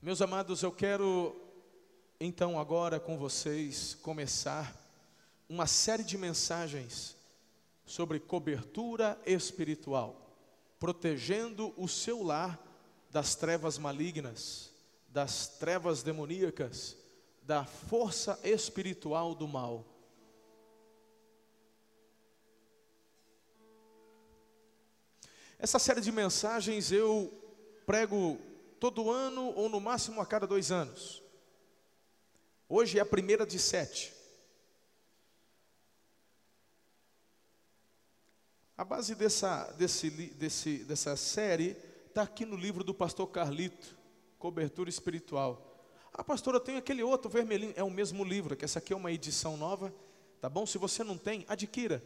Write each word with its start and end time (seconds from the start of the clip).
Meus 0.00 0.22
amados, 0.22 0.62
eu 0.62 0.70
quero 0.70 1.34
então 2.20 2.56
agora 2.56 3.00
com 3.00 3.18
vocês 3.18 3.96
começar 3.96 4.72
uma 5.48 5.66
série 5.66 6.04
de 6.04 6.16
mensagens 6.16 7.16
sobre 7.84 8.20
cobertura 8.20 9.20
espiritual, 9.26 10.38
protegendo 10.78 11.74
o 11.76 11.88
seu 11.88 12.22
lar 12.22 12.64
das 13.10 13.34
trevas 13.34 13.76
malignas, 13.76 14.70
das 15.08 15.48
trevas 15.48 16.00
demoníacas, 16.00 16.96
da 17.42 17.64
força 17.64 18.38
espiritual 18.44 19.34
do 19.34 19.48
mal. 19.48 19.84
Essa 25.58 25.80
série 25.80 26.00
de 26.00 26.12
mensagens 26.12 26.92
eu 26.92 27.32
prego 27.84 28.38
todo 28.78 29.10
ano 29.10 29.52
ou 29.54 29.68
no 29.68 29.80
máximo 29.80 30.20
a 30.20 30.26
cada 30.26 30.46
dois 30.46 30.70
anos. 30.70 31.22
Hoje 32.68 32.98
é 32.98 33.02
a 33.02 33.06
primeira 33.06 33.46
de 33.46 33.58
sete. 33.58 34.12
A 38.76 38.84
base 38.84 39.14
dessa, 39.14 39.64
desse, 39.72 40.10
desse, 40.10 40.84
dessa 40.84 41.16
série 41.16 41.76
está 42.06 42.22
aqui 42.22 42.44
no 42.44 42.56
livro 42.56 42.84
do 42.84 42.94
pastor 42.94 43.26
Carlito, 43.26 43.98
Cobertura 44.38 44.88
Espiritual. 44.88 45.84
Ah, 46.12 46.22
pastora, 46.22 46.60
tenho 46.60 46.78
aquele 46.78 47.02
outro 47.02 47.28
vermelhinho. 47.28 47.72
É 47.76 47.82
o 47.82 47.90
mesmo 47.90 48.22
livro, 48.22 48.56
que 48.56 48.64
essa 48.64 48.78
aqui 48.78 48.92
é 48.92 48.96
uma 48.96 49.10
edição 49.10 49.56
nova. 49.56 49.92
Tá 50.40 50.48
bom? 50.48 50.64
Se 50.64 50.78
você 50.78 51.02
não 51.02 51.18
tem, 51.18 51.44
adquira. 51.48 52.02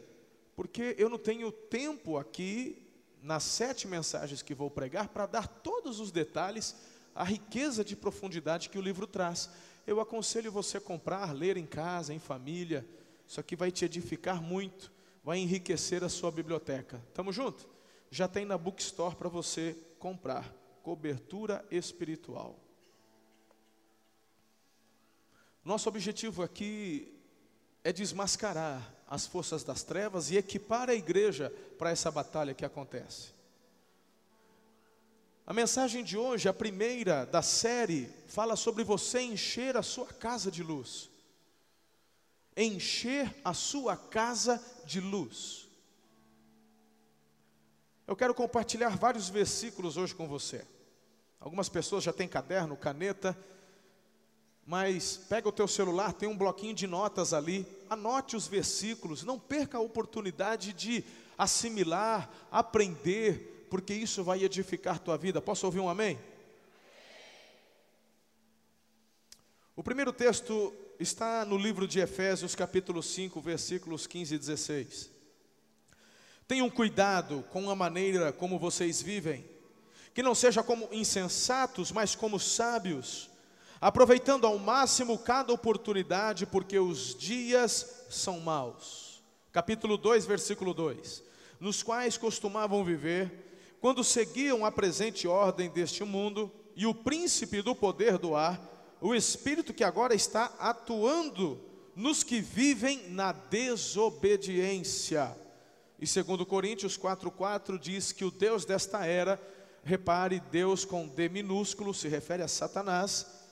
Porque 0.55 0.95
eu 0.97 1.09
não 1.09 1.19
tenho 1.19 1.51
tempo 1.51 2.17
aqui 2.17 2.82
nas 3.23 3.43
sete 3.43 3.87
mensagens 3.87 4.41
que 4.41 4.53
vou 4.53 4.69
pregar 4.69 5.07
para 5.07 5.25
dar 5.25 5.47
todos 5.47 6.01
os 6.01 6.11
detalhes, 6.11 6.75
a 7.15 7.23
riqueza 7.23 7.83
de 7.83 7.95
profundidade 7.95 8.67
que 8.67 8.77
o 8.77 8.81
livro 8.81 9.07
traz. 9.07 9.49
Eu 9.87 10.01
aconselho 10.01 10.51
você 10.51 10.77
a 10.77 10.81
comprar, 10.81 11.33
ler 11.33 11.55
em 11.55 11.65
casa, 11.65 12.13
em 12.13 12.19
família. 12.19 12.85
Isso 13.25 13.39
aqui 13.39 13.55
vai 13.55 13.71
te 13.71 13.85
edificar 13.85 14.41
muito, 14.41 14.91
vai 15.23 15.37
enriquecer 15.37 16.03
a 16.03 16.09
sua 16.09 16.31
biblioteca. 16.31 17.01
Tamo 17.13 17.31
junto? 17.31 17.65
Já 18.11 18.27
tem 18.27 18.43
na 18.43 18.57
bookstore 18.57 19.15
para 19.15 19.29
você 19.29 19.75
comprar. 19.97 20.53
Cobertura 20.83 21.65
espiritual. 21.71 22.59
Nosso 25.63 25.87
objetivo 25.87 26.43
aqui 26.43 27.12
é 27.83 27.91
desmascarar 27.91 28.93
as 29.07 29.27
forças 29.27 29.63
das 29.63 29.83
trevas 29.83 30.31
e 30.31 30.37
equipar 30.37 30.89
a 30.89 30.95
igreja 30.95 31.53
para 31.77 31.91
essa 31.91 32.09
batalha 32.09 32.53
que 32.53 32.65
acontece. 32.65 33.33
A 35.45 35.53
mensagem 35.53 36.03
de 36.03 36.17
hoje, 36.17 36.47
a 36.47 36.53
primeira 36.53 37.25
da 37.25 37.41
série, 37.41 38.09
fala 38.27 38.55
sobre 38.55 38.83
você 38.83 39.19
encher 39.21 39.75
a 39.75 39.83
sua 39.83 40.07
casa 40.07 40.49
de 40.49 40.63
luz. 40.63 41.09
Encher 42.55 43.33
a 43.43 43.53
sua 43.53 43.97
casa 43.97 44.63
de 44.85 45.01
luz. 45.01 45.67
Eu 48.07 48.15
quero 48.15 48.33
compartilhar 48.33 48.95
vários 48.97 49.29
versículos 49.29 49.97
hoje 49.97 50.15
com 50.15 50.27
você. 50.27 50.65
Algumas 51.39 51.67
pessoas 51.67 52.05
já 52.05 52.13
têm 52.13 52.27
caderno, 52.27 52.77
caneta, 52.77 53.37
mas 54.65 55.17
pega 55.17 55.49
o 55.49 55.51
teu 55.51 55.67
celular, 55.67 56.13
tem 56.13 56.27
um 56.29 56.37
bloquinho 56.37 56.73
de 56.73 56.87
notas 56.87 57.33
ali, 57.33 57.65
anote 57.89 58.35
os 58.35 58.47
versículos, 58.47 59.23
não 59.23 59.37
perca 59.37 59.77
a 59.77 59.81
oportunidade 59.81 60.71
de 60.71 61.03
assimilar, 61.37 62.29
aprender, 62.49 63.67
porque 63.69 63.93
isso 63.93 64.23
vai 64.23 64.43
edificar 64.43 64.99
tua 64.99 65.17
vida. 65.17 65.41
Posso 65.41 65.65
ouvir 65.65 65.79
um 65.79 65.89
amém? 65.89 66.17
O 69.75 69.83
primeiro 69.83 70.13
texto 70.13 70.73
está 70.99 71.43
no 71.43 71.57
livro 71.57 71.87
de 71.87 71.99
Efésios, 71.99 72.55
capítulo 72.55 73.01
5, 73.03 73.41
versículos 73.41 74.07
15 74.07 74.35
e 74.35 74.37
16. 74.37 75.09
Tenham 76.47 76.69
cuidado 76.69 77.43
com 77.51 77.69
a 77.69 77.75
maneira 77.75 78.31
como 78.31 78.59
vocês 78.59 79.01
vivem, 79.01 79.43
que 80.13 80.21
não 80.21 80.35
seja 80.35 80.61
como 80.61 80.87
insensatos, 80.91 81.91
mas 81.91 82.15
como 82.15 82.39
sábios 82.39 83.32
aproveitando 83.83 84.47
ao 84.47 84.57
máximo 84.57 85.19
cada 85.19 85.51
oportunidade, 85.51 86.45
porque 86.45 86.79
os 86.79 87.13
dias 87.13 88.05
são 88.09 88.39
maus. 88.39 89.21
Capítulo 89.51 89.97
2, 89.97 90.25
versículo 90.25 90.73
2: 90.73 91.21
Nos 91.59 91.83
quais 91.83 92.17
costumavam 92.17 92.85
viver, 92.85 93.75
quando 93.81 94.01
seguiam 94.01 94.65
a 94.65 94.71
presente 94.71 95.27
ordem 95.27 95.69
deste 95.69 96.01
mundo 96.05 96.49
e 96.77 96.85
o 96.85 96.95
príncipe 96.95 97.61
do 97.61 97.75
poder 97.75 98.17
do 98.17 98.37
ar, 98.37 98.57
o 99.01 99.13
espírito 99.13 99.73
que 99.73 99.83
agora 99.83 100.15
está 100.15 100.45
atuando 100.59 101.59
nos 101.93 102.23
que 102.23 102.39
vivem 102.39 103.09
na 103.09 103.33
desobediência. 103.33 105.35
E 105.99 106.07
segundo 106.07 106.45
Coríntios 106.45 106.97
4:4 106.97 107.77
diz 107.77 108.13
que 108.13 108.23
o 108.23 108.31
Deus 108.31 108.63
desta 108.63 109.05
era, 109.05 109.37
repare, 109.83 110.39
Deus 110.39 110.85
com 110.85 111.05
D 111.05 111.27
minúsculo 111.27 111.93
se 111.93 112.07
refere 112.07 112.43
a 112.43 112.47
Satanás, 112.47 113.42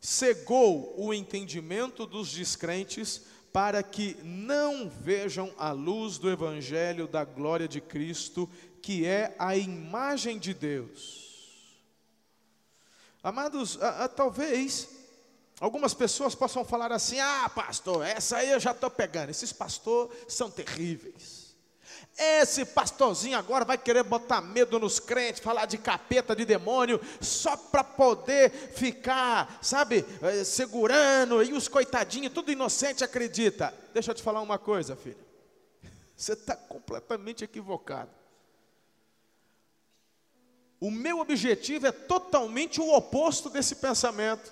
cegou 0.00 0.94
o 0.96 1.12
entendimento 1.12 2.06
dos 2.06 2.32
descrentes 2.32 3.22
para 3.52 3.82
que 3.82 4.16
não 4.22 4.88
vejam 4.88 5.52
a 5.58 5.72
luz 5.72 6.18
do 6.18 6.30
evangelho 6.30 7.06
da 7.06 7.24
glória 7.24 7.68
de 7.68 7.80
Cristo, 7.80 8.48
que 8.80 9.04
é 9.04 9.34
a 9.38 9.56
imagem 9.56 10.38
de 10.38 10.54
Deus. 10.54 11.28
Amados, 13.22 13.80
a, 13.82 14.04
a, 14.04 14.08
talvez 14.08 14.88
algumas 15.60 15.92
pessoas 15.92 16.34
possam 16.34 16.64
falar 16.64 16.90
assim: 16.92 17.20
ah, 17.20 17.50
pastor, 17.54 18.06
essa 18.06 18.38
aí 18.38 18.50
eu 18.50 18.60
já 18.60 18.70
estou 18.70 18.90
pegando, 18.90 19.30
esses 19.30 19.52
pastores 19.52 20.16
são 20.28 20.50
terríveis. 20.50 21.39
Esse 22.16 22.64
pastorzinho 22.66 23.38
agora 23.38 23.64
vai 23.64 23.78
querer 23.78 24.02
botar 24.02 24.40
medo 24.40 24.78
nos 24.78 24.98
crentes, 24.98 25.40
falar 25.40 25.64
de 25.64 25.78
capeta, 25.78 26.36
de 26.36 26.44
demônio, 26.44 27.00
só 27.20 27.56
para 27.56 27.82
poder 27.82 28.50
ficar, 28.74 29.58
sabe, 29.62 30.04
eh, 30.20 30.44
segurando, 30.44 31.42
e 31.42 31.52
os 31.52 31.66
coitadinhos, 31.66 32.32
tudo 32.32 32.52
inocente, 32.52 33.02
acredita. 33.02 33.72
Deixa 33.94 34.10
eu 34.10 34.14
te 34.14 34.22
falar 34.22 34.42
uma 34.42 34.58
coisa, 34.58 34.94
filho. 34.94 35.16
Você 36.14 36.34
está 36.34 36.54
completamente 36.54 37.42
equivocado. 37.42 38.10
O 40.80 40.90
meu 40.90 41.20
objetivo 41.20 41.86
é 41.86 41.92
totalmente 41.92 42.80
o 42.80 42.94
oposto 42.94 43.48
desse 43.48 43.76
pensamento. 43.76 44.50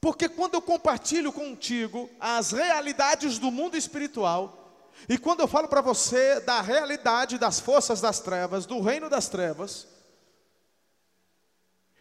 Porque 0.00 0.28
quando 0.28 0.54
eu 0.54 0.62
compartilho 0.62 1.32
contigo 1.32 2.10
as 2.18 2.52
realidades 2.52 3.38
do 3.38 3.50
mundo 3.50 3.76
espiritual, 3.76 4.59
e 5.08 5.18
quando 5.18 5.40
eu 5.40 5.48
falo 5.48 5.68
para 5.68 5.80
você 5.80 6.40
da 6.40 6.60
realidade 6.60 7.38
das 7.38 7.60
forças 7.60 8.00
das 8.00 8.20
trevas, 8.20 8.66
do 8.66 8.80
reino 8.80 9.08
das 9.08 9.28
trevas, 9.28 9.86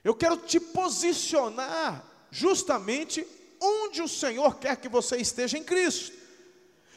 eu 0.03 0.15
quero 0.15 0.37
te 0.37 0.59
posicionar 0.59 2.03
justamente 2.31 3.25
onde 3.61 4.01
o 4.01 4.07
Senhor 4.07 4.55
quer 4.57 4.77
que 4.77 4.87
você 4.87 5.17
esteja 5.17 5.57
em 5.57 5.63
Cristo. 5.63 6.17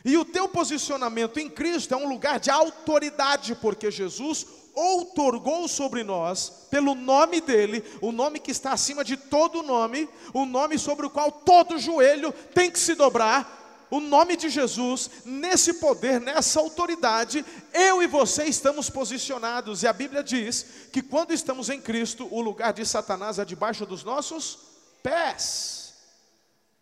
E 0.04 0.16
o 0.16 0.24
teu 0.24 0.48
posicionamento 0.48 1.38
em 1.38 1.48
Cristo 1.48 1.94
é 1.94 1.96
um 1.96 2.08
lugar 2.08 2.40
de 2.40 2.50
autoridade, 2.50 3.54
porque 3.54 3.90
Jesus 3.90 4.46
outorgou 4.74 5.68
sobre 5.68 6.02
nós, 6.02 6.66
pelo 6.70 6.94
nome 6.94 7.40
dele, 7.40 7.84
o 8.00 8.10
nome 8.10 8.40
que 8.40 8.50
está 8.50 8.72
acima 8.72 9.04
de 9.04 9.16
todo 9.16 9.62
nome, 9.62 10.08
o 10.32 10.46
nome 10.46 10.78
sobre 10.78 11.06
o 11.06 11.10
qual 11.10 11.30
todo 11.30 11.78
joelho 11.78 12.32
tem 12.54 12.70
que 12.70 12.78
se 12.78 12.94
dobrar, 12.94 13.61
o 13.92 14.00
nome 14.00 14.38
de 14.38 14.48
Jesus, 14.48 15.10
nesse 15.22 15.74
poder, 15.74 16.18
nessa 16.18 16.58
autoridade, 16.58 17.44
eu 17.74 18.02
e 18.02 18.06
você 18.06 18.44
estamos 18.44 18.88
posicionados. 18.88 19.82
E 19.82 19.86
a 19.86 19.92
Bíblia 19.92 20.24
diz 20.24 20.64
que 20.90 21.02
quando 21.02 21.34
estamos 21.34 21.68
em 21.68 21.78
Cristo, 21.78 22.26
o 22.30 22.40
lugar 22.40 22.72
de 22.72 22.86
Satanás 22.86 23.38
é 23.38 23.44
debaixo 23.44 23.84
dos 23.84 24.02
nossos 24.02 24.60
pés. 25.02 25.92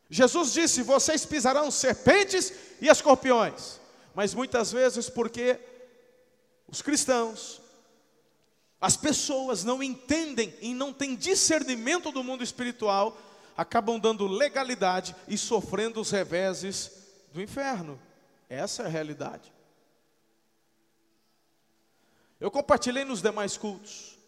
Jesus 0.08 0.52
disse: 0.52 0.84
Vocês 0.84 1.26
pisarão 1.26 1.68
serpentes 1.68 2.52
e 2.80 2.86
escorpiões. 2.86 3.80
Mas 4.14 4.32
muitas 4.32 4.70
vezes, 4.70 5.10
porque 5.10 5.58
os 6.68 6.80
cristãos, 6.80 7.60
as 8.80 8.96
pessoas 8.96 9.64
não 9.64 9.82
entendem 9.82 10.54
e 10.60 10.72
não 10.72 10.92
têm 10.92 11.16
discernimento 11.16 12.12
do 12.12 12.22
mundo 12.22 12.44
espiritual, 12.44 13.20
acabam 13.56 13.98
dando 13.98 14.28
legalidade 14.28 15.16
e 15.26 15.36
sofrendo 15.36 16.00
os 16.00 16.12
reveses 16.12 16.99
do 17.32 17.40
inferno. 17.40 18.00
Essa 18.48 18.82
é 18.82 18.86
a 18.86 18.88
realidade. 18.88 19.52
Eu 22.40 22.50
compartilhei 22.50 23.04
nos 23.04 23.20
demais 23.20 23.56
cultos 23.56 24.18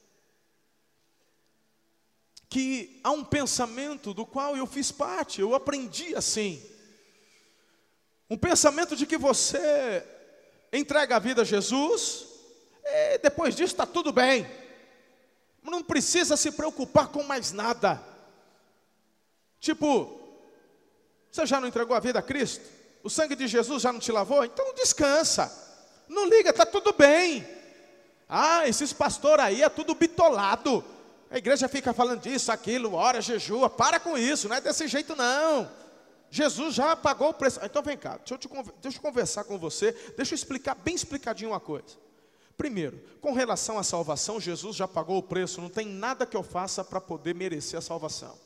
que 2.48 3.00
há 3.02 3.10
um 3.10 3.24
pensamento 3.24 4.12
do 4.12 4.26
qual 4.26 4.54
eu 4.54 4.66
fiz 4.66 4.92
parte, 4.92 5.40
eu 5.40 5.54
aprendi 5.54 6.14
assim. 6.14 6.62
Um 8.28 8.36
pensamento 8.36 8.94
de 8.94 9.06
que 9.06 9.16
você 9.16 10.06
entrega 10.70 11.16
a 11.16 11.18
vida 11.18 11.40
a 11.40 11.46
Jesus, 11.46 12.26
e 12.84 13.18
depois 13.18 13.56
disso 13.56 13.72
está 13.72 13.86
tudo 13.86 14.12
bem, 14.12 14.46
não 15.62 15.82
precisa 15.82 16.36
se 16.36 16.52
preocupar 16.52 17.08
com 17.08 17.22
mais 17.22 17.52
nada. 17.52 18.02
Tipo, 19.58 20.20
você 21.30 21.46
já 21.46 21.58
não 21.58 21.68
entregou 21.68 21.96
a 21.96 22.00
vida 22.00 22.18
a 22.18 22.22
Cristo? 22.22 22.81
O 23.02 23.10
sangue 23.10 23.34
de 23.34 23.46
Jesus 23.46 23.82
já 23.82 23.92
não 23.92 24.00
te 24.00 24.12
lavou? 24.12 24.44
Então 24.44 24.74
descansa. 24.74 25.50
Não 26.08 26.26
liga, 26.26 26.50
está 26.50 26.64
tudo 26.64 26.92
bem. 26.92 27.46
Ah, 28.28 28.68
esses 28.68 28.92
pastores 28.92 29.44
aí 29.44 29.62
é 29.62 29.68
tudo 29.68 29.94
bitolado. 29.94 30.84
A 31.30 31.38
igreja 31.38 31.68
fica 31.68 31.92
falando 31.92 32.20
disso, 32.20 32.52
aquilo, 32.52 32.94
ora, 32.94 33.20
jejua. 33.20 33.68
Para 33.70 33.98
com 33.98 34.16
isso, 34.16 34.48
não 34.48 34.56
é 34.56 34.60
desse 34.60 34.86
jeito 34.86 35.16
não. 35.16 35.68
Jesus 36.30 36.74
já 36.74 36.94
pagou 36.94 37.30
o 37.30 37.34
preço. 37.34 37.60
Então 37.62 37.82
vem 37.82 37.96
cá, 37.96 38.18
deixa 38.18 38.34
eu, 38.34 38.38
te, 38.38 38.48
deixa 38.80 38.98
eu 38.98 39.02
conversar 39.02 39.44
com 39.44 39.58
você, 39.58 39.92
deixa 40.16 40.32
eu 40.32 40.36
explicar 40.36 40.74
bem 40.74 40.94
explicadinho 40.94 41.50
uma 41.50 41.60
coisa. 41.60 41.96
Primeiro, 42.56 43.02
com 43.20 43.32
relação 43.32 43.78
à 43.78 43.82
salvação, 43.82 44.40
Jesus 44.40 44.76
já 44.76 44.86
pagou 44.86 45.18
o 45.18 45.22
preço, 45.22 45.60
não 45.60 45.68
tem 45.68 45.86
nada 45.86 46.24
que 46.24 46.36
eu 46.36 46.42
faça 46.42 46.84
para 46.84 47.00
poder 47.00 47.34
merecer 47.34 47.78
a 47.78 47.82
salvação. 47.82 48.38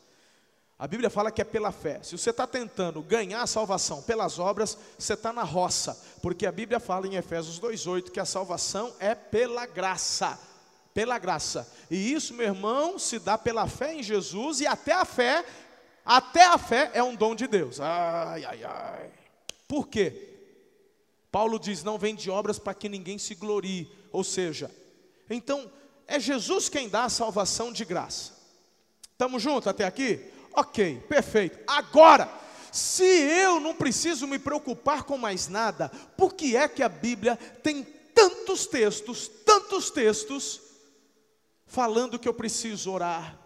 A 0.78 0.86
Bíblia 0.86 1.08
fala 1.08 1.30
que 1.30 1.40
é 1.40 1.44
pela 1.44 1.72
fé. 1.72 2.00
Se 2.02 2.18
você 2.18 2.30
está 2.30 2.46
tentando 2.46 3.00
ganhar 3.02 3.40
a 3.40 3.46
salvação 3.46 4.02
pelas 4.02 4.38
obras, 4.38 4.76
você 4.98 5.14
está 5.14 5.32
na 5.32 5.42
roça, 5.42 5.98
porque 6.20 6.44
a 6.44 6.52
Bíblia 6.52 6.78
fala 6.78 7.06
em 7.06 7.14
Efésios 7.16 7.58
2,8 7.58 8.10
que 8.10 8.20
a 8.20 8.26
salvação 8.26 8.92
é 8.98 9.14
pela 9.14 9.64
graça. 9.64 10.38
Pela 10.92 11.18
graça. 11.18 11.66
E 11.90 12.12
isso, 12.12 12.34
meu 12.34 12.46
irmão, 12.46 12.98
se 12.98 13.18
dá 13.18 13.38
pela 13.38 13.66
fé 13.66 13.94
em 13.94 14.02
Jesus, 14.02 14.60
e 14.60 14.66
até 14.66 14.92
a 14.92 15.06
fé, 15.06 15.44
até 16.04 16.44
a 16.44 16.58
fé 16.58 16.90
é 16.92 17.02
um 17.02 17.14
dom 17.14 17.34
de 17.34 17.46
Deus. 17.46 17.80
Ai, 17.80 18.44
ai, 18.44 18.64
ai. 18.64 19.10
Por 19.66 19.88
quê? 19.88 20.34
Paulo 21.32 21.58
diz: 21.58 21.82
não 21.82 21.98
vem 21.98 22.14
de 22.14 22.30
obras 22.30 22.58
para 22.58 22.74
que 22.74 22.88
ninguém 22.88 23.18
se 23.18 23.34
glorie. 23.34 23.90
Ou 24.12 24.24
seja, 24.24 24.70
então, 25.28 25.70
é 26.06 26.20
Jesus 26.20 26.68
quem 26.68 26.88
dá 26.88 27.04
a 27.04 27.10
salvação 27.10 27.72
de 27.72 27.84
graça. 27.84 28.32
Estamos 29.12 29.42
juntos 29.42 29.66
até 29.66 29.84
aqui? 29.84 30.35
Ok, 30.56 31.04
perfeito. 31.06 31.58
Agora, 31.66 32.30
se 32.72 33.04
eu 33.04 33.60
não 33.60 33.74
preciso 33.74 34.26
me 34.26 34.38
preocupar 34.38 35.02
com 35.02 35.18
mais 35.18 35.48
nada, 35.48 35.90
por 36.16 36.32
que 36.32 36.56
é 36.56 36.66
que 36.66 36.82
a 36.82 36.88
Bíblia 36.88 37.36
tem 37.62 37.82
tantos 38.14 38.66
textos, 38.66 39.28
tantos 39.44 39.90
textos, 39.90 40.62
falando 41.66 42.18
que 42.18 42.26
eu 42.26 42.32
preciso 42.32 42.90
orar, 42.90 43.38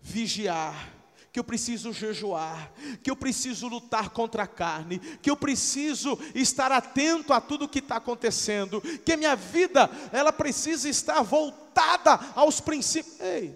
vigiar, 0.00 0.92
que 1.32 1.38
eu 1.38 1.44
preciso 1.44 1.92
jejuar, 1.92 2.72
que 3.04 3.10
eu 3.10 3.14
preciso 3.14 3.68
lutar 3.68 4.10
contra 4.10 4.42
a 4.42 4.48
carne, 4.48 4.98
que 4.98 5.30
eu 5.30 5.36
preciso 5.36 6.18
estar 6.34 6.72
atento 6.72 7.32
a 7.32 7.40
tudo 7.40 7.68
que 7.68 7.78
está 7.78 7.96
acontecendo, 7.96 8.80
que 9.04 9.16
minha 9.16 9.36
vida 9.36 9.88
ela 10.10 10.32
precisa 10.32 10.88
estar 10.88 11.22
voltada 11.22 12.18
aos 12.34 12.60
princípios. 12.60 13.20
Ei, 13.20 13.54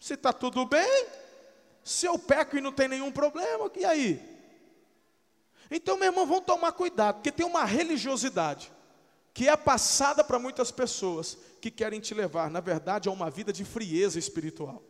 se 0.00 0.14
está 0.14 0.32
tudo 0.32 0.66
bem, 0.66 1.06
se 1.86 2.04
eu 2.04 2.18
peco 2.18 2.56
e 2.56 2.60
não 2.60 2.72
tem 2.72 2.88
nenhum 2.88 3.12
problema, 3.12 3.70
e 3.76 3.84
aí? 3.84 4.20
Então, 5.70 5.96
meu 5.96 6.06
irmão, 6.06 6.26
vamos 6.26 6.44
tomar 6.44 6.72
cuidado, 6.72 7.16
porque 7.16 7.30
tem 7.30 7.46
uma 7.46 7.64
religiosidade 7.64 8.72
que 9.32 9.48
é 9.48 9.56
passada 9.56 10.24
para 10.24 10.36
muitas 10.36 10.72
pessoas 10.72 11.38
que 11.60 11.70
querem 11.70 12.00
te 12.00 12.12
levar, 12.12 12.50
na 12.50 12.58
verdade, 12.58 13.08
a 13.08 13.12
uma 13.12 13.30
vida 13.30 13.52
de 13.52 13.64
frieza 13.64 14.18
espiritual. 14.18 14.82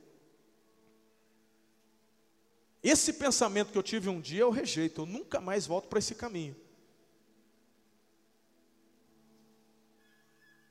Esse 2.83 3.13
pensamento 3.13 3.73
que 3.73 3.79
eu 3.79 3.83
tive 3.83 4.09
um 4.09 4.19
dia 4.19 4.41
eu 4.41 4.51
rejeito, 4.51 5.03
eu 5.03 5.07
nunca 5.07 5.39
mais 5.39 5.67
volto 5.67 5.89
para 5.89 5.99
esse 5.99 6.15
caminho. 6.15 6.57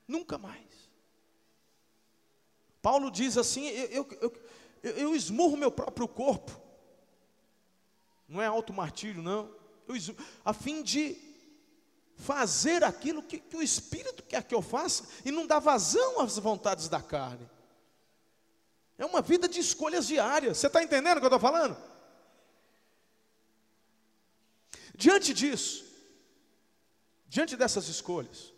Nunca 0.08 0.36
mais. 0.38 0.66
Paulo 2.82 3.10
diz 3.10 3.36
assim: 3.36 3.66
eu, 3.68 3.86
eu, 3.86 4.18
eu, 4.20 4.45
eu, 4.82 4.92
eu 4.92 5.16
esmurro 5.16 5.56
meu 5.56 5.70
próprio 5.70 6.06
corpo. 6.08 6.60
Não 8.28 8.40
é 8.42 8.46
auto-martírio, 8.46 9.22
não. 9.22 9.54
Esmurro, 9.88 10.24
a 10.44 10.52
fim 10.52 10.82
de 10.82 11.16
fazer 12.16 12.82
aquilo 12.82 13.22
que, 13.22 13.38
que 13.38 13.56
o 13.56 13.62
Espírito 13.62 14.22
quer 14.22 14.42
que 14.42 14.54
eu 14.54 14.62
faça 14.62 15.04
e 15.24 15.30
não 15.30 15.46
dar 15.46 15.58
vazão 15.58 16.20
às 16.20 16.38
vontades 16.38 16.88
da 16.88 17.00
carne. 17.00 17.48
É 18.98 19.04
uma 19.04 19.20
vida 19.20 19.48
de 19.48 19.60
escolhas 19.60 20.06
diárias. 20.06 20.58
Você 20.58 20.66
está 20.66 20.82
entendendo 20.82 21.18
o 21.18 21.20
que 21.20 21.26
eu 21.26 21.36
estou 21.36 21.40
falando? 21.40 21.76
Diante 24.94 25.34
disso, 25.34 25.84
diante 27.28 27.54
dessas 27.54 27.86
escolhas, 27.88 28.54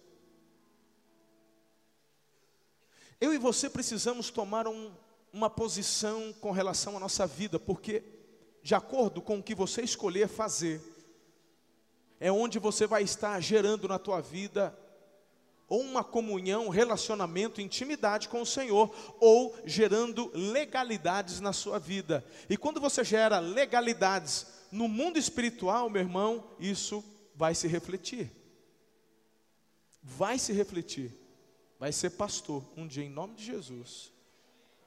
eu 3.20 3.34
e 3.34 3.38
você 3.38 3.68
precisamos 3.68 4.30
tomar 4.30 4.68
um, 4.68 4.94
uma 5.32 5.50
posição 5.50 6.32
com 6.40 6.50
relação 6.50 6.96
à 6.96 7.00
nossa 7.00 7.26
vida, 7.26 7.58
porque, 7.58 8.02
de 8.62 8.74
acordo 8.74 9.20
com 9.20 9.38
o 9.38 9.42
que 9.42 9.54
você 9.54 9.82
escolher 9.82 10.28
fazer, 10.28 10.80
é 12.20 12.32
onde 12.32 12.58
você 12.58 12.86
vai 12.86 13.02
estar 13.02 13.40
gerando 13.40 13.86
na 13.86 13.98
tua 13.98 14.20
vida 14.20 14.76
ou 15.68 15.82
uma 15.82 16.02
comunhão, 16.02 16.70
relacionamento, 16.70 17.60
intimidade 17.60 18.28
com 18.28 18.40
o 18.40 18.46
Senhor, 18.46 18.90
ou 19.20 19.54
gerando 19.66 20.30
legalidades 20.34 21.40
na 21.40 21.52
sua 21.52 21.78
vida. 21.78 22.24
E 22.48 22.56
quando 22.56 22.80
você 22.80 23.04
gera 23.04 23.38
legalidades 23.38 24.46
no 24.72 24.88
mundo 24.88 25.18
espiritual, 25.18 25.90
meu 25.90 26.00
irmão, 26.00 26.42
isso 26.58 27.04
vai 27.34 27.54
se 27.54 27.68
refletir. 27.68 28.32
Vai 30.02 30.38
se 30.38 30.54
refletir. 30.54 31.14
Vai 31.78 31.92
ser 31.92 32.10
pastor 32.10 32.64
um 32.74 32.86
dia 32.86 33.04
em 33.04 33.10
nome 33.10 33.34
de 33.34 33.44
Jesus. 33.44 34.10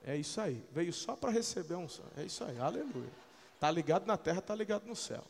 É 0.03 0.15
isso 0.15 0.41
aí. 0.41 0.63
Veio 0.71 0.91
só 0.91 1.15
para 1.15 1.29
receber 1.29 1.75
um. 1.75 1.87
É 2.17 2.23
isso 2.23 2.43
aí. 2.43 2.59
Aleluia. 2.59 3.11
Tá 3.59 3.69
ligado 3.69 4.05
na 4.05 4.17
terra, 4.17 4.41
tá 4.41 4.55
ligado 4.55 4.85
no 4.85 4.95
céu. 4.95 5.23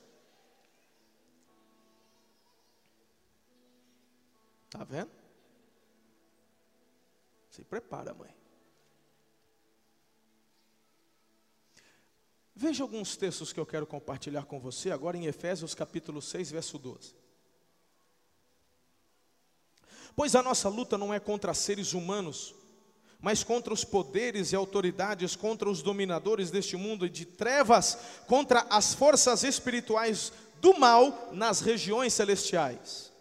Tá 4.69 4.85
vendo? 4.85 5.11
Se 7.49 7.63
prepara, 7.63 8.13
mãe. 8.13 8.33
Veja 12.55 12.83
alguns 12.83 13.17
textos 13.17 13.51
que 13.51 13.59
eu 13.59 13.65
quero 13.65 13.85
compartilhar 13.85 14.45
com 14.45 14.59
você 14.59 14.91
agora 14.91 15.17
em 15.17 15.25
Efésios 15.25 15.75
capítulo 15.75 16.21
6, 16.21 16.51
verso 16.51 16.77
12. 16.77 17.15
Pois 20.15 20.35
a 20.35 20.43
nossa 20.43 20.69
luta 20.69 20.97
não 20.97 21.13
é 21.13 21.19
contra 21.19 21.53
seres 21.53 21.93
humanos, 21.93 22.53
mas 23.21 23.43
contra 23.43 23.71
os 23.71 23.83
poderes 23.83 24.51
e 24.51 24.55
autoridades, 24.55 25.35
contra 25.35 25.69
os 25.69 25.83
dominadores 25.83 26.49
deste 26.49 26.75
mundo 26.75 27.07
de 27.07 27.23
trevas, 27.23 27.97
contra 28.27 28.65
as 28.69 28.95
forças 28.95 29.43
espirituais 29.43 30.33
do 30.59 30.79
mal 30.79 31.29
nas 31.31 31.61
regiões 31.61 32.13
celestiais. 32.13 33.11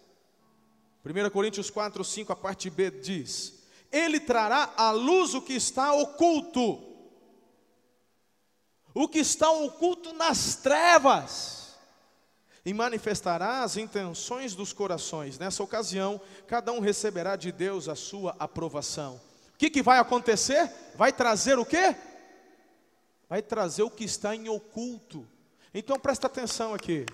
1 1.05 1.29
Coríntios 1.29 1.69
4, 1.69 2.03
5, 2.03 2.33
a 2.33 2.35
parte 2.35 2.69
B 2.69 2.89
diz: 2.89 3.61
Ele 3.91 4.19
trará 4.19 4.73
à 4.75 4.89
luz 4.91 5.35
o 5.35 5.41
que 5.41 5.53
está 5.53 5.93
oculto, 5.93 6.83
o 8.93 9.07
que 9.07 9.19
está 9.19 9.51
oculto 9.51 10.13
nas 10.13 10.55
trevas, 10.55 11.75
e 12.65 12.73
manifestará 12.73 13.61
as 13.61 13.77
intenções 13.77 14.55
dos 14.55 14.73
corações. 14.73 15.37
Nessa 15.37 15.61
ocasião, 15.61 16.19
cada 16.47 16.71
um 16.71 16.79
receberá 16.79 17.35
de 17.35 17.51
Deus 17.51 17.87
a 17.87 17.95
sua 17.95 18.35
aprovação 18.39 19.21
que, 19.61 19.69
que 19.69 19.83
vai 19.83 19.99
acontecer? 19.99 20.71
Vai 20.95 21.13
trazer 21.13 21.59
o 21.59 21.65
quê? 21.65 21.95
Vai 23.29 23.43
trazer 23.43 23.83
o 23.83 23.91
que 23.91 24.03
está 24.03 24.35
em 24.35 24.49
oculto. 24.49 25.27
Então 25.71 25.99
presta 25.99 26.25
atenção 26.25 26.73
aqui. 26.73 27.05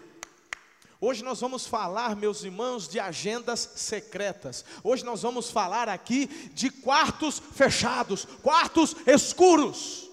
Hoje 1.02 1.26
nós 1.26 1.42
vamos 1.42 1.68
falar, 1.68 2.16
meus 2.16 2.46
irmãos, 2.46 2.88
de 2.88 3.02
agendas 3.02 3.60
secretas. 3.76 4.64
Hoje 4.82 5.04
nós 5.04 5.24
vamos 5.24 5.52
falar 5.52 5.90
aqui 5.90 6.28
de 6.54 6.70
quartos 6.70 7.38
fechados, 7.38 8.24
quartos 8.42 8.96
escuros. 9.06 10.10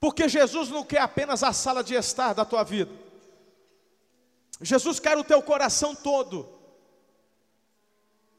Porque 0.00 0.30
Jesus 0.30 0.70
não 0.70 0.82
quer 0.82 1.02
apenas 1.02 1.42
a 1.42 1.52
sala 1.52 1.84
de 1.84 1.94
estar 1.94 2.32
da 2.32 2.46
tua 2.46 2.64
vida. 2.64 2.90
Jesus 4.62 4.98
quer 4.98 5.18
o 5.18 5.24
teu 5.24 5.42
coração 5.42 5.94
todo. 5.94 6.55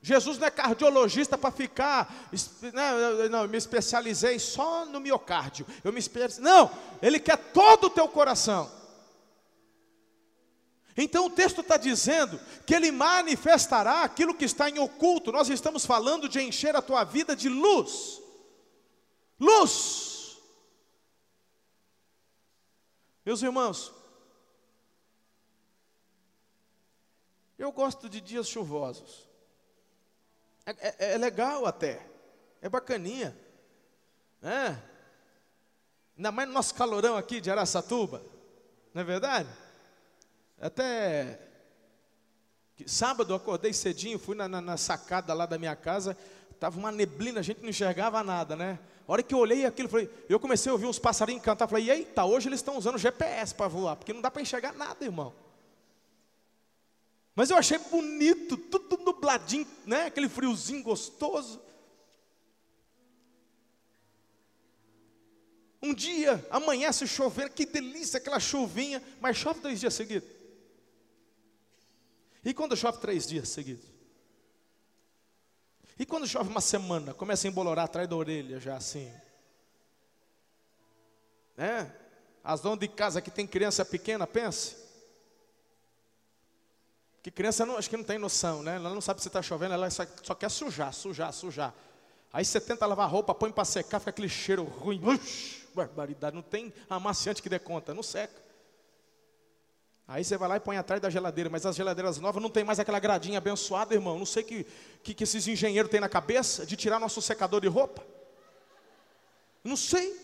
Jesus 0.01 0.37
não 0.37 0.47
é 0.47 0.51
cardiologista 0.51 1.37
para 1.37 1.51
ficar, 1.51 2.29
né, 2.73 3.27
não, 3.29 3.41
eu 3.43 3.49
me 3.49 3.57
especializei 3.57 4.39
só 4.39 4.85
no 4.85 4.99
miocárdio. 4.99 5.65
Eu 5.83 5.91
me 5.91 6.01
não, 6.39 6.71
ele 7.01 7.19
quer 7.19 7.37
todo 7.51 7.85
o 7.85 7.89
teu 7.89 8.07
coração. 8.07 8.71
Então 10.95 11.27
o 11.27 11.29
texto 11.29 11.61
está 11.61 11.77
dizendo 11.77 12.39
que 12.65 12.73
ele 12.73 12.91
manifestará 12.91 14.01
aquilo 14.01 14.33
que 14.33 14.45
está 14.45 14.67
em 14.67 14.79
oculto. 14.79 15.31
Nós 15.31 15.47
estamos 15.49 15.85
falando 15.85 16.27
de 16.27 16.41
encher 16.41 16.75
a 16.75 16.81
tua 16.81 17.03
vida 17.03 17.35
de 17.35 17.49
luz. 17.49 18.19
Luz. 19.39 20.37
Meus 23.23 23.43
irmãos, 23.43 23.93
eu 27.59 27.71
gosto 27.71 28.09
de 28.09 28.19
dias 28.19 28.47
chuvosos. 28.47 29.26
É, 30.67 30.87
é, 30.89 31.13
é 31.13 31.17
legal 31.17 31.65
até. 31.65 32.05
É 32.61 32.67
bacaninha. 32.67 33.35
É. 34.43 34.75
Ainda 36.17 36.31
mais 36.31 36.47
no 36.47 36.53
nosso 36.53 36.75
calorão 36.75 37.15
aqui 37.15 37.39
de 37.39 37.49
Araçatuba. 37.49 38.21
Não 38.93 39.01
é 39.01 39.05
verdade? 39.05 39.49
Até 40.59 41.39
sábado 42.85 43.31
eu 43.31 43.37
acordei 43.37 43.73
cedinho, 43.73 44.19
fui 44.19 44.35
na, 44.35 44.47
na, 44.47 44.61
na 44.61 44.77
sacada 44.77 45.33
lá 45.33 45.45
da 45.45 45.57
minha 45.57 45.75
casa, 45.75 46.15
estava 46.51 46.77
uma 46.77 46.91
neblina, 46.91 47.39
a 47.39 47.43
gente 47.43 47.61
não 47.61 47.69
enxergava 47.69 48.23
nada, 48.23 48.55
né? 48.55 48.77
A 49.07 49.11
hora 49.11 49.23
que 49.23 49.33
eu 49.33 49.39
olhei 49.39 49.65
aquilo, 49.65 49.87
falei, 49.87 50.09
eu 50.27 50.39
comecei 50.39 50.69
a 50.69 50.73
ouvir 50.73 50.85
uns 50.85 50.99
passarinhos 50.99 51.43
cantar, 51.43 51.67
falei, 51.67 51.89
eita, 51.89 52.25
hoje 52.25 52.49
eles 52.49 52.59
estão 52.59 52.77
usando 52.77 52.97
GPS 52.97 53.55
para 53.55 53.67
voar, 53.67 53.95
porque 53.95 54.13
não 54.13 54.21
dá 54.21 54.29
para 54.29 54.41
enxergar 54.41 54.73
nada, 54.73 55.03
irmão. 55.03 55.33
Mas 57.37 57.51
eu 57.51 57.55
achei 57.55 57.77
bonito, 57.77 58.57
tudo 58.57 58.97
nubladinho, 58.97 59.67
né? 59.85 60.07
Aquele 60.07 60.27
friozinho 60.27 60.81
gostoso. 60.81 61.61
Um 65.79 65.93
dia 65.93 66.43
amanhece 66.49 67.05
chovendo, 67.05 67.51
que 67.51 67.63
delícia 67.63 68.17
aquela 68.17 68.39
chuvinha, 68.39 69.03
mas 69.21 69.37
chove 69.37 69.59
dois 69.59 69.79
dias 69.79 69.93
seguidos. 69.93 70.27
E 72.43 72.55
quando 72.55 72.75
chove 72.75 72.97
três 72.97 73.27
dias 73.27 73.49
seguidos? 73.49 73.85
E 75.99 76.07
quando 76.07 76.27
chove 76.27 76.49
uma 76.49 76.59
semana, 76.59 77.13
começa 77.13 77.47
a 77.47 77.49
embolorar 77.51 77.83
atrás 77.83 78.09
da 78.09 78.15
orelha 78.15 78.59
já 78.59 78.77
assim. 78.77 79.13
Né? 81.55 81.95
As 82.43 82.61
donas 82.61 82.79
de 82.79 82.87
casa 82.87 83.21
que 83.21 83.29
tem 83.29 83.45
criança 83.45 83.85
pequena, 83.85 84.25
pense. 84.25 84.86
Que 87.27 87.31
criança 87.31 87.65
não, 87.65 87.75
acho 87.75 87.89
que 87.89 87.97
não 87.97 88.05
tem 88.05 88.17
noção, 88.17 88.63
né? 88.63 88.77
Ela 88.77 88.89
não 88.89 89.01
sabe 89.01 89.21
se 89.21 89.27
está 89.27 89.41
chovendo, 89.41 89.73
ela 89.73 89.89
só, 89.89 90.05
só, 90.23 90.33
quer 90.33 90.49
sujar, 90.49 90.93
sujar, 90.93 91.33
sujar. 91.33 91.73
Aí 92.31 92.45
você 92.45 92.57
tenta 92.57 92.85
lavar 92.85 93.09
roupa, 93.09 93.35
põe 93.35 93.51
para 93.51 93.65
secar, 93.65 93.99
fica 93.99 94.11
aquele 94.11 94.29
cheiro 94.29 94.63
ruim. 94.63 95.01
Ux, 95.03 95.67
barbaridade, 95.75 96.33
não 96.33 96.41
tem 96.41 96.73
amaciante 96.89 97.41
que 97.41 97.49
dê 97.49 97.59
conta, 97.59 97.93
não 97.93 98.01
seca. 98.01 98.41
Aí 100.07 100.23
você 100.23 100.37
vai 100.37 100.47
lá 100.47 100.55
e 100.55 100.61
põe 100.61 100.77
atrás 100.77 101.01
da 101.01 101.09
geladeira, 101.09 101.49
mas 101.49 101.65
as 101.65 101.75
geladeiras 101.75 102.17
novas 102.17 102.41
não 102.41 102.49
tem 102.49 102.63
mais 102.63 102.79
aquela 102.79 102.97
gradinha 102.97 103.39
abençoada, 103.39 103.93
irmão. 103.93 104.17
Não 104.17 104.25
sei 104.25 104.43
que, 104.43 104.65
que, 105.03 105.13
que 105.13 105.25
esses 105.25 105.45
engenheiros 105.49 105.91
têm 105.91 105.99
na 105.99 106.07
cabeça 106.07 106.65
de 106.65 106.77
tirar 106.77 106.97
nosso 106.97 107.21
secador 107.21 107.59
de 107.59 107.67
roupa. 107.67 108.05
Não 109.65 109.75
sei. 109.75 110.17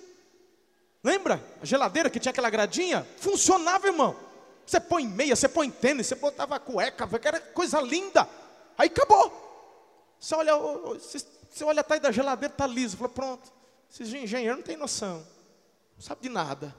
Lembra? 1.03 1.43
A 1.61 1.65
geladeira 1.65 2.09
que 2.09 2.17
tinha 2.17 2.31
aquela 2.31 2.49
gradinha? 2.49 3.05
Funcionava, 3.17 3.87
irmão. 3.87 4.15
Você 4.65 4.79
põe 4.79 5.07
meia, 5.07 5.35
você 5.35 5.47
põe 5.47 5.69
tênis, 5.69 6.07
você 6.07 6.15
botava 6.15 6.59
cueca, 6.59 7.07
era 7.23 7.39
coisa 7.39 7.81
linda. 7.81 8.27
Aí 8.77 8.87
acabou. 8.87 9.41
Você 10.19 10.35
olha, 10.35 10.53
você 10.57 11.63
olha 11.63 11.81
atrás 11.81 12.01
da 12.01 12.11
geladeira, 12.11 12.53
está 12.53 12.65
liso. 12.65 12.97
Fala, 12.97 13.09
pronto. 13.09 13.51
Esses 13.91 14.13
engenheiros 14.13 14.57
não 14.57 14.63
têm 14.63 14.77
noção. 14.77 15.25
Não 15.95 16.01
sabe 16.01 16.21
de 16.21 16.29
nada. 16.29 16.73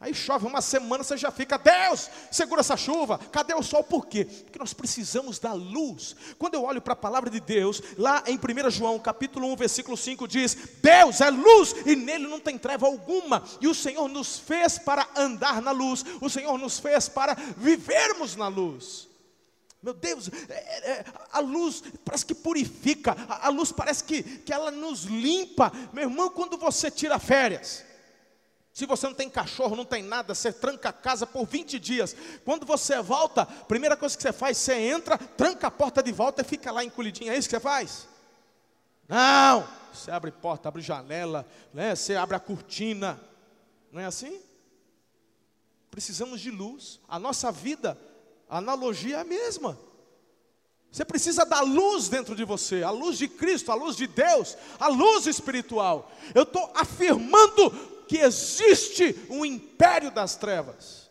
Aí 0.00 0.12
chove 0.12 0.46
uma 0.46 0.60
semana, 0.60 1.04
você 1.04 1.16
já 1.16 1.30
fica, 1.30 1.56
Deus, 1.56 2.10
segura 2.30 2.60
essa 2.60 2.76
chuva. 2.76 3.16
Cadê 3.16 3.54
o 3.54 3.62
sol? 3.62 3.82
Por 3.82 4.06
quê? 4.06 4.24
Porque 4.24 4.58
nós 4.58 4.74
precisamos 4.74 5.38
da 5.38 5.52
luz. 5.52 6.16
Quando 6.36 6.54
eu 6.54 6.64
olho 6.64 6.82
para 6.82 6.92
a 6.92 6.96
palavra 6.96 7.30
de 7.30 7.40
Deus, 7.40 7.80
lá 7.96 8.22
em 8.26 8.36
1 8.36 8.70
João, 8.70 8.98
capítulo 8.98 9.50
1, 9.52 9.56
versículo 9.56 9.96
5 9.96 10.28
diz: 10.28 10.56
Deus 10.82 11.20
é 11.20 11.30
luz 11.30 11.74
e 11.86 11.94
nele 11.96 12.26
não 12.26 12.40
tem 12.40 12.58
treva 12.58 12.86
alguma. 12.86 13.42
E 13.60 13.68
o 13.68 13.74
Senhor 13.74 14.08
nos 14.08 14.38
fez 14.38 14.78
para 14.78 15.08
andar 15.16 15.62
na 15.62 15.70
luz. 15.70 16.04
O 16.20 16.28
Senhor 16.28 16.58
nos 16.58 16.78
fez 16.78 17.08
para 17.08 17.34
vivermos 17.56 18.36
na 18.36 18.48
luz. 18.48 19.08
Meu 19.84 19.92
Deus, 19.92 20.30
é, 20.48 20.90
é, 20.90 21.04
a 21.30 21.40
luz 21.40 21.82
parece 22.02 22.24
que 22.24 22.34
purifica, 22.34 23.14
a, 23.28 23.48
a 23.48 23.50
luz 23.50 23.70
parece 23.70 24.02
que, 24.02 24.22
que 24.22 24.50
ela 24.50 24.70
nos 24.70 25.04
limpa. 25.04 25.70
Meu 25.92 26.04
irmão, 26.04 26.30
quando 26.30 26.56
você 26.56 26.90
tira 26.90 27.18
férias, 27.18 27.83
se 28.74 28.86
você 28.86 29.06
não 29.06 29.14
tem 29.14 29.30
cachorro, 29.30 29.76
não 29.76 29.84
tem 29.84 30.02
nada, 30.02 30.34
você 30.34 30.52
tranca 30.52 30.88
a 30.88 30.92
casa 30.92 31.24
por 31.24 31.46
20 31.46 31.78
dias. 31.78 32.16
Quando 32.44 32.66
você 32.66 33.00
volta, 33.00 33.46
primeira 33.46 33.96
coisa 33.96 34.16
que 34.16 34.22
você 34.22 34.32
faz, 34.32 34.58
você 34.58 34.74
entra, 34.74 35.16
tranca 35.16 35.68
a 35.68 35.70
porta 35.70 36.02
de 36.02 36.10
volta 36.10 36.42
e 36.42 36.44
fica 36.44 36.72
lá 36.72 36.82
encolhidinho. 36.82 37.30
É 37.30 37.38
isso 37.38 37.48
que 37.48 37.54
você 37.54 37.60
faz? 37.60 38.08
Não! 39.08 39.64
Você 39.92 40.10
abre 40.10 40.32
porta, 40.32 40.68
abre 40.68 40.82
janela, 40.82 41.46
né? 41.72 41.94
você 41.94 42.16
abre 42.16 42.34
a 42.34 42.40
cortina. 42.40 43.20
Não 43.92 44.00
é 44.00 44.06
assim? 44.06 44.40
Precisamos 45.88 46.40
de 46.40 46.50
luz. 46.50 46.98
A 47.08 47.16
nossa 47.16 47.52
vida, 47.52 47.96
a 48.50 48.58
analogia 48.58 49.18
é 49.18 49.20
a 49.20 49.24
mesma. 49.24 49.78
Você 50.90 51.04
precisa 51.04 51.46
da 51.46 51.60
luz 51.60 52.08
dentro 52.08 52.34
de 52.34 52.44
você, 52.44 52.82
a 52.82 52.90
luz 52.90 53.18
de 53.18 53.28
Cristo, 53.28 53.70
a 53.70 53.76
luz 53.76 53.94
de 53.94 54.08
Deus, 54.08 54.58
a 54.80 54.88
luz 54.88 55.28
espiritual. 55.28 56.10
Eu 56.34 56.42
estou 56.42 56.72
afirmando 56.74 57.93
que 58.06 58.18
existe 58.18 59.26
um 59.30 59.44
império 59.44 60.10
das 60.10 60.36
trevas. 60.36 61.10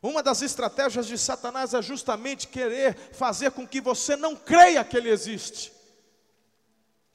Uma 0.00 0.22
das 0.22 0.42
estratégias 0.42 1.06
de 1.06 1.18
Satanás 1.18 1.74
é 1.74 1.82
justamente 1.82 2.46
querer 2.46 2.94
fazer 3.12 3.50
com 3.50 3.66
que 3.66 3.80
você 3.80 4.16
não 4.16 4.36
creia 4.36 4.84
que 4.84 4.96
ele 4.96 5.10
existe. 5.10 5.72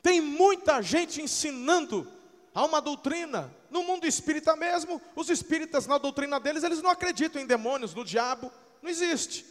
Tem 0.01 0.20
muita 0.20 0.82
gente 0.82 1.22
ensinando 1.22 2.05
a 2.53 2.65
uma 2.65 2.82
doutrina, 2.82 3.50
no 3.72 3.84
mundo 3.84 4.05
espírita 4.05 4.55
mesmo, 4.55 5.01
os 5.15 5.29
espíritas 5.29 5.88
na 5.88 5.98
doutrina 5.98 6.39
deles, 6.39 6.63
eles 6.63 6.82
não 6.82 6.91
acreditam 6.91 7.41
em 7.41 7.48
demônios, 7.48 7.96
no 7.96 8.03
diabo, 8.03 8.51
não 8.82 8.89
existe. 8.89 9.46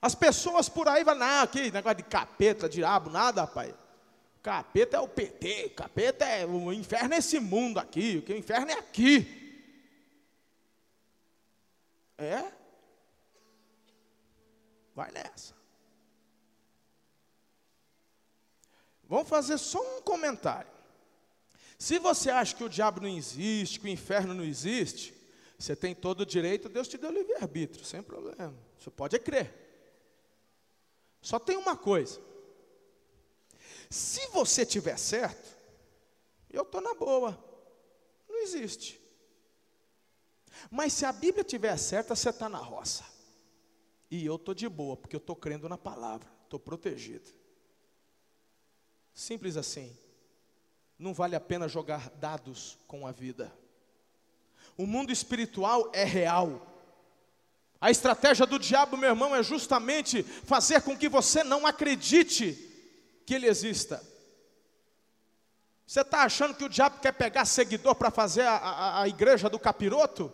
As 0.00 0.14
pessoas 0.14 0.68
por 0.68 0.88
aí 0.88 1.04
vão, 1.04 1.14
não, 1.14 1.46
que 1.46 1.70
negócio 1.70 1.98
de 1.98 2.04
capeta, 2.04 2.68
diabo, 2.68 3.10
nada, 3.10 3.42
rapaz. 3.42 3.74
Capeta 4.42 4.96
é 4.96 5.00
o 5.00 5.08
PT, 5.08 5.70
capeta 5.70 6.24
é 6.24 6.46
o 6.46 6.72
inferno 6.72 7.12
é 7.14 7.18
esse 7.18 7.38
mundo 7.38 7.78
aqui, 7.78 8.16
o 8.16 8.22
que 8.22 8.32
o 8.32 8.38
inferno 8.38 8.70
é 8.70 8.74
aqui. 8.74 9.40
É? 12.16 12.50
Vai 14.94 15.10
nessa. 15.12 15.54
Vamos 19.04 19.28
fazer 19.28 19.58
só 19.58 19.98
um 19.98 20.02
comentário. 20.02 20.70
Se 21.78 21.98
você 21.98 22.30
acha 22.30 22.54
que 22.54 22.64
o 22.64 22.68
diabo 22.68 23.00
não 23.00 23.08
existe, 23.08 23.80
que 23.80 23.86
o 23.86 23.90
inferno 23.90 24.32
não 24.32 24.44
existe, 24.44 25.14
você 25.58 25.74
tem 25.74 25.94
todo 25.94 26.20
o 26.20 26.26
direito, 26.26 26.68
Deus 26.68 26.88
te 26.88 26.96
deu 26.96 27.10
livre-arbítrio, 27.10 27.84
sem 27.84 28.02
problema. 28.02 28.54
Você 28.78 28.90
pode 28.90 29.18
crer. 29.18 29.52
Só 31.20 31.38
tem 31.38 31.56
uma 31.56 31.76
coisa: 31.76 32.20
se 33.90 34.28
você 34.28 34.64
tiver 34.64 34.96
certo, 34.96 35.56
eu 36.48 36.62
estou 36.62 36.80
na 36.80 36.94
boa. 36.94 37.36
Não 38.28 38.38
existe. 38.38 39.00
Mas 40.70 40.92
se 40.92 41.04
a 41.04 41.12
Bíblia 41.12 41.42
tiver 41.42 41.76
certa, 41.76 42.14
você 42.14 42.30
está 42.30 42.48
na 42.48 42.58
roça. 42.58 43.04
E 44.08 44.24
eu 44.24 44.36
estou 44.36 44.54
de 44.54 44.68
boa, 44.68 44.96
porque 44.96 45.16
eu 45.16 45.20
estou 45.20 45.34
crendo 45.34 45.68
na 45.68 45.76
palavra, 45.76 46.28
estou 46.44 46.58
protegido. 46.58 47.30
Simples 49.12 49.56
assim. 49.56 49.96
Não 50.96 51.12
vale 51.12 51.34
a 51.34 51.40
pena 51.40 51.66
jogar 51.66 52.10
dados 52.10 52.78
com 52.86 53.06
a 53.06 53.12
vida. 53.12 53.52
O 54.76 54.86
mundo 54.86 55.10
espiritual 55.10 55.90
é 55.92 56.04
real. 56.04 56.66
A 57.80 57.90
estratégia 57.90 58.46
do 58.46 58.58
diabo, 58.58 58.96
meu 58.96 59.10
irmão, 59.10 59.34
é 59.34 59.42
justamente 59.42 60.22
fazer 60.22 60.82
com 60.82 60.96
que 60.96 61.08
você 61.08 61.42
não 61.42 61.66
acredite 61.66 62.69
que 63.30 63.34
ele 63.36 63.46
exista. 63.46 64.04
Você 65.86 66.00
está 66.00 66.24
achando 66.24 66.52
que 66.52 66.64
o 66.64 66.68
diabo 66.68 66.98
quer 66.98 67.12
pegar 67.12 67.44
seguidor 67.44 67.94
para 67.94 68.10
fazer 68.10 68.42
a, 68.42 68.56
a, 68.56 69.02
a, 69.02 69.08
igreja 69.08 69.48
do 69.48 69.56
capiroto? 69.56 70.32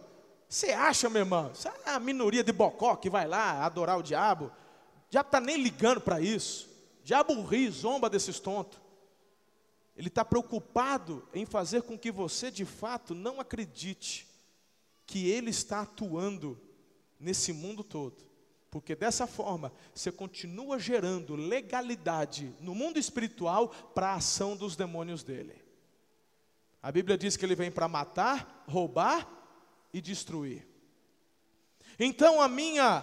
Você 0.48 0.72
acha, 0.72 1.10
meu 1.10 1.20
irmão? 1.20 1.50
Isso 1.52 1.68
é 1.68 1.90
a 1.90 2.00
minoria 2.00 2.42
de 2.42 2.52
bocó 2.52 2.96
que 2.96 3.10
vai 3.10 3.28
lá 3.28 3.66
adorar 3.66 3.98
o 3.98 4.02
diabo. 4.02 4.46
O 4.46 5.10
diabo 5.10 5.28
está 5.28 5.38
nem 5.38 5.62
ligando 5.62 6.00
para 6.00 6.22
isso. 6.22 6.70
O 7.02 7.04
diabo 7.04 7.44
ri, 7.44 7.68
zomba 7.68 8.08
desses 8.08 8.40
tontos. 8.40 8.80
Ele 9.94 10.08
está 10.08 10.24
preocupado 10.24 11.28
em 11.34 11.44
fazer 11.44 11.82
com 11.82 11.98
que 11.98 12.10
você 12.10 12.50
de 12.50 12.64
fato 12.64 13.14
não 13.14 13.38
acredite 13.38 14.26
que 15.04 15.28
ele 15.28 15.50
está 15.50 15.82
atuando 15.82 16.58
nesse 17.20 17.52
mundo 17.52 17.84
todo. 17.84 18.25
Porque 18.76 18.94
dessa 18.94 19.26
forma 19.26 19.72
você 19.94 20.12
continua 20.12 20.78
gerando 20.78 21.34
legalidade 21.34 22.54
no 22.60 22.74
mundo 22.74 22.98
espiritual 22.98 23.68
para 23.68 24.08
a 24.08 24.14
ação 24.16 24.54
dos 24.54 24.76
demônios 24.76 25.22
dele. 25.22 25.64
A 26.82 26.92
Bíblia 26.92 27.16
diz 27.16 27.38
que 27.38 27.46
ele 27.46 27.54
vem 27.54 27.70
para 27.70 27.88
matar, 27.88 28.66
roubar 28.68 29.26
e 29.94 30.00
destruir. 30.02 30.68
Então 31.98 32.38
a 32.38 32.48
minha 32.48 33.02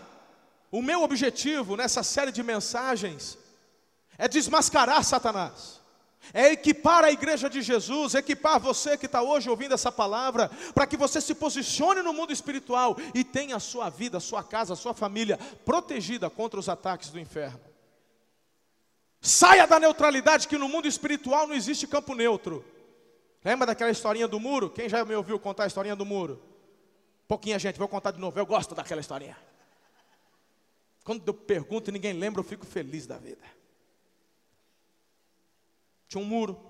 o 0.72 0.80
meu 0.80 1.02
objetivo 1.02 1.76
nessa 1.76 2.04
série 2.04 2.32
de 2.32 2.44
mensagens 2.44 3.36
é 4.16 4.28
desmascarar 4.28 5.04
Satanás 5.04 5.82
é 6.32 6.52
equipar 6.52 7.04
a 7.04 7.12
igreja 7.12 7.50
de 7.50 7.62
Jesus, 7.62 8.14
equipar 8.14 8.60
você 8.60 8.98
que 8.98 9.08
está 9.08 9.22
hoje 9.22 9.50
ouvindo 9.50 9.74
essa 9.74 9.92
palavra, 9.92 10.50
para 10.74 10.86
que 10.86 10.96
você 10.96 11.20
se 11.20 11.34
posicione 11.34 12.02
no 12.02 12.14
mundo 12.14 12.32
espiritual 12.32 12.96
e 13.14 13.24
tenha 13.24 13.56
a 13.56 13.60
sua 13.60 13.90
vida, 13.90 14.18
a 14.18 14.22
sua 14.22 14.44
casa, 14.44 14.74
a 14.74 14.78
sua 14.78 14.94
família 14.94 15.38
protegida 15.66 16.30
contra 16.30 16.60
os 16.60 16.70
ataques 16.70 17.10
do 17.10 17.20
inferno. 17.20 17.60
Saia 19.20 19.66
da 19.66 19.80
neutralidade, 19.80 20.48
que 20.48 20.58
no 20.58 20.70
mundo 20.70 20.88
espiritual 20.88 21.48
não 21.48 21.56
existe 21.56 21.88
campo 21.88 22.14
neutro. 22.14 22.64
Lembra 23.44 23.68
daquela 23.68 23.92
historinha 23.92 24.28
do 24.28 24.40
muro? 24.40 24.70
Quem 24.70 24.88
já 24.88 25.04
me 25.04 25.16
ouviu 25.16 25.40
contar 25.40 25.64
a 25.64 25.68
historinha 25.68 25.96
do 25.96 26.06
muro? 26.06 26.42
Pouquinha 27.28 27.58
gente, 27.58 27.80
vou 27.80 27.88
contar 27.88 28.12
de 28.12 28.20
novo. 28.20 28.38
Eu 28.38 28.46
gosto 28.46 28.76
daquela 28.76 29.02
historinha. 29.02 29.38
Quando 31.04 31.28
eu 31.28 31.34
pergunto 31.34 31.90
e 31.90 31.94
ninguém 31.94 32.14
lembra, 32.14 32.40
eu 32.40 32.44
fico 32.44 32.66
feliz 32.66 33.06
da 33.06 33.18
vida. 33.18 33.44
Tinha 36.14 36.24
um 36.24 36.28
muro. 36.28 36.64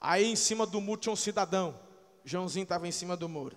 Aí 0.00 0.26
em 0.26 0.36
cima 0.36 0.64
do 0.64 0.80
muro 0.80 1.00
tinha 1.00 1.12
um 1.12 1.16
cidadão. 1.16 1.76
Joãozinho 2.24 2.62
estava 2.62 2.86
em 2.86 2.92
cima 2.92 3.16
do 3.16 3.28
muro. 3.28 3.56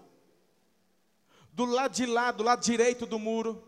Do 1.51 1.63
lado 1.65 1.93
de 1.93 2.07
lá, 2.07 2.31
do 2.31 2.41
lado 2.41 2.63
direito 2.63 3.05
do 3.05 3.19
muro, 3.19 3.63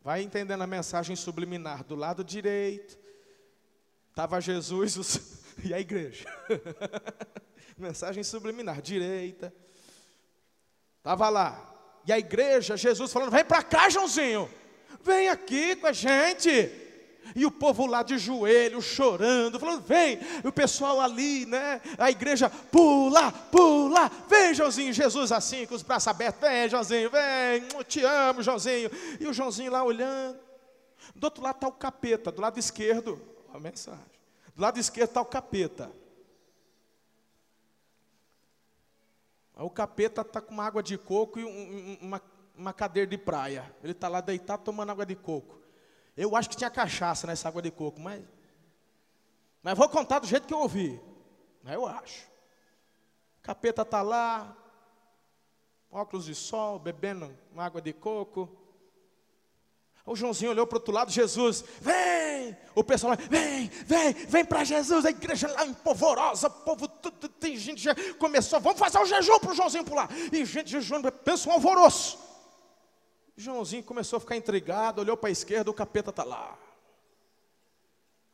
vai 0.00 0.22
entendendo 0.22 0.62
a 0.62 0.66
mensagem 0.66 1.14
subliminar. 1.14 1.84
Do 1.84 1.94
lado 1.94 2.24
direito, 2.24 2.98
estava 4.08 4.40
Jesus 4.40 4.96
os, 4.96 5.42
e 5.62 5.74
a 5.74 5.78
igreja. 5.78 6.26
mensagem 7.76 8.24
subliminar, 8.24 8.80
direita. 8.80 9.52
Estava 10.96 11.28
lá. 11.28 12.00
E 12.06 12.12
a 12.14 12.18
igreja, 12.18 12.78
Jesus 12.78 13.12
falando: 13.12 13.30
vem 13.30 13.44
para 13.44 13.62
cá, 13.62 13.90
Joãozinho. 13.90 14.50
Vem 15.02 15.28
aqui 15.28 15.76
com 15.76 15.86
a 15.86 15.92
gente. 15.92 16.85
E 17.36 17.44
o 17.44 17.50
povo 17.50 17.84
lá 17.84 18.02
de 18.02 18.16
joelho, 18.16 18.80
chorando, 18.80 19.60
falando: 19.60 19.82
vem. 19.82 20.18
E 20.42 20.48
o 20.48 20.52
pessoal 20.52 21.02
ali, 21.02 21.44
né? 21.44 21.82
A 21.98 22.10
igreja, 22.10 22.48
pula, 22.48 23.30
pula. 23.30 24.10
Vem, 24.26 24.54
Joãozinho. 24.54 24.90
Jesus 24.90 25.30
assim, 25.30 25.66
com 25.66 25.74
os 25.74 25.82
braços 25.82 26.08
abertos: 26.08 26.40
vem, 26.40 26.66
Joãozinho, 26.66 27.10
vem. 27.10 27.84
Te 27.84 28.02
amo, 28.02 28.42
Joãozinho. 28.42 28.90
E 29.20 29.26
o 29.26 29.34
Joãozinho 29.34 29.70
lá 29.70 29.84
olhando. 29.84 30.38
Do 31.14 31.24
outro 31.24 31.44
lado 31.44 31.56
está 31.56 31.68
o 31.68 31.72
capeta, 31.72 32.32
do 32.32 32.40
lado 32.40 32.58
esquerdo, 32.58 33.20
a 33.52 33.60
mensagem. 33.60 34.00
Do 34.54 34.62
lado 34.62 34.80
esquerdo 34.80 35.10
está 35.10 35.20
o 35.20 35.26
capeta. 35.26 35.92
O 39.58 39.68
capeta 39.68 40.22
está 40.22 40.40
com 40.40 40.54
uma 40.54 40.64
água 40.64 40.82
de 40.82 40.96
coco 40.96 41.38
e 41.38 41.44
uma, 42.00 42.22
uma 42.56 42.72
cadeira 42.72 43.06
de 43.06 43.18
praia. 43.18 43.70
Ele 43.82 43.92
está 43.92 44.08
lá 44.08 44.22
deitado 44.22 44.64
tomando 44.64 44.90
água 44.90 45.04
de 45.04 45.14
coco. 45.14 45.65
Eu 46.16 46.34
acho 46.34 46.48
que 46.48 46.56
tinha 46.56 46.70
cachaça 46.70 47.26
nessa 47.26 47.48
água 47.48 47.60
de 47.60 47.70
coco, 47.70 48.00
mas. 48.00 48.24
Mas 49.62 49.76
vou 49.76 49.88
contar 49.88 50.20
do 50.20 50.26
jeito 50.26 50.46
que 50.46 50.54
eu 50.54 50.60
ouvi. 50.60 51.00
Mas 51.62 51.74
eu 51.74 51.86
acho. 51.86 52.26
O 53.38 53.42
capeta 53.42 53.82
está 53.82 54.00
lá, 54.00 54.56
óculos 55.90 56.24
de 56.24 56.34
sol, 56.34 56.78
bebendo 56.78 57.36
água 57.56 57.82
de 57.82 57.92
coco. 57.92 58.48
O 60.06 60.14
Joãozinho 60.14 60.52
olhou 60.52 60.66
para 60.66 60.76
o 60.76 60.78
outro 60.78 60.94
lado, 60.94 61.10
Jesus, 61.10 61.64
vem! 61.80 62.56
O 62.76 62.84
pessoal 62.84 63.16
vem, 63.28 63.68
vem, 63.68 64.12
vem 64.12 64.44
para 64.44 64.62
Jesus, 64.62 65.04
a 65.04 65.10
igreja 65.10 65.50
lá 65.50 65.66
empolvorosa, 65.66 66.48
povo, 66.48 66.86
tudo, 66.86 67.28
tem 67.28 67.56
gente 67.56 67.82
já 67.82 67.92
começou, 68.16 68.60
vamos 68.60 68.78
fazer 68.78 68.98
o 68.98 69.04
jejum 69.04 69.40
para 69.40 69.50
o 69.50 69.54
Joãozinho 69.54 69.84
pular. 69.84 70.08
E 70.32 70.44
gente 70.44 70.70
jejuando, 70.70 71.10
pensa 71.10 71.48
um 71.48 71.52
alvoroço. 71.52 72.25
Joãozinho 73.36 73.82
começou 73.82 74.16
a 74.16 74.20
ficar 74.20 74.36
intrigado, 74.36 75.00
olhou 75.00 75.16
para 75.16 75.28
a 75.28 75.32
esquerda, 75.32 75.70
o 75.70 75.74
capeta 75.74 76.10
está 76.10 76.24
lá. 76.24 76.58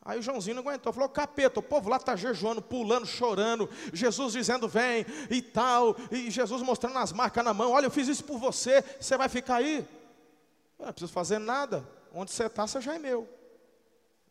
Aí 0.05 0.19
o 0.19 0.21
Joãozinho 0.21 0.55
não 0.55 0.63
aguentou, 0.63 0.91
falou: 0.91 1.09
capeta, 1.09 1.59
o 1.59 1.63
povo 1.63 1.89
lá 1.89 1.97
está 1.97 2.15
jejuando, 2.15 2.61
pulando, 2.61 3.05
chorando, 3.05 3.69
Jesus 3.93 4.33
dizendo 4.33 4.67
vem 4.67 5.05
e 5.29 5.41
tal, 5.41 5.95
e 6.11 6.29
Jesus 6.29 6.61
mostrando 6.61 6.97
as 6.97 7.11
marcas 7.13 7.43
na 7.43 7.53
mão: 7.53 7.71
olha, 7.71 7.85
eu 7.85 7.91
fiz 7.91 8.07
isso 8.07 8.23
por 8.23 8.37
você, 8.37 8.81
você 8.99 9.17
vai 9.17 9.29
ficar 9.29 9.55
aí? 9.55 9.87
Eu 10.79 10.85
não 10.85 10.93
preciso 10.93 11.13
fazer 11.13 11.39
nada, 11.39 11.87
onde 12.13 12.31
você 12.31 12.45
está, 12.45 12.67
você 12.67 12.81
já 12.81 12.95
é 12.95 12.99
meu. 12.99 13.27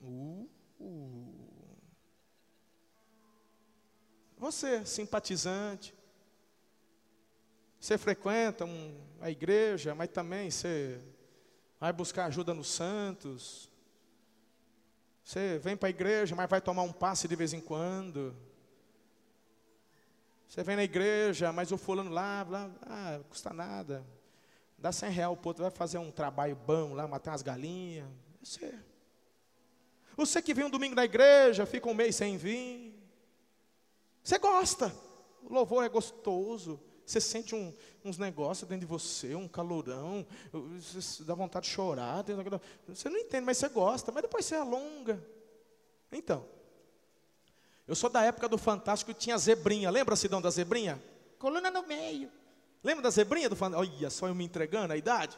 Uh, 0.01 0.49
uh. 0.81 1.33
Você, 4.37 4.85
simpatizante, 4.85 5.95
você 7.83 7.99
frequenta 7.99 8.65
um, 8.65 8.97
a 9.21 9.29
igreja, 9.29 9.93
mas 9.93 10.09
também 10.09 10.49
você 10.49 11.01
vai 11.81 11.93
buscar 11.93 12.27
ajuda 12.27 12.55
nos 12.55 12.69
santos. 12.69 13.69
Você 15.25 15.59
vem 15.59 15.77
para 15.77 15.89
a 15.89 15.91
igreja, 15.91 16.37
mas 16.37 16.49
vai 16.49 16.61
tomar 16.61 16.83
um 16.83 16.93
passe 16.93 17.27
de 17.27 17.35
vez 17.35 17.53
em 17.53 17.61
quando. 17.61 18.37
Você 20.47 20.63
vem 20.63 20.77
na 20.77 20.85
igreja, 20.85 21.53
mas 21.53 21.73
o 21.73 21.77
fulano 21.77 22.09
lá, 22.09 22.47
lá 22.49 22.71
ah, 22.83 23.21
custa 23.29 23.53
nada. 23.53 24.07
Dá 24.79 24.93
100 24.93 25.11
reais, 25.11 25.37
o 25.37 25.41
outro 25.45 25.65
vai 25.65 25.73
fazer 25.73 25.99
um 25.99 26.13
trabalho 26.13 26.55
bom 26.55 26.95
lá, 26.95 27.09
matar 27.09 27.33
umas 27.33 27.43
galinhas. 27.43 28.09
Você. 28.41 28.79
Você 30.17 30.41
que 30.41 30.55
vem 30.55 30.67
um 30.67 30.71
domingo 30.71 30.95
na 30.95 31.05
igreja, 31.05 31.67
fica 31.67 31.89
um 31.89 31.95
mês 31.95 32.15
sem 32.15 32.37
vir. 32.37 32.97
Você 34.23 34.39
gosta. 34.39 34.95
O 35.43 35.53
louvor 35.53 35.83
é 35.83 35.89
gostoso. 35.89 36.81
Você 37.13 37.21
sente 37.21 37.55
um, 37.55 37.75
uns 38.03 38.17
negócios 38.17 38.67
dentro 38.67 38.87
de 38.87 38.91
você, 38.91 39.35
um 39.35 39.47
calorão, 39.47 40.27
você 40.51 41.23
dá 41.25 41.35
vontade 41.35 41.67
de 41.67 41.73
chorar. 41.73 42.25
Você 42.89 43.11
não 43.11 43.19
entende, 43.19 43.45
mas 43.45 43.59
você 43.59 43.69
gosta, 43.69 44.11
mas 44.11 44.23
depois 44.23 44.47
você 44.47 44.55
alonga. 44.55 45.23
Então, 46.11 46.43
eu 47.87 47.95
sou 47.95 48.09
da 48.09 48.25
época 48.25 48.49
do 48.49 48.57
Fantástico 48.57 49.13
que 49.13 49.21
tinha 49.21 49.37
zebrinha. 49.37 49.91
Lembra, 49.91 50.17
Sidão, 50.17 50.41
da 50.41 50.49
zebrinha? 50.49 51.03
Coluna 51.39 51.71
no 51.71 51.87
meio. 51.87 52.33
Lembra 52.83 53.03
da 53.03 53.11
zebrinha 53.11 53.51
do 53.51 53.57
Fantástico? 53.57 53.95
Olha 53.95 54.11
só 54.11 54.27
eu 54.27 54.35
me 54.35 54.45
entregando 54.45 54.95
a 54.95 54.97
idade. 54.97 55.37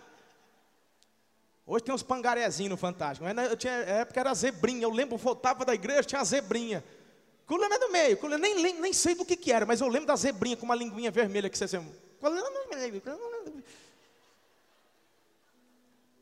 Hoje 1.67 1.83
tem 1.83 1.93
uns 1.93 2.05
pangarezinhos 2.05 2.71
no 2.71 2.77
Fantástico. 2.77 3.25
Mas 3.25 3.51
eu 3.51 3.57
tinha, 3.57 3.73
a 3.73 3.97
época 4.01 4.21
era 4.21 4.33
zebrinha. 4.33 4.85
Eu 4.85 4.91
lembro, 4.91 5.17
voltava 5.17 5.65
da 5.65 5.75
igreja, 5.75 6.05
tinha 6.05 6.21
a 6.21 6.25
zebrinha. 6.25 6.85
Coluna 7.47 7.79
do 7.79 7.91
meio, 7.91 8.19
nem, 8.39 8.63
nem, 8.63 8.81
nem 8.81 8.93
sei 8.93 9.15
do 9.15 9.25
que, 9.25 9.37
que 9.37 9.53
era, 9.53 9.67
mas 9.67 9.81
eu 9.81 9.89
lembro 9.89 10.07
da 10.07 10.17
zebrinha 10.17 10.57
com 10.57 10.65
uma 10.65 10.75
linguinha 10.75 11.11
vermelha 11.11 11.51
que 11.51 11.59
você. 11.59 11.79
Coluna 12.21 12.51
do 12.51 12.75
meio. 12.75 13.03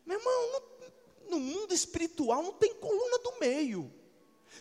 Meu 0.05 0.19
irmão, 0.19 0.63
no 1.31 1.39
mundo 1.39 1.73
espiritual 1.73 2.43
não 2.43 2.53
tem 2.53 2.75
coluna 2.75 3.19
do 3.19 3.39
meio. 3.39 3.93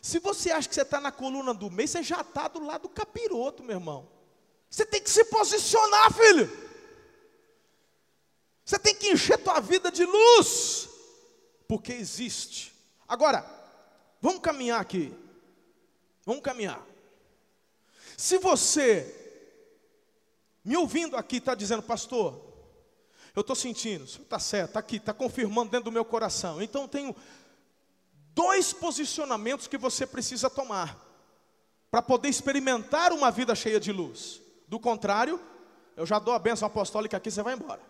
Se 0.02 0.20
você 0.20 0.52
acha 0.52 0.70
que 0.70 0.76
você 0.76 0.84
está 0.84 1.02
na 1.02 1.12
coluna 1.12 1.54
do 1.54 1.70
meio, 1.70 1.88
você 1.88 2.04
já 2.04 2.22
está 2.22 2.48
do 2.48 2.64
lado 2.64 2.84
do 2.84 2.90
capiroto, 2.90 3.64
meu 3.64 3.78
irmão. 3.78 4.08
Você 4.70 4.86
tem 4.86 5.02
que 5.02 5.10
se 5.10 5.26
posicionar, 5.26 6.14
filho. 6.14 6.50
Você 8.64 8.80
tem 8.80 8.96
que 8.96 9.12
encher 9.12 9.38
tua 9.40 9.60
vida 9.60 9.92
de 9.92 10.06
luz, 10.06 10.88
porque 11.68 11.92
existe. 11.92 12.74
Agora, 13.08 13.44
vamos 14.22 14.42
caminhar 14.42 14.80
aqui. 14.80 15.14
Vamos 16.26 16.42
caminhar. 16.42 16.86
Se 18.18 18.38
você, 18.38 19.16
me 20.64 20.78
ouvindo 20.78 21.18
aqui, 21.18 21.38
está 21.38 21.56
dizendo, 21.56 21.82
pastor, 21.82 22.40
eu 23.36 23.42
estou 23.42 23.56
sentindo, 23.56 24.04
está 24.04 24.38
certo, 24.38 24.70
está 24.70 24.80
aqui, 24.80 24.98
está 24.98 25.14
confirmando 25.14 25.72
dentro 25.72 25.86
do 25.86 25.92
meu 25.92 26.06
coração. 26.06 26.62
Então 26.62 26.88
tenho 26.88 27.16
dois 28.34 28.74
posicionamentos 28.74 29.68
que 29.68 29.78
você 29.78 30.06
precisa 30.06 30.50
tomar 30.50 31.00
para 31.90 32.02
poder 32.02 32.30
experimentar 32.30 33.12
uma 33.12 33.32
vida 33.32 33.56
cheia 33.56 33.80
de 33.80 33.92
luz. 33.92 34.42
Do 34.68 34.80
contrário, 34.80 35.42
eu 35.96 36.06
já 36.06 36.20
dou 36.20 36.34
a 36.34 36.40
bênção 36.40 36.66
apostólica 36.66 37.18
aqui, 37.18 37.32
você 37.32 37.42
vai 37.42 37.54
embora. 37.54 37.82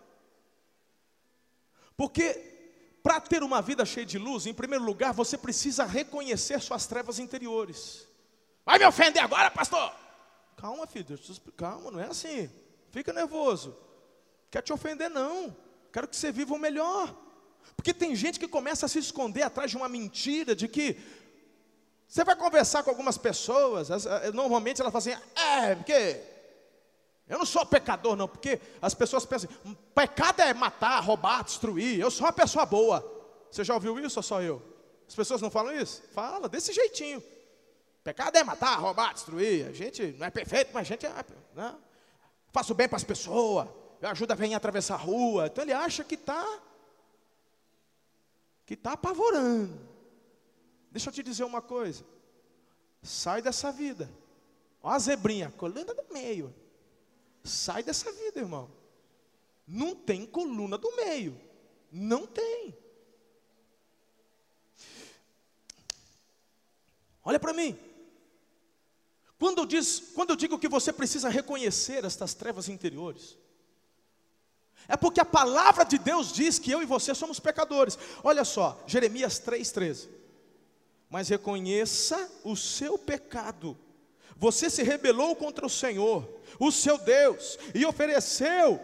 Porque 1.96 2.50
para 3.02 3.20
ter 3.20 3.42
uma 3.42 3.60
vida 3.60 3.84
cheia 3.84 4.06
de 4.06 4.18
luz, 4.18 4.46
em 4.46 4.54
primeiro 4.54 4.84
lugar, 4.84 5.12
você 5.12 5.36
precisa 5.36 5.84
reconhecer 5.84 6.60
suas 6.60 6.86
trevas 6.86 7.18
interiores. 7.18 8.08
Vai 8.64 8.78
me 8.78 8.86
ofender 8.86 9.22
agora, 9.22 9.50
pastor? 9.50 9.92
Calma, 10.56 10.86
filho, 10.86 11.04
deixa 11.04 11.32
eu 11.32 11.52
calma, 11.56 11.90
não 11.90 12.00
é 12.00 12.06
assim. 12.06 12.50
Fica 12.90 13.12
nervoso. 13.12 13.76
Quer 14.50 14.62
te 14.62 14.72
ofender, 14.72 15.10
não. 15.10 15.56
Quero 15.92 16.06
que 16.06 16.16
você 16.16 16.30
viva 16.30 16.54
o 16.54 16.58
melhor. 16.58 17.14
Porque 17.76 17.92
tem 17.92 18.14
gente 18.14 18.38
que 18.38 18.46
começa 18.46 18.86
a 18.86 18.88
se 18.88 18.98
esconder 18.98 19.42
atrás 19.42 19.70
de 19.70 19.76
uma 19.76 19.88
mentira, 19.88 20.54
de 20.54 20.68
que 20.68 20.96
você 22.06 22.24
vai 22.24 22.36
conversar 22.36 22.82
com 22.82 22.90
algumas 22.90 23.16
pessoas, 23.16 23.88
eh, 23.90 24.30
normalmente 24.32 24.80
elas 24.80 24.92
falam 24.92 25.14
assim, 25.14 25.24
é, 25.34 25.74
porque 25.74 26.20
eu 27.26 27.38
não 27.38 27.46
sou 27.46 27.64
pecador, 27.64 28.14
não, 28.14 28.28
porque 28.28 28.60
as 28.82 28.92
pessoas 28.92 29.24
pensam, 29.24 29.48
pecado 29.94 30.40
é 30.40 30.52
matar, 30.52 31.00
roubar, 31.00 31.42
destruir, 31.42 31.98
eu 31.98 32.10
sou 32.10 32.26
uma 32.26 32.32
pessoa 32.32 32.66
boa. 32.66 33.02
Você 33.50 33.64
já 33.64 33.72
ouviu 33.74 33.98
isso 33.98 34.18
ou 34.18 34.22
só 34.22 34.42
eu? 34.42 34.62
As 35.08 35.14
pessoas 35.14 35.40
não 35.40 35.50
falam 35.50 35.74
isso? 35.74 36.02
Fala, 36.12 36.48
desse 36.48 36.72
jeitinho. 36.72 37.22
Pecado 38.02 38.36
é 38.36 38.42
matar, 38.42 38.78
roubar, 38.80 39.14
destruir. 39.14 39.66
A 39.66 39.72
gente 39.72 40.12
não 40.18 40.26
é 40.26 40.30
perfeito, 40.30 40.70
mas 40.74 40.82
a 40.82 40.88
gente 40.88 41.06
é. 41.06 41.24
Né? 41.54 41.76
Faço 42.52 42.74
bem 42.74 42.88
para 42.88 42.96
as 42.96 43.04
pessoas. 43.04 43.68
Eu 44.00 44.08
ajudo 44.08 44.32
a 44.32 44.34
vir 44.34 44.52
atravessar 44.54 44.94
a 44.94 44.98
rua. 44.98 45.46
Então 45.46 45.62
ele 45.62 45.72
acha 45.72 46.02
que 46.02 46.16
está. 46.16 46.44
Que 48.66 48.74
está 48.74 48.92
apavorando. 48.92 49.78
Deixa 50.90 51.10
eu 51.10 51.12
te 51.12 51.22
dizer 51.22 51.44
uma 51.44 51.62
coisa. 51.62 52.04
Sai 53.02 53.40
dessa 53.40 53.70
vida. 53.70 54.10
Olha 54.82 54.96
a 54.96 54.98
zebrinha, 54.98 55.52
coluna 55.56 55.94
do 55.94 56.04
meio. 56.12 56.52
Sai 57.44 57.82
dessa 57.84 58.10
vida, 58.12 58.40
irmão. 58.40 58.68
Não 59.66 59.94
tem 59.94 60.26
coluna 60.26 60.76
do 60.76 60.94
meio. 60.96 61.40
Não 61.90 62.26
tem. 62.26 62.76
Olha 67.24 67.38
para 67.38 67.52
mim. 67.52 67.78
Quando 69.42 69.58
eu, 69.58 69.66
diz, 69.66 70.00
quando 70.14 70.30
eu 70.30 70.36
digo 70.36 70.56
que 70.56 70.68
você 70.68 70.92
precisa 70.92 71.28
reconhecer 71.28 72.04
estas 72.04 72.32
trevas 72.32 72.68
interiores, 72.68 73.36
é 74.86 74.96
porque 74.96 75.20
a 75.20 75.24
palavra 75.24 75.84
de 75.84 75.98
Deus 75.98 76.32
diz 76.32 76.60
que 76.60 76.70
eu 76.70 76.80
e 76.80 76.86
você 76.86 77.12
somos 77.12 77.40
pecadores. 77.40 77.98
Olha 78.22 78.44
só, 78.44 78.80
Jeremias 78.86 79.40
3,13. 79.40 80.08
Mas 81.10 81.28
reconheça 81.28 82.30
o 82.44 82.54
seu 82.54 82.96
pecado. 82.96 83.76
Você 84.36 84.70
se 84.70 84.84
rebelou 84.84 85.34
contra 85.34 85.66
o 85.66 85.70
Senhor, 85.70 86.24
o 86.56 86.70
seu 86.70 86.96
Deus, 86.96 87.58
e 87.74 87.84
ofereceu 87.84 88.78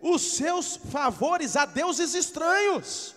os 0.00 0.22
seus 0.22 0.76
favores 0.76 1.56
a 1.56 1.64
deuses 1.64 2.14
estranhos, 2.14 3.16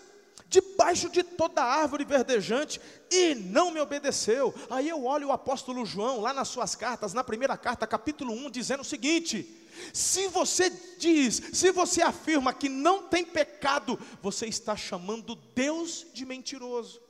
debaixo 0.50 1.10
de 1.10 1.24
toda 1.24 1.64
árvore 1.64 2.06
verdejante, 2.06 2.80
e 3.12 3.36
não 3.36 3.72
me 3.72 3.80
obedeceu. 3.80 4.54
Aí 4.70 4.88
eu 4.88 5.04
olho 5.06 5.28
o 5.28 5.32
apóstolo 5.32 5.86
João, 5.86 6.22
lá 6.22 6.34
nas 6.34 6.48
suas 6.48 6.76
cartas, 6.76 7.14
na 7.14 7.24
primeira 7.24 7.58
carta, 7.58 7.86
capítulo 7.86 8.34
1, 8.34 8.52
dizendo 8.52 8.82
o 8.82 8.86
seguinte: 8.86 9.68
se 9.94 10.28
você 10.28 10.70
diz, 10.98 11.42
se 11.54 11.72
você 11.72 12.02
afirma 12.02 12.54
que 12.54 12.70
não 12.70 13.04
tem 13.04 13.26
pecado, 13.26 14.00
você 14.22 14.48
está 14.48 14.76
chamando 14.76 15.36
Deus 15.36 16.06
de 16.14 16.26
mentiroso. 16.26 17.02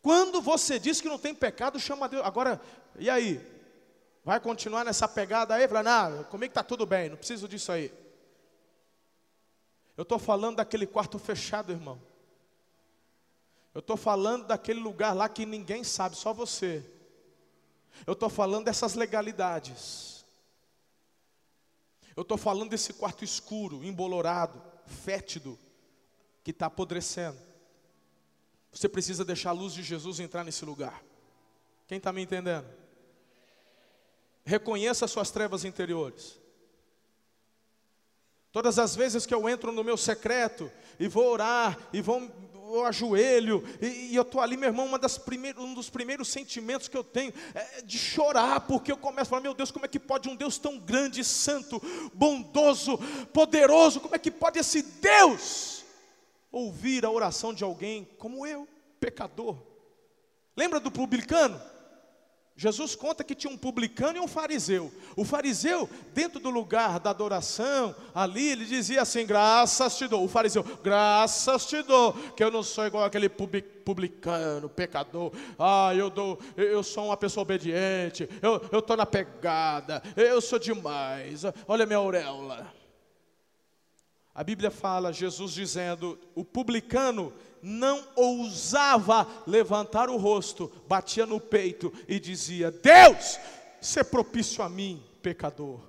Quando 0.00 0.40
você 0.40 0.78
diz 0.78 1.00
que 1.00 1.08
não 1.08 1.18
tem 1.18 1.34
pecado, 1.34 1.78
chama 1.78 2.08
Deus. 2.08 2.24
Agora, 2.24 2.60
e 2.98 3.10
aí? 3.10 3.40
Vai 4.24 4.40
continuar 4.40 4.84
nessa 4.84 5.08
pegada 5.08 5.54
aí? 5.54 5.66
Fala, 5.66 5.82
não, 5.82 6.24
comigo 6.24 6.50
está 6.50 6.62
tudo 6.62 6.84
bem, 6.84 7.08
não 7.08 7.16
preciso 7.16 7.48
disso 7.48 7.72
aí. 7.72 7.92
Eu 9.98 10.02
estou 10.02 10.16
falando 10.20 10.58
daquele 10.58 10.86
quarto 10.86 11.18
fechado, 11.18 11.72
irmão. 11.72 12.00
Eu 13.74 13.80
estou 13.80 13.96
falando 13.96 14.46
daquele 14.46 14.78
lugar 14.78 15.12
lá 15.12 15.28
que 15.28 15.44
ninguém 15.44 15.82
sabe, 15.82 16.14
só 16.16 16.32
você. 16.32 16.88
Eu 18.06 18.12
estou 18.12 18.30
falando 18.30 18.66
dessas 18.66 18.94
legalidades. 18.94 20.24
Eu 22.14 22.22
estou 22.22 22.38
falando 22.38 22.70
desse 22.70 22.92
quarto 22.92 23.24
escuro, 23.24 23.84
embolorado, 23.84 24.62
fétido, 24.86 25.58
que 26.44 26.52
está 26.52 26.66
apodrecendo. 26.66 27.38
Você 28.70 28.88
precisa 28.88 29.24
deixar 29.24 29.50
a 29.50 29.52
luz 29.52 29.72
de 29.72 29.82
Jesus 29.82 30.20
entrar 30.20 30.44
nesse 30.44 30.64
lugar. 30.64 31.02
Quem 31.88 31.98
está 31.98 32.12
me 32.12 32.22
entendendo? 32.22 32.68
Reconheça 34.44 35.06
as 35.06 35.10
suas 35.10 35.32
trevas 35.32 35.64
interiores. 35.64 36.38
Todas 38.50 38.78
as 38.78 38.96
vezes 38.96 39.26
que 39.26 39.34
eu 39.34 39.48
entro 39.48 39.72
no 39.72 39.84
meu 39.84 39.96
secreto 39.96 40.70
e 40.98 41.06
vou 41.06 41.30
orar 41.30 41.78
e 41.92 42.00
vou 42.00 42.20
eu 42.74 42.84
ajoelho, 42.84 43.64
e, 43.80 44.10
e 44.10 44.14
eu 44.14 44.22
estou 44.22 44.40
ali, 44.40 44.56
meu 44.56 44.68
irmão, 44.68 44.86
uma 44.86 44.98
das 44.98 45.20
um 45.58 45.74
dos 45.74 45.88
primeiros 45.88 46.28
sentimentos 46.28 46.88
que 46.88 46.96
eu 46.96 47.04
tenho 47.04 47.32
é 47.54 47.82
de 47.82 47.98
chorar, 47.98 48.60
porque 48.60 48.92
eu 48.92 48.96
começo 48.96 49.22
a 49.22 49.30
falar, 49.30 49.42
meu 49.42 49.54
Deus, 49.54 49.70
como 49.70 49.86
é 49.86 49.88
que 49.88 49.98
pode 49.98 50.28
um 50.28 50.36
Deus 50.36 50.58
tão 50.58 50.78
grande, 50.78 51.24
santo, 51.24 51.80
bondoso, 52.12 52.98
poderoso, 53.32 54.00
como 54.00 54.14
é 54.14 54.18
que 54.18 54.30
pode 54.30 54.58
esse 54.58 54.82
Deus 54.82 55.84
ouvir 56.52 57.04
a 57.04 57.10
oração 57.10 57.54
de 57.54 57.64
alguém 57.64 58.06
como 58.18 58.46
eu, 58.46 58.68
pecador? 59.00 59.56
Lembra 60.56 60.80
do 60.80 60.90
publicano? 60.90 61.60
Jesus 62.60 62.96
conta 62.96 63.22
que 63.22 63.36
tinha 63.36 63.52
um 63.52 63.56
publicano 63.56 64.18
e 64.18 64.20
um 64.20 64.26
fariseu. 64.26 64.92
O 65.14 65.24
fariseu, 65.24 65.88
dentro 66.12 66.40
do 66.40 66.50
lugar 66.50 66.98
da 66.98 67.10
adoração, 67.10 67.94
ali 68.12 68.48
ele 68.48 68.64
dizia 68.64 69.02
assim: 69.02 69.24
Graças 69.24 69.96
te 69.96 70.08
dou. 70.08 70.24
O 70.24 70.28
fariseu, 70.28 70.64
graças 70.82 71.66
te 71.66 71.80
dou, 71.84 72.12
que 72.36 72.42
eu 72.42 72.50
não 72.50 72.64
sou 72.64 72.84
igual 72.84 73.04
aquele 73.04 73.28
publicano, 73.28 74.68
pecador. 74.68 75.32
Ah, 75.56 75.94
eu 75.94 76.10
dou, 76.10 76.36
eu 76.56 76.82
sou 76.82 77.06
uma 77.06 77.16
pessoa 77.16 77.42
obediente, 77.42 78.28
eu 78.42 78.80
estou 78.80 78.96
na 78.96 79.06
pegada, 79.06 80.02
eu 80.16 80.40
sou 80.40 80.58
demais. 80.58 81.44
Olha 81.68 81.86
minha 81.86 82.00
auréola. 82.00 82.74
A 84.34 84.42
Bíblia 84.42 84.72
fala, 84.72 85.12
Jesus 85.12 85.52
dizendo: 85.52 86.18
o 86.34 86.44
publicano 86.44 87.32
não 87.62 88.06
ousava 88.16 89.26
levantar 89.46 90.08
o 90.08 90.16
rosto, 90.16 90.70
batia 90.86 91.26
no 91.26 91.40
peito 91.40 91.92
e 92.06 92.18
dizia: 92.18 92.70
Deus, 92.70 93.38
se 93.80 94.02
propício 94.04 94.62
a 94.62 94.68
mim, 94.68 95.02
pecador. 95.22 95.80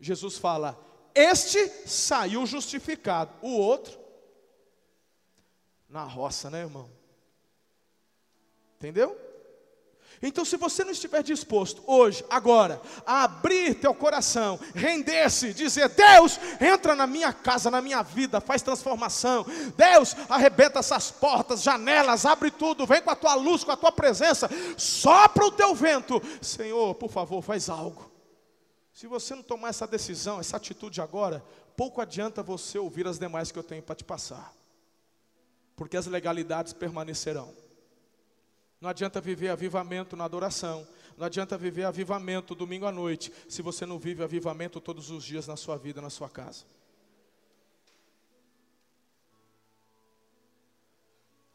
Jesus 0.00 0.38
fala: 0.38 0.78
Este 1.14 1.68
saiu 1.88 2.44
justificado, 2.46 3.32
o 3.42 3.56
outro, 3.56 3.98
na 5.88 6.04
roça, 6.04 6.50
né, 6.50 6.60
irmão? 6.60 6.90
Entendeu? 8.76 9.23
Então, 10.26 10.42
se 10.42 10.56
você 10.56 10.82
não 10.82 10.90
estiver 10.90 11.22
disposto 11.22 11.84
hoje, 11.86 12.24
agora, 12.30 12.80
a 13.04 13.24
abrir 13.24 13.74
teu 13.74 13.94
coração, 13.94 14.58
render-se, 14.74 15.52
dizer: 15.52 15.90
Deus, 15.90 16.40
entra 16.58 16.96
na 16.96 17.06
minha 17.06 17.30
casa, 17.30 17.70
na 17.70 17.82
minha 17.82 18.02
vida, 18.02 18.40
faz 18.40 18.62
transformação. 18.62 19.44
Deus, 19.76 20.16
arrebenta 20.30 20.78
essas 20.78 21.10
portas, 21.10 21.62
janelas, 21.62 22.24
abre 22.24 22.50
tudo, 22.50 22.86
vem 22.86 23.02
com 23.02 23.10
a 23.10 23.14
tua 23.14 23.34
luz, 23.34 23.64
com 23.64 23.72
a 23.72 23.76
tua 23.76 23.92
presença, 23.92 24.48
sopra 24.78 25.44
o 25.44 25.52
teu 25.52 25.74
vento. 25.74 26.22
Senhor, 26.40 26.94
por 26.94 27.10
favor, 27.10 27.42
faz 27.42 27.68
algo. 27.68 28.10
Se 28.94 29.06
você 29.06 29.34
não 29.34 29.42
tomar 29.42 29.68
essa 29.68 29.86
decisão, 29.86 30.40
essa 30.40 30.56
atitude 30.56 31.02
agora, 31.02 31.44
pouco 31.76 32.00
adianta 32.00 32.42
você 32.42 32.78
ouvir 32.78 33.06
as 33.06 33.18
demais 33.18 33.52
que 33.52 33.58
eu 33.58 33.62
tenho 33.62 33.82
para 33.82 33.94
te 33.94 34.04
passar, 34.04 34.54
porque 35.76 35.98
as 35.98 36.06
legalidades 36.06 36.72
permanecerão. 36.72 37.63
Não 38.84 38.90
adianta 38.90 39.18
viver 39.18 39.48
avivamento 39.48 40.14
na 40.14 40.26
adoração. 40.26 40.86
Não 41.16 41.24
adianta 41.24 41.56
viver 41.56 41.84
avivamento 41.84 42.54
domingo 42.54 42.84
à 42.84 42.92
noite, 42.92 43.32
se 43.48 43.62
você 43.62 43.86
não 43.86 43.98
vive 43.98 44.22
avivamento 44.22 44.78
todos 44.78 45.08
os 45.08 45.24
dias 45.24 45.46
na 45.46 45.56
sua 45.56 45.78
vida, 45.78 46.02
na 46.02 46.10
sua 46.10 46.28
casa. 46.28 46.66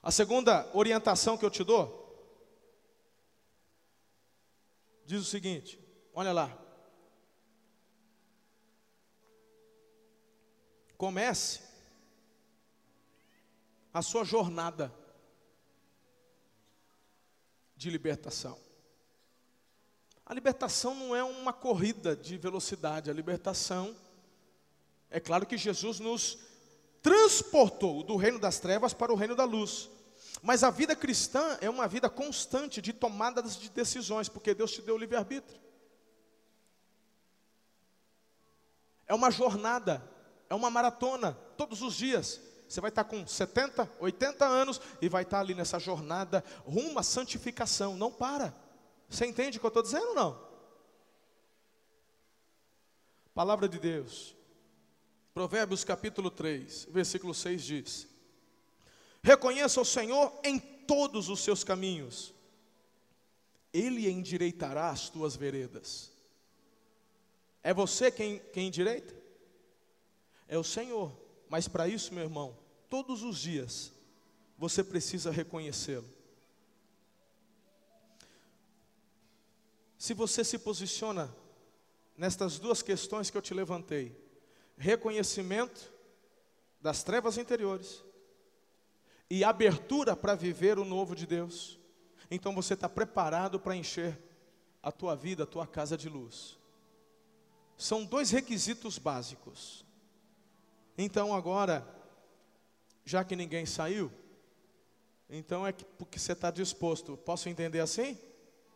A 0.02 0.10
segunda 0.10 0.68
orientação 0.74 1.38
que 1.38 1.46
eu 1.46 1.52
te 1.52 1.64
dou 1.64 2.04
diz 5.06 5.22
o 5.22 5.26
seguinte: 5.26 5.80
olha 6.16 6.34
lá. 6.34 6.58
Comece 10.98 11.62
a 13.94 14.02
sua 14.02 14.24
jornada 14.24 14.92
de 17.80 17.90
libertação. 17.90 18.60
A 20.26 20.34
libertação 20.34 20.94
não 20.94 21.16
é 21.16 21.24
uma 21.24 21.54
corrida 21.54 22.14
de 22.14 22.38
velocidade, 22.38 23.10
a 23.10 23.14
libertação, 23.14 23.96
é 25.10 25.18
claro 25.18 25.46
que 25.46 25.58
Jesus 25.58 25.98
nos 26.02 26.38
transportou 27.02 28.04
do 28.04 28.18
reino 28.18 28.38
das 28.38 28.60
trevas 28.60 28.94
para 28.94 29.14
o 29.14 29.16
reino 29.16 29.34
da 29.34 29.46
luz. 29.46 29.90
Mas 30.44 30.62
a 30.62 30.70
vida 30.70 30.94
cristã 30.94 31.58
é 31.62 31.70
uma 31.70 31.88
vida 31.88 32.10
constante 32.10 32.82
de 32.82 32.92
tomadas 32.92 33.56
de 33.56 33.70
decisões, 33.70 34.28
porque 34.28 34.54
Deus 34.54 34.72
te 34.72 34.82
deu 34.82 34.96
o 34.96 34.98
livre-arbítrio. 34.98 35.60
É 39.08 39.14
uma 39.14 39.32
jornada, 39.32 40.04
é 40.50 40.54
uma 40.54 40.70
maratona, 40.70 41.32
todos 41.56 41.82
os 41.82 41.96
dias. 41.96 42.42
Você 42.70 42.80
vai 42.80 42.90
estar 42.90 43.04
com 43.04 43.26
70, 43.26 43.92
80 44.00 44.46
anos 44.46 44.80
e 45.02 45.10
vai 45.10 45.24
estar 45.24 45.40
ali 45.40 45.56
nessa 45.56 45.80
jornada 45.80 46.44
rumo 46.64 47.00
à 47.00 47.04
santificação. 47.04 47.98
Não 47.98 48.12
para. 48.12 48.54
Você 49.10 49.26
entende 49.26 49.58
o 49.58 49.60
que 49.60 49.66
eu 49.66 49.70
estou 49.70 49.82
dizendo 49.82 50.10
ou 50.10 50.16
não? 50.16 50.50
Palavra 53.34 53.68
de 53.68 53.80
Deus. 53.80 54.36
Provérbios 55.34 55.84
capítulo 55.84 56.30
3, 56.30 56.90
versículo 56.92 57.34
6 57.34 57.64
diz: 57.64 58.08
Reconheça 59.24 59.82
o 59.82 59.86
Senhor 59.86 60.32
em 60.44 60.60
todos 60.60 61.28
os 61.28 61.40
seus 61.40 61.64
caminhos, 61.64 62.36
Ele 63.74 64.08
endireitará 64.08 64.92
as 64.92 65.10
tuas 65.10 65.36
veredas. 65.36 66.12
É 67.64 67.74
você 67.74 68.12
quem, 68.12 68.38
quem 68.54 68.68
endireita? 68.68 69.16
É 70.48 70.56
o 70.56 70.64
Senhor. 70.64 71.30
Mas 71.50 71.68
para 71.68 71.88
isso, 71.88 72.14
meu 72.14 72.24
irmão, 72.24 72.56
todos 72.90 73.24
os 73.24 73.38
dias, 73.38 73.92
você 74.58 74.84
precisa 74.84 75.32
reconhecê-lo. 75.32 76.08
Se 79.98 80.14
você 80.14 80.44
se 80.44 80.58
posiciona 80.58 81.34
nestas 82.18 82.58
duas 82.58 82.82
questões 82.82 83.30
que 83.30 83.38
eu 83.38 83.42
te 83.42 83.54
levantei, 83.54 84.18
reconhecimento 84.78 85.92
das 86.82 87.04
trevas 87.04 87.38
interiores 87.38 88.04
e 89.30 89.44
abertura 89.44 90.16
para 90.16 90.36
viver 90.36 90.80
o 90.80 90.86
novo 90.86 91.16
de 91.16 91.28
Deus, 91.28 91.78
então 92.32 92.56
você 92.56 92.74
está 92.74 92.88
preparado 92.88 93.60
para 93.60 93.76
encher 93.76 94.18
a 94.82 94.92
tua 94.92 95.16
vida, 95.16 95.44
a 95.44 95.48
tua 95.48 95.68
casa 95.68 95.98
de 95.98 96.08
luz. 96.08 96.58
São 97.78 98.04
dois 98.04 98.32
requisitos 98.32 98.98
básicos. 98.98 99.86
Então 100.98 101.34
agora, 101.34 101.88
já 103.10 103.24
que 103.24 103.36
ninguém 103.36 103.66
saiu, 103.66 104.12
então 105.28 105.66
é 105.66 105.72
porque 105.72 106.20
você 106.20 106.34
está 106.34 106.52
disposto. 106.52 107.18
Posso 107.18 107.50
entender 107.50 107.80
assim? 107.80 108.16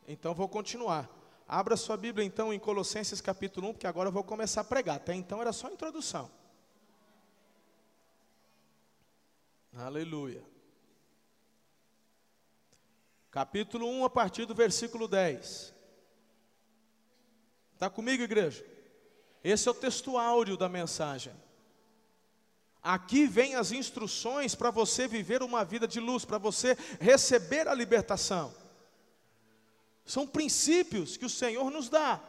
Então 0.08 0.34
vou 0.34 0.50
continuar. 0.50 1.08
Abra 1.48 1.78
sua 1.78 1.96
Bíblia 1.96 2.26
então 2.26 2.52
em 2.52 2.58
Colossenses 2.58 3.22
capítulo 3.22 3.69
1, 3.69 3.74
porque 3.74 3.86
agora 3.86 4.10
eu 4.10 4.12
vou 4.12 4.24
começar 4.24 4.62
a 4.62 4.63
pregar. 4.63 4.96
Até 4.96 5.13
então 5.13 5.39
era 5.39 5.54
só 5.54 5.69
introdução. 5.69 6.32
Aleluia. 9.72 10.43
Capítulo 13.30 13.88
1, 13.88 14.06
a 14.06 14.10
partir 14.10 14.48
do 14.48 14.56
versículo 14.56 15.08
10. 15.08 15.72
Está 17.76 17.88
comigo, 17.88 18.24
igreja? 18.24 18.65
Esse 19.43 19.67
é 19.67 19.72
o 19.72 19.76
texto 19.76 20.17
áudio 20.17 20.58
da 20.58 20.67
mensagem. 20.67 21.34
Aqui 22.84 23.26
vem 23.26 23.56
as 23.56 23.72
instruções 23.72 24.54
para 24.54 24.69
você 24.69 25.08
viver 25.08 25.41
uma 25.41 25.63
vida 25.63 25.88
de 25.88 26.02
luz, 26.02 26.26
para 26.26 26.38
você 26.38 26.78
receber 27.00 27.65
a 27.65 27.74
libertação. 27.74 28.54
São 30.06 30.28
princípios 30.28 31.15
que 31.15 31.26
o 31.26 31.30
Senhor 31.30 31.72
nos 31.72 31.88
dá. 31.88 32.19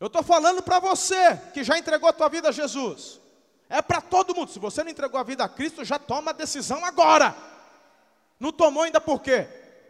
Eu 0.00 0.08
estou 0.08 0.24
falando 0.24 0.60
para 0.60 0.80
você 0.80 1.36
que 1.52 1.62
já 1.62 1.78
entregou 1.78 2.08
a 2.08 2.12
tua 2.12 2.28
vida 2.28 2.48
a 2.48 2.52
Jesus. 2.52 3.20
É 3.68 3.80
para 3.80 4.00
todo 4.00 4.34
mundo. 4.34 4.50
Se 4.50 4.58
você 4.58 4.82
não 4.82 4.90
entregou 4.90 5.20
a 5.20 5.22
vida 5.24 5.44
a 5.44 5.48
Cristo, 5.48 5.84
já 5.84 5.98
toma 5.98 6.32
a 6.32 6.34
decisão 6.34 6.84
agora. 6.84 7.34
Não 8.40 8.50
tomou 8.50 8.82
ainda 8.82 9.00
por 9.00 9.22
quê? 9.22 9.46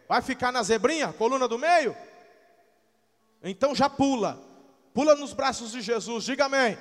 Vai 0.07 0.21
ficar 0.21 0.51
na 0.51 0.61
zebrinha, 0.61 1.11
coluna 1.11 1.47
do 1.47 1.57
meio? 1.57 1.97
Então 3.43 3.73
já 3.73 3.89
pula. 3.89 4.39
Pula 4.93 5.15
nos 5.15 5.33
braços 5.33 5.71
de 5.71 5.81
Jesus. 5.81 6.23
Diga 6.23 6.45
amém. 6.45 6.77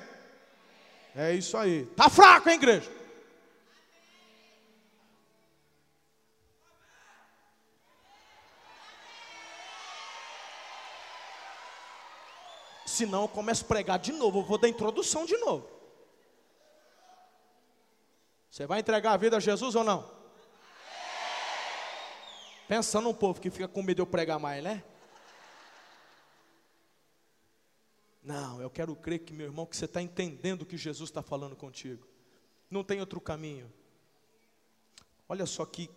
É 1.14 1.32
isso 1.32 1.56
aí. 1.56 1.86
Tá 1.86 2.10
fraco, 2.10 2.48
hein, 2.48 2.56
igreja? 2.56 2.90
Senão 12.84 13.22
eu 13.22 13.28
começo 13.28 13.64
a 13.64 13.68
pregar 13.68 13.98
de 13.98 14.12
novo, 14.12 14.40
eu 14.40 14.44
vou 14.44 14.58
dar 14.58 14.68
introdução 14.68 15.24
de 15.24 15.36
novo. 15.38 15.68
Você 18.50 18.66
vai 18.66 18.80
entregar 18.80 19.12
a 19.12 19.16
vida 19.16 19.36
a 19.36 19.40
Jesus 19.40 19.74
ou 19.74 19.82
não? 19.82 20.08
Pensando 22.68 23.08
um 23.08 23.14
povo 23.14 23.40
que 23.40 23.50
fica 23.50 23.66
com 23.66 23.82
medo 23.82 23.96
de 23.96 24.02
eu 24.02 24.06
pregar 24.06 24.38
mais, 24.38 24.62
né? 24.62 24.82
Não, 28.24 28.60
eu 28.60 28.70
quero 28.70 28.96
crer 28.96 29.18
que, 29.20 29.34
meu 29.34 29.46
irmão, 29.46 29.66
que 29.66 29.76
você 29.76 29.84
está 29.84 30.00
entendendo 30.00 30.62
o 30.62 30.66
que 30.66 30.78
Jesus 30.78 31.10
está 31.10 31.22
falando 31.22 31.54
contigo. 31.54 32.06
Não 32.70 32.82
tem 32.82 32.98
outro 32.98 33.20
caminho. 33.20 33.70
Olha 35.28 35.44
só 35.44 35.66
que 35.66 35.90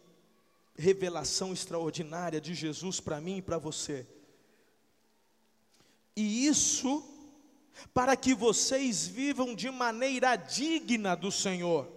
revelação 0.76 1.54
extraordinária 1.54 2.42
de 2.42 2.54
Jesus 2.54 3.00
para 3.00 3.22
mim 3.22 3.38
e 3.38 3.42
para 3.42 3.58
você. 3.58 4.06
E 6.16 6.46
isso 6.46 7.04
para 7.94 8.16
que 8.16 8.34
vocês 8.34 9.08
vivam 9.08 9.54
de 9.54 9.70
maneira 9.70 10.36
digna 10.36 11.16
do 11.16 11.32
Senhor, 11.32 11.88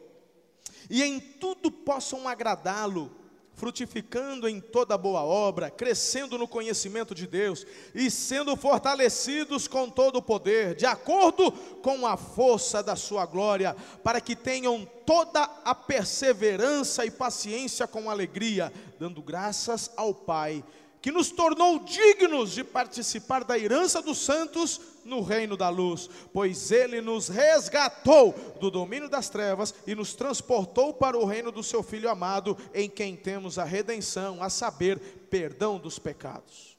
e 0.89 1.03
em 1.03 1.21
tudo 1.21 1.71
possam 1.71 2.29
agradá-lo, 2.29 3.17
frutificando 3.61 4.49
em 4.49 4.59
toda 4.59 4.97
boa 4.97 5.23
obra, 5.23 5.71
crescendo 5.71 6.39
no 6.39 6.49
conhecimento 6.49 7.15
de 7.15 7.27
Deus 7.27 7.67
e 7.95 8.11
sendo 8.11 8.57
fortalecidos 8.57 9.69
com 9.69 9.91
todo 9.91 10.17
o 10.17 10.23
poder, 10.23 10.75
de 10.75 10.87
acordo 10.87 11.53
com 11.83 12.07
a 12.07 12.17
força 12.17 12.83
da 12.83 12.97
sua 12.97 13.27
glória, 13.27 13.77
para 14.03 14.19
que 14.19 14.35
tenham 14.35 14.89
toda 15.05 15.43
a 15.63 15.75
perseverança 15.75 17.05
e 17.05 17.11
paciência 17.11 17.87
com 17.87 18.09
alegria, 18.09 18.73
dando 18.99 19.21
graças 19.21 19.91
ao 19.95 20.15
Pai 20.15 20.65
que 21.01 21.11
nos 21.11 21.31
tornou 21.31 21.79
dignos 21.79 22.53
de 22.53 22.63
participar 22.63 23.45
da 23.45 23.59
herança 23.59 24.03
dos 24.03 24.19
santos 24.19 24.81
no 25.05 25.23
reino 25.23 25.57
da 25.57 25.69
luz, 25.69 26.11
pois 26.33 26.71
ele 26.71 27.01
nos 27.01 27.29
resgatou 27.29 28.35
do 28.61 28.71
domínio 28.71 29.09
das 29.09 29.29
trevas 29.29 29.75
e 29.87 29.95
nos 29.95 30.15
transportou 30.15 30.93
para 30.93 31.17
o 31.17 31.25
reino 31.25 31.51
do 31.51 31.63
seu 31.63 31.83
filho 31.83 32.11
amado, 32.11 32.57
em 32.75 32.89
quem 32.89 33.17
temos 33.17 33.59
a 33.59 33.65
redenção, 33.65 34.43
a 34.43 34.51
saber, 34.51 34.99
perdão 35.31 35.79
dos 35.79 35.99
pecados. 35.99 36.79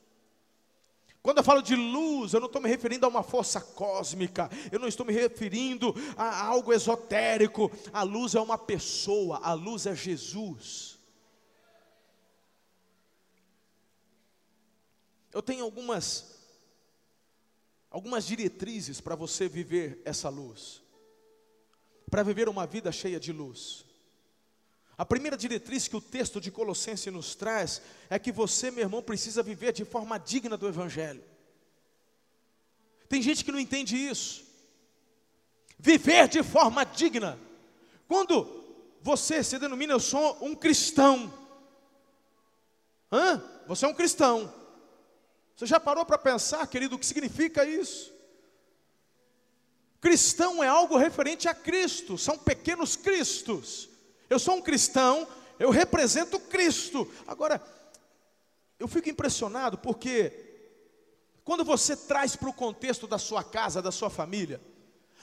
Quando 1.24 1.38
eu 1.38 1.44
falo 1.44 1.62
de 1.62 1.76
luz, 1.76 2.34
eu 2.34 2.40
não 2.40 2.48
estou 2.48 2.62
me 2.62 2.68
referindo 2.68 3.06
a 3.06 3.10
uma 3.10 3.22
força 3.22 3.62
cósmica, 3.62 4.50
eu 4.72 4.80
não 4.80 4.88
estou 4.88 5.06
me 5.06 5.14
referindo 5.14 5.94
a 6.18 6.46
algo 6.46 6.74
esotérico. 6.74 7.72
A 7.94 8.02
luz 8.02 8.34
é 8.34 8.42
uma 8.42 8.58
pessoa, 8.58 9.40
a 9.44 9.54
luz 9.54 9.86
é 9.86 9.96
Jesus. 9.96 10.91
Eu 15.34 15.42
tenho 15.42 15.64
algumas 15.64 16.32
algumas 17.90 18.26
diretrizes 18.26 19.02
para 19.02 19.16
você 19.16 19.50
viver 19.50 20.02
essa 20.06 20.30
luz. 20.30 20.82
Para 22.10 22.24
viver 22.24 22.48
uma 22.48 22.66
vida 22.66 22.92
cheia 22.92 23.20
de 23.20 23.34
luz. 23.34 23.86
A 24.98 25.06
primeira 25.06 25.36
diretriz 25.36 25.88
que 25.88 25.96
o 25.96 26.02
texto 26.02 26.40
de 26.40 26.52
Colossenses 26.52 27.12
nos 27.12 27.36
traz 27.36 27.82
é 28.10 28.20
que 28.20 28.32
você, 28.32 28.72
meu 28.72 28.84
irmão, 28.84 29.02
precisa 29.02 29.44
viver 29.44 29.74
de 29.74 29.84
forma 29.84 30.18
digna 30.18 30.56
do 30.56 30.68
evangelho. 30.68 31.24
Tem 33.10 33.22
gente 33.22 33.44
que 33.44 33.52
não 33.52 33.60
entende 33.60 33.98
isso. 33.98 34.46
Viver 35.78 36.28
de 36.28 36.44
forma 36.44 36.86
digna. 36.86 37.38
Quando 38.08 38.64
você 39.02 39.44
se 39.44 39.58
denomina 39.58 39.94
eu 39.94 40.00
sou 40.00 40.38
um 40.46 40.56
cristão. 40.56 41.34
Hã? 43.12 43.44
Você 43.68 43.86
é 43.86 43.88
um 43.88 43.94
cristão. 43.94 44.54
Você 45.62 45.68
já 45.68 45.80
parou 45.80 46.04
para 46.04 46.18
pensar, 46.18 46.66
querido, 46.66 46.96
o 46.96 46.98
que 46.98 47.06
significa 47.06 47.64
isso? 47.64 48.12
Cristão 50.00 50.64
é 50.64 50.68
algo 50.68 50.98
referente 50.98 51.48
a 51.48 51.54
Cristo, 51.54 52.18
são 52.18 52.36
pequenos 52.36 52.96
cristos. 52.96 53.88
Eu 54.28 54.40
sou 54.40 54.56
um 54.56 54.62
cristão, 54.64 55.28
eu 55.60 55.70
represento 55.70 56.40
Cristo. 56.40 57.08
Agora, 57.28 57.62
eu 58.80 58.88
fico 58.88 59.08
impressionado 59.08 59.78
porque, 59.78 60.34
quando 61.44 61.64
você 61.64 61.96
traz 61.96 62.36
para 62.36 62.50
o 62.50 62.54
contexto 62.54 63.06
da 63.06 63.20
sua 63.20 63.44
casa, 63.44 63.84
da 63.84 63.92
sua 63.92 64.10
família, 64.10 64.60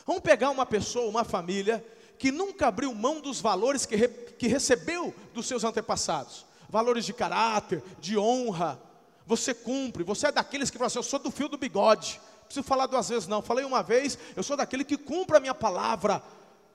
vamos 0.07 0.23
pegar 0.23 0.51
uma 0.51 0.65
pessoa, 0.65 1.11
uma 1.11 1.25
família, 1.25 1.85
que 2.17 2.31
nunca 2.31 2.69
abriu 2.69 2.95
mão 2.95 3.21
dos 3.21 3.41
valores 3.41 3.85
que, 3.85 3.97
re, 3.97 4.07
que 4.07 4.47
recebeu 4.47 5.13
dos 5.35 5.49
seus 5.49 5.65
antepassados 5.65 6.47
valores 6.69 7.07
de 7.07 7.13
caráter, 7.13 7.83
de 7.99 8.19
honra, 8.19 8.81
você 9.29 9.53
cumpre, 9.53 10.03
você 10.03 10.29
é 10.29 10.33
daqueles 10.33 10.71
que 10.71 10.79
fala 10.79 10.87
assim, 10.87 10.99
eu 10.99 11.03
sou 11.03 11.19
do 11.19 11.31
fio 11.31 11.49
do 11.49 11.59
bigode. 11.59 12.19
Não 12.39 12.45
preciso 12.47 12.65
falar 12.65 12.87
duas 12.87 13.11
vezes, 13.11 13.29
não. 13.29 13.43
Falei 13.43 13.63
uma 13.63 13.83
vez, 13.83 14.19
eu 14.35 14.43
sou 14.43 14.57
daquele 14.57 14.85
que 14.85 14.97
cumpre 14.97 15.37
a 15.37 15.41
minha 15.41 15.55
palavra. 15.55 16.23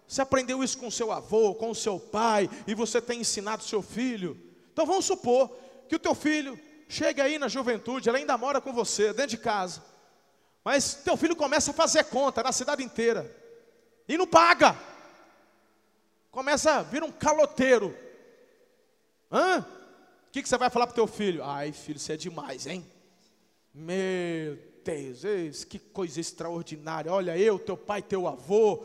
Você 0.07 0.21
aprendeu 0.21 0.63
isso 0.63 0.77
com 0.77 0.91
seu 0.91 1.11
avô, 1.11 1.55
com 1.55 1.73
seu 1.73 1.99
pai, 1.99 2.47
e 2.67 2.75
você 2.75 3.01
tem 3.01 3.21
ensinado 3.21 3.63
seu 3.63 3.81
filho. 3.81 4.39
Então 4.71 4.85
vamos 4.85 5.03
supor 5.03 5.49
que 5.89 5.95
o 5.95 5.99
teu 5.99 6.13
filho 6.13 6.59
chega 6.87 7.23
aí 7.23 7.39
na 7.39 7.47
juventude, 7.47 8.07
ele 8.07 8.19
ainda 8.19 8.37
mora 8.37 8.61
com 8.61 8.71
você, 8.71 9.07
dentro 9.13 9.31
de 9.31 9.37
casa. 9.37 9.83
Mas 10.63 10.93
teu 10.93 11.17
filho 11.17 11.35
começa 11.35 11.71
a 11.71 11.73
fazer 11.73 12.03
conta 12.03 12.43
na 12.43 12.51
cidade 12.51 12.83
inteira. 12.83 13.35
E 14.07 14.15
não 14.15 14.27
paga. 14.27 14.77
Começa 16.29 16.73
a 16.73 16.83
vir 16.83 17.01
um 17.01 17.11
caloteiro. 17.11 17.97
Hã? 19.31 19.65
Que, 20.33 20.41
que 20.41 20.49
você 20.49 20.57
vai 20.57 20.71
falar 20.71 20.87
para 20.87 20.93
o 20.93 20.95
teu 20.95 21.05
filho? 21.05 21.43
Ai, 21.43 21.71
filho, 21.71 21.99
você 21.99 22.13
é 22.13 22.17
demais, 22.17 22.65
hein? 22.65 22.83
Meu 23.71 24.57
Deus, 24.83 25.63
que 25.63 25.77
coisa 25.77 26.19
extraordinária. 26.19 27.13
Olha, 27.13 27.37
eu, 27.37 27.59
teu 27.59 27.77
pai, 27.77 28.01
teu 28.01 28.27
avô. 28.27 28.83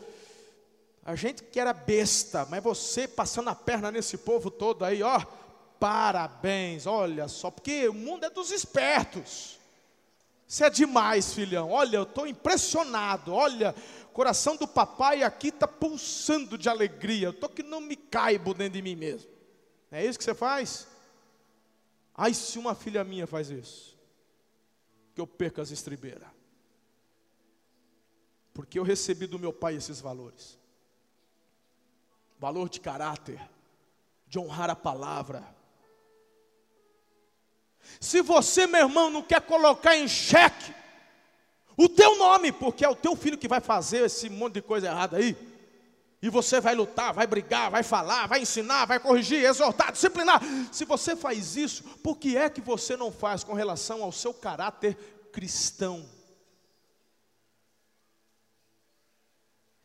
A 1.03 1.15
gente 1.15 1.41
que 1.41 1.59
era 1.59 1.73
besta, 1.73 2.45
mas 2.51 2.61
você 2.61 3.07
passando 3.07 3.49
a 3.49 3.55
perna 3.55 3.91
nesse 3.91 4.15
povo 4.15 4.51
todo 4.51 4.85
aí, 4.85 5.01
ó. 5.01 5.19
Parabéns, 5.79 6.85
olha 6.85 7.27
só, 7.27 7.49
porque 7.49 7.87
o 7.89 7.95
mundo 7.95 8.25
é 8.25 8.29
dos 8.29 8.51
espertos. 8.51 9.57
Você 10.47 10.65
é 10.65 10.69
demais, 10.69 11.33
filhão. 11.33 11.71
Olha, 11.71 11.97
eu 11.97 12.03
estou 12.03 12.27
impressionado. 12.27 13.33
Olha, 13.33 13.73
coração 14.13 14.55
do 14.55 14.67
papai 14.67 15.23
aqui 15.23 15.47
está 15.47 15.67
pulsando 15.67 16.59
de 16.59 16.69
alegria. 16.69 17.27
Eu 17.27 17.31
estou 17.31 17.49
que 17.49 17.63
não 17.63 17.81
me 17.81 17.95
caibo 17.95 18.53
dentro 18.53 18.73
de 18.73 18.83
mim 18.83 18.95
mesmo. 18.95 19.31
É 19.91 20.05
isso 20.05 20.19
que 20.19 20.23
você 20.23 20.35
faz? 20.35 20.87
Ai, 22.21 22.33
se 22.33 22.59
uma 22.59 22.75
filha 22.75 23.01
minha 23.01 23.25
faz 23.25 23.49
isso, 23.49 23.97
que 25.15 25.21
eu 25.21 25.25
perca 25.25 25.61
as 25.61 25.71
estribeiras. 25.71 26.27
Porque 28.53 28.77
eu 28.77 28.83
recebi 28.83 29.25
do 29.25 29.39
meu 29.39 29.53
pai 29.53 29.75
esses 29.75 30.01
valores. 30.01 30.59
Valor 32.37 32.67
de 32.67 32.81
caráter, 32.81 33.39
de 34.27 34.37
honrar 34.37 34.69
a 34.69 34.75
palavra. 34.75 35.47
Se 38.01 38.21
você, 38.21 38.67
meu 38.67 38.81
irmão, 38.81 39.09
não 39.09 39.23
quer 39.23 39.39
colocar 39.39 39.95
em 39.95 40.05
xeque 40.05 40.75
o 41.77 41.87
teu 41.87 42.17
nome, 42.17 42.51
porque 42.51 42.83
é 42.83 42.89
o 42.89 42.97
teu 42.97 43.15
filho 43.15 43.37
que 43.37 43.47
vai 43.47 43.61
fazer 43.61 44.07
esse 44.07 44.29
monte 44.29 44.55
de 44.55 44.61
coisa 44.61 44.87
errada 44.87 45.15
aí, 45.15 45.37
E 46.21 46.29
você 46.29 46.59
vai 46.59 46.75
lutar, 46.75 47.13
vai 47.13 47.25
brigar, 47.25 47.71
vai 47.71 47.81
falar, 47.81 48.27
vai 48.27 48.41
ensinar, 48.41 48.85
vai 48.85 48.99
corrigir, 48.99 49.43
exortar, 49.43 49.91
disciplinar. 49.91 50.41
Se 50.71 50.83
você 50.83 51.15
faz 51.15 51.55
isso, 51.55 51.83
por 52.03 52.17
que 52.17 52.35
é 52.35 52.49
que 52.49 52.59
você 52.59 52.97
não 52.97 53.11
faz 53.11 53.43
com 53.43 53.53
relação 53.53 54.03
ao 54.03 54.11
seu 54.11 54.33
caráter 54.33 54.95
cristão? 55.31 56.05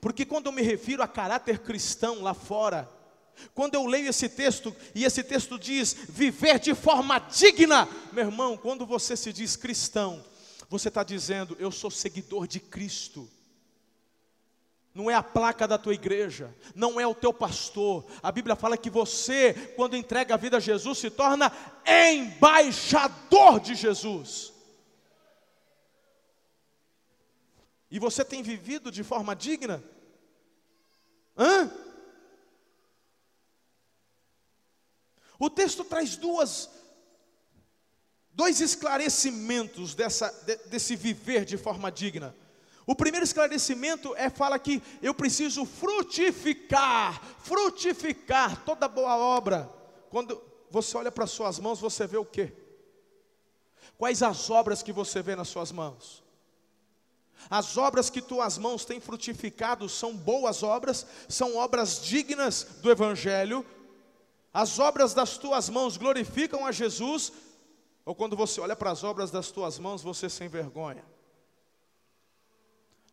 Porque 0.00 0.26
quando 0.26 0.46
eu 0.46 0.52
me 0.52 0.60
refiro 0.60 1.02
a 1.02 1.08
caráter 1.08 1.60
cristão 1.60 2.20
lá 2.20 2.34
fora, 2.34 2.90
quando 3.54 3.74
eu 3.74 3.86
leio 3.86 4.08
esse 4.08 4.28
texto, 4.28 4.74
e 4.94 5.04
esse 5.04 5.22
texto 5.22 5.58
diz 5.58 5.94
viver 6.08 6.58
de 6.58 6.74
forma 6.74 7.18
digna, 7.20 7.88
meu 8.12 8.24
irmão, 8.24 8.56
quando 8.56 8.84
você 8.84 9.16
se 9.16 9.32
diz 9.32 9.56
cristão, 9.56 10.22
você 10.68 10.88
está 10.88 11.04
dizendo, 11.04 11.56
eu 11.60 11.70
sou 11.70 11.90
seguidor 11.90 12.46
de 12.46 12.58
Cristo. 12.58 13.30
Não 14.94 15.10
é 15.10 15.14
a 15.14 15.22
placa 15.22 15.66
da 15.66 15.76
tua 15.76 15.92
igreja, 15.92 16.54
não 16.72 17.00
é 17.00 17.06
o 17.06 17.16
teu 17.16 17.32
pastor. 17.32 18.06
A 18.22 18.30
Bíblia 18.30 18.54
fala 18.54 18.78
que 18.78 18.88
você, 18.88 19.52
quando 19.74 19.96
entrega 19.96 20.34
a 20.34 20.36
vida 20.36 20.58
a 20.58 20.60
Jesus, 20.60 20.98
se 20.98 21.10
torna 21.10 21.50
embaixador 21.84 23.58
de 23.58 23.74
Jesus. 23.74 24.52
E 27.90 27.98
você 27.98 28.24
tem 28.24 28.40
vivido 28.40 28.92
de 28.92 29.02
forma 29.02 29.34
digna? 29.34 29.82
Hã? 31.36 31.70
O 35.40 35.50
texto 35.50 35.84
traz 35.84 36.16
duas, 36.16 36.70
dois 38.32 38.60
esclarecimentos 38.60 39.94
dessa, 39.96 40.30
de, 40.46 40.56
desse 40.68 40.94
viver 40.94 41.44
de 41.44 41.56
forma 41.56 41.90
digna. 41.90 42.32
O 42.86 42.94
primeiro 42.94 43.24
esclarecimento 43.24 44.14
é 44.16 44.28
fala 44.28 44.58
que 44.58 44.82
eu 45.00 45.14
preciso 45.14 45.64
frutificar, 45.64 47.22
frutificar 47.38 48.62
toda 48.64 48.86
boa 48.86 49.16
obra. 49.16 49.70
Quando 50.10 50.40
você 50.70 50.96
olha 50.96 51.10
para 51.10 51.26
suas 51.26 51.58
mãos, 51.58 51.80
você 51.80 52.06
vê 52.06 52.18
o 52.18 52.24
quê? 52.24 52.52
Quais 53.96 54.22
as 54.22 54.50
obras 54.50 54.82
que 54.82 54.92
você 54.92 55.22
vê 55.22 55.34
nas 55.34 55.48
suas 55.48 55.72
mãos? 55.72 56.22
As 57.48 57.76
obras 57.76 58.10
que 58.10 58.22
tuas 58.22 58.58
mãos 58.58 58.84
têm 58.84 59.00
frutificado 59.00 59.88
são 59.88 60.16
boas 60.16 60.62
obras, 60.62 61.06
são 61.28 61.56
obras 61.56 62.02
dignas 62.02 62.64
do 62.82 62.90
Evangelho. 62.90 63.64
As 64.52 64.78
obras 64.78 65.14
das 65.14 65.36
tuas 65.36 65.68
mãos 65.68 65.96
glorificam 65.96 66.64
a 66.66 66.72
Jesus, 66.72 67.32
ou 68.04 68.14
quando 68.14 68.36
você 68.36 68.60
olha 68.60 68.76
para 68.76 68.90
as 68.90 69.02
obras 69.02 69.30
das 69.30 69.50
tuas 69.50 69.78
mãos, 69.78 70.02
você 70.02 70.28
se 70.28 70.44
envergonha. 70.44 71.13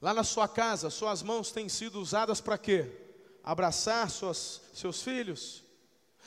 Lá 0.02 0.16
na 0.16 0.24
sua 0.24 0.48
casa, 0.48 0.90
suas 0.90 1.22
mãos 1.22 1.52
têm 1.52 1.70
sido 1.70 2.02
usadas 2.02 2.42
para 2.42 2.58
quê? 2.58 2.92
Abraçar 3.44 4.10
suas, 4.10 4.62
seus 4.74 5.04
filhos, 5.04 5.64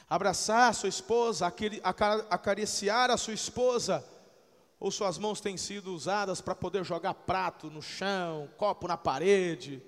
abraçar 0.08 0.72
sua 0.74 0.88
esposa, 0.88 1.52
acariciar 2.30 3.10
a 3.10 3.16
sua 3.16 3.34
esposa, 3.34 4.04
ou 4.78 4.90
suas 4.92 5.18
mãos 5.18 5.40
têm 5.40 5.56
sido 5.56 5.92
usadas 5.92 6.40
para 6.40 6.54
poder 6.54 6.84
jogar 6.84 7.14
prato 7.14 7.68
no 7.68 7.82
chão, 7.82 8.48
copo 8.56 8.87
na 8.87 8.96
parede? 8.96 9.82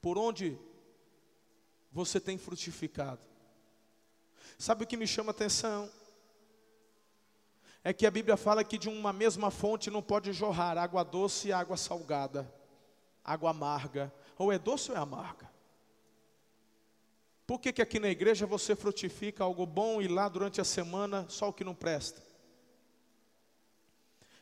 Por 0.00 0.16
onde 0.16 0.56
você 1.92 2.18
tem 2.18 2.38
frutificado? 2.38 3.20
Sabe 4.56 4.84
o 4.84 4.86
que 4.86 4.96
me 4.96 5.06
chama 5.06 5.32
atenção? 5.32 5.90
É 7.88 7.92
que 7.94 8.06
a 8.06 8.10
Bíblia 8.10 8.36
fala 8.36 8.62
que 8.62 8.76
de 8.76 8.86
uma 8.86 9.14
mesma 9.14 9.50
fonte 9.50 9.90
não 9.90 10.02
pode 10.02 10.30
jorrar 10.30 10.76
água 10.76 11.02
doce 11.02 11.48
e 11.48 11.52
água 11.52 11.74
salgada, 11.74 12.46
água 13.24 13.48
amarga. 13.48 14.12
Ou 14.36 14.52
é 14.52 14.58
doce 14.58 14.90
ou 14.90 14.96
é 14.98 15.00
amarga? 15.00 15.50
Por 17.46 17.58
que, 17.58 17.72
que 17.72 17.80
aqui 17.80 17.98
na 17.98 18.10
igreja 18.10 18.44
você 18.44 18.76
frutifica 18.76 19.42
algo 19.42 19.64
bom 19.64 20.02
e 20.02 20.06
lá 20.06 20.28
durante 20.28 20.60
a 20.60 20.64
semana 20.64 21.24
só 21.30 21.48
o 21.48 21.52
que 21.54 21.64
não 21.64 21.74
presta? 21.74 22.22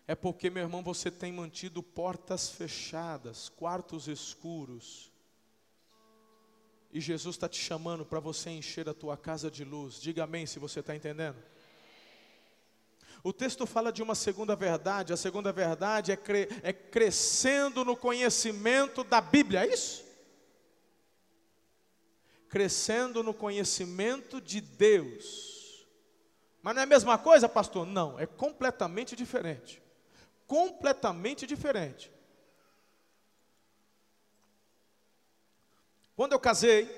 É 0.09 0.16
porque, 0.16 0.50
meu 0.50 0.64
irmão, 0.64 0.82
você 0.82 1.09
tem 1.09 1.32
mantido 1.32 1.85
portas 1.85 2.48
fechadas, 2.48 3.48
quartos 3.48 4.09
escuros. 4.09 5.12
E 6.92 7.00
Jesus 7.00 7.37
está 7.37 7.48
te 7.48 7.61
chamando 7.61 8.04
para 8.04 8.18
você 8.18 8.50
encher 8.50 8.88
a 8.88 8.94
tua 8.94 9.16
casa 9.16 9.48
de 9.48 9.62
luz. 9.62 10.00
Diga 10.00 10.24
amém 10.24 10.46
se 10.46 10.59
você 10.59 10.80
está 10.80 10.96
entendendo. 10.96 11.40
O 13.27 13.33
texto 13.33 13.67
fala 13.67 13.93
de 13.93 14.05
uma 14.05 14.15
segunda 14.15 14.55
verdade. 14.55 15.12
A 15.12 15.17
segunda 15.17 15.53
verdade 15.53 16.12
é, 16.12 16.17
cre 16.17 16.49
é 16.62 16.73
crescendo 16.73 17.85
no 17.85 17.97
conhecimento 17.97 19.03
da 19.03 19.21
Bíblia, 19.21 19.65
é 19.65 19.75
isso? 19.75 20.05
Crescendo 22.49 23.25
no 23.25 23.35
conhecimento 23.35 24.41
de 24.41 24.61
Deus. 24.61 25.85
Mas 26.62 26.77
não 26.77 26.83
é 26.83 26.85
a 26.85 26.87
mesma 26.87 27.19
coisa, 27.19 27.49
pastor? 27.49 27.85
Não, 27.85 28.17
é 28.17 28.27
completamente 28.27 29.17
diferente 29.17 29.83
completamente 30.47 31.45
diferente. 31.45 32.12
Quando 36.15 36.35
eu 36.35 36.39
casei, 36.39 36.89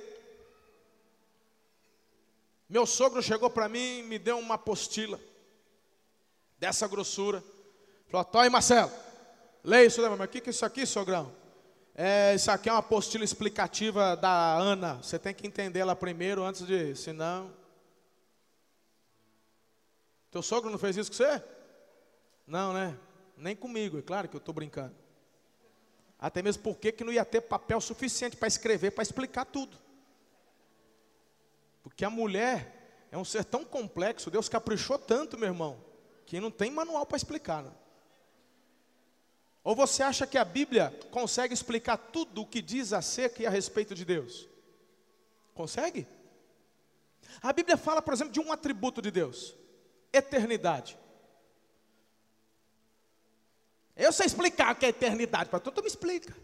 meu 2.69 2.85
sogro 2.85 3.23
chegou 3.23 3.49
para 3.49 3.67
mim 3.71 4.01
e 4.01 4.03
me 4.03 4.19
deu 4.19 4.38
uma 4.38 4.57
apostila 4.57 5.19
dessa 6.59 6.87
grossura. 6.87 7.42
Falou: 8.09 8.25
Toy 8.25 8.49
Marcelo, 8.49 8.90
leia 9.62 9.87
isso 9.87 10.01
daí, 10.01 10.11
mas 10.11 10.29
o 10.29 10.31
que, 10.31 10.40
que 10.40 10.49
é 10.49 10.53
isso 10.53 10.64
aqui, 10.64 10.85
sogrão? 10.87 11.33
É, 11.94 12.35
isso 12.35 12.51
aqui 12.51 12.68
é 12.68 12.73
uma 12.73 12.79
apostila 12.79 13.25
explicativa 13.25 14.16
da 14.16 14.55
Ana. 14.57 14.94
Você 15.03 15.18
tem 15.18 15.35
que 15.35 15.47
entender 15.47 15.81
ela 15.81 15.97
primeiro 15.97 16.44
antes 16.44 16.66
de. 16.66 16.94
Senão. 16.94 17.53
Teu 20.31 20.42
sogro 20.42 20.71
não 20.71 20.79
fez 20.79 20.97
isso 20.97 21.11
com 21.11 21.16
você? 21.16 21.42
Não, 22.47 22.73
né? 22.73 22.97
Nem 23.37 23.57
comigo, 23.57 23.99
é 23.99 24.03
claro 24.03 24.29
que 24.29 24.37
eu 24.37 24.38
estou 24.38 24.55
brincando. 24.55 24.94
Até 26.18 26.42
mesmo 26.42 26.62
porque 26.62 26.92
que 26.92 27.05
não 27.05 27.12
ia 27.12 27.25
ter 27.25 27.40
papel 27.40 27.81
suficiente 27.81 28.37
para 28.37 28.49
escrever, 28.49 28.90
para 28.90 29.03
explicar 29.03 29.44
tudo. 29.44 29.77
Porque 31.83 32.05
a 32.05 32.11
mulher 32.11 33.07
é 33.11 33.16
um 33.16 33.25
ser 33.25 33.44
tão 33.44 33.64
complexo, 33.64 34.31
Deus 34.31 34.49
caprichou 34.49 34.99
tanto, 34.99 35.38
meu 35.38 35.49
irmão, 35.49 35.83
que 36.29 36.38
não 36.38 36.51
tem 36.51 36.71
manual 36.71 37.07
para 37.07 37.17
explicar. 37.17 37.62
Não. 37.62 37.75
Ou 39.64 39.75
você 39.75 40.03
acha 40.03 40.27
que 40.27 40.37
a 40.37 40.45
Bíblia 40.45 40.95
consegue 41.11 41.55
explicar 41.55 41.97
tudo 41.97 42.43
o 42.43 42.47
que 42.47 42.61
diz 42.61 42.93
acerca 42.93 43.43
e 43.43 43.47
a 43.47 43.51
respeito 43.51 43.95
de 43.95 44.05
Deus? 44.05 44.47
Consegue? 45.55 46.07
A 47.41 47.51
Bíblia 47.51 47.79
fala, 47.79 48.03
por 48.03 48.12
exemplo, 48.12 48.31
de 48.31 48.41
um 48.41 48.53
atributo 48.53 49.01
de 49.01 49.11
Deus: 49.11 49.55
eternidade. 50.12 50.99
Eu 53.97 54.12
sei 54.12 54.27
explicar 54.27 54.75
o 54.75 54.77
que 54.77 54.85
é 54.85 54.91
eternidade, 54.91 55.49
pastor, 55.49 55.73
tu 55.73 55.81
me 55.81 55.88
explica. 55.88 56.37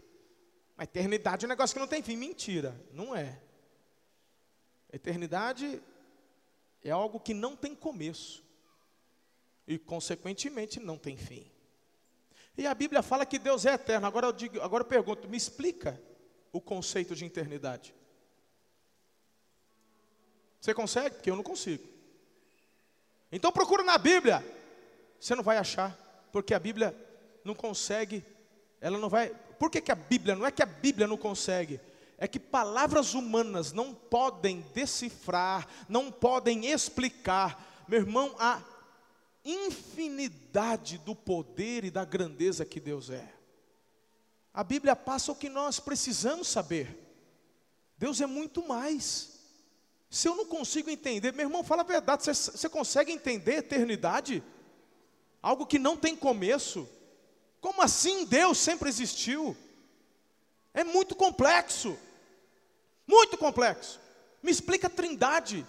Mas 0.75 0.85
eternidade 0.87 1.45
é 1.45 1.47
um 1.47 1.49
negócio 1.49 1.75
que 1.75 1.79
não 1.79 1.87
tem 1.87 2.01
fim. 2.01 2.15
Mentira, 2.15 2.75
não 2.91 3.15
é. 3.15 3.39
Eternidade 4.91 5.79
é 6.83 6.89
algo 6.89 7.19
que 7.19 7.35
não 7.35 7.55
tem 7.55 7.75
começo. 7.75 8.44
E, 9.67 9.77
consequentemente, 9.77 10.79
não 10.79 10.97
tem 10.97 11.17
fim. 11.17 11.49
E 12.57 12.65
a 12.65 12.73
Bíblia 12.73 13.01
fala 13.01 13.25
que 13.25 13.37
Deus 13.37 13.65
é 13.65 13.73
eterno. 13.73 14.07
Agora 14.07 14.27
eu, 14.27 14.31
digo, 14.31 14.61
agora 14.61 14.83
eu 14.83 14.87
pergunto, 14.87 15.27
me 15.27 15.35
explica 15.35 15.99
o 16.51 16.61
conceito 16.61 17.15
de 17.15 17.25
eternidade. 17.25 17.93
Você 20.61 20.73
consegue? 20.73 21.15
Porque 21.15 21.29
eu 21.29 21.35
não 21.35 21.43
consigo. 21.43 21.85
Então 23.31 23.51
procura 23.51 23.83
na 23.83 23.97
Bíblia. 23.97 24.43
Você 25.19 25.35
não 25.35 25.43
vai 25.43 25.57
achar, 25.57 25.97
porque 26.31 26.53
a 26.53 26.59
Bíblia 26.59 26.95
não 27.43 27.53
consegue, 27.53 28.23
ela 28.79 28.97
não 28.97 29.09
vai. 29.09 29.29
Por 29.59 29.69
que, 29.69 29.81
que 29.81 29.91
a 29.91 29.95
Bíblia, 29.95 30.35
não 30.35 30.45
é 30.45 30.51
que 30.51 30.63
a 30.63 30.65
Bíblia 30.65 31.07
não 31.07 31.17
consegue, 31.17 31.79
é 32.17 32.27
que 32.27 32.39
palavras 32.39 33.13
humanas 33.13 33.71
não 33.73 33.93
podem 33.93 34.61
decifrar, 34.73 35.67
não 35.89 36.11
podem 36.11 36.67
explicar, 36.71 37.85
meu 37.87 37.99
irmão, 37.99 38.35
a 38.39 38.61
infinidade 39.45 40.97
do 40.97 41.15
poder 41.15 41.85
e 41.85 41.91
da 41.91 42.03
grandeza 42.03 42.65
que 42.65 42.79
Deus 42.79 43.09
é. 43.09 43.31
A 44.53 44.63
Bíblia 44.63 44.95
passa 44.95 45.31
o 45.31 45.35
que 45.35 45.49
nós 45.49 45.79
precisamos 45.79 46.47
saber. 46.47 46.97
Deus 47.97 48.19
é 48.19 48.25
muito 48.25 48.67
mais. 48.67 49.39
Se 50.09 50.27
eu 50.27 50.35
não 50.35 50.45
consigo 50.45 50.89
entender, 50.89 51.33
meu 51.33 51.45
irmão, 51.45 51.63
fala 51.63 51.81
a 51.81 51.85
verdade, 51.85 52.23
você, 52.23 52.33
você 52.33 52.69
consegue 52.69 53.11
entender 53.11 53.57
eternidade? 53.57 54.43
Algo 55.41 55.65
que 55.65 55.77
não 55.77 55.95
tem 55.95 56.15
começo, 56.15 56.89
como 57.61 57.81
assim 57.81 58.25
Deus 58.25 58.57
sempre 58.57 58.89
existiu? 58.89 59.55
É 60.73 60.83
muito 60.83 61.15
complexo. 61.15 61.97
Muito 63.07 63.37
complexo. 63.37 63.99
Me 64.41 64.51
explica 64.51 64.87
a 64.87 64.89
trindade. 64.89 65.65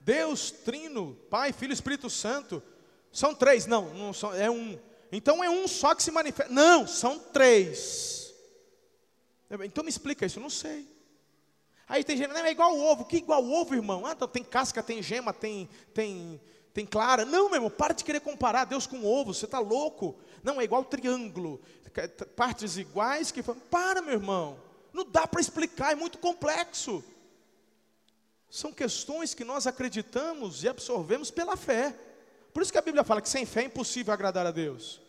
Deus, 0.00 0.50
Trino, 0.50 1.14
Pai, 1.30 1.52
Filho 1.52 1.72
Espírito 1.72 2.10
Santo. 2.10 2.62
São 3.14 3.32
três, 3.32 3.64
não, 3.64 3.94
não 3.94 4.12
são, 4.12 4.34
é 4.34 4.50
um. 4.50 4.76
Então 5.12 5.42
é 5.42 5.48
um 5.48 5.68
só 5.68 5.94
que 5.94 6.02
se 6.02 6.10
manifesta. 6.10 6.52
Não, 6.52 6.84
são 6.84 7.16
três. 7.16 8.34
Então 9.62 9.84
me 9.84 9.88
explica 9.88 10.26
isso, 10.26 10.40
eu 10.40 10.42
não 10.42 10.50
sei. 10.50 10.92
Aí 11.88 12.02
tem 12.02 12.16
gente, 12.16 12.32
não, 12.32 12.44
é 12.44 12.50
igual 12.50 12.74
o 12.74 12.82
ovo. 12.82 13.04
Que 13.04 13.18
igual 13.18 13.44
o 13.44 13.52
ovo, 13.52 13.72
irmão? 13.72 14.04
Ah, 14.04 14.12
então 14.12 14.26
tem 14.26 14.42
casca, 14.42 14.82
tem 14.82 15.00
gema, 15.00 15.32
tem, 15.32 15.68
tem, 15.94 16.40
tem 16.72 16.84
clara. 16.84 17.24
Não, 17.24 17.48
meu 17.48 17.58
irmão, 17.58 17.70
para 17.70 17.94
de 17.94 18.02
querer 18.02 18.18
comparar 18.18 18.64
Deus 18.64 18.84
com 18.84 19.06
ovo, 19.06 19.32
você 19.32 19.44
está 19.44 19.60
louco. 19.60 20.18
Não, 20.42 20.60
é 20.60 20.64
igual 20.64 20.84
triângulo. 20.84 21.62
Partes 22.34 22.76
iguais 22.76 23.30
que. 23.30 23.44
Para, 23.44 24.02
meu 24.02 24.14
irmão. 24.14 24.58
Não 24.92 25.04
dá 25.04 25.24
para 25.24 25.40
explicar, 25.40 25.92
é 25.92 25.94
muito 25.94 26.18
complexo. 26.18 27.04
São 28.50 28.72
questões 28.72 29.34
que 29.34 29.44
nós 29.44 29.68
acreditamos 29.68 30.64
e 30.64 30.68
absorvemos 30.68 31.30
pela 31.30 31.56
fé. 31.56 31.94
Por 32.54 32.62
isso 32.62 32.70
que 32.70 32.78
a 32.78 32.82
Bíblia 32.82 33.02
fala 33.02 33.20
que 33.20 33.28
sem 33.28 33.44
fé 33.44 33.62
é 33.62 33.66
impossível 33.66 34.14
agradar 34.14 34.46
a 34.46 34.52
Deus. 34.52 35.02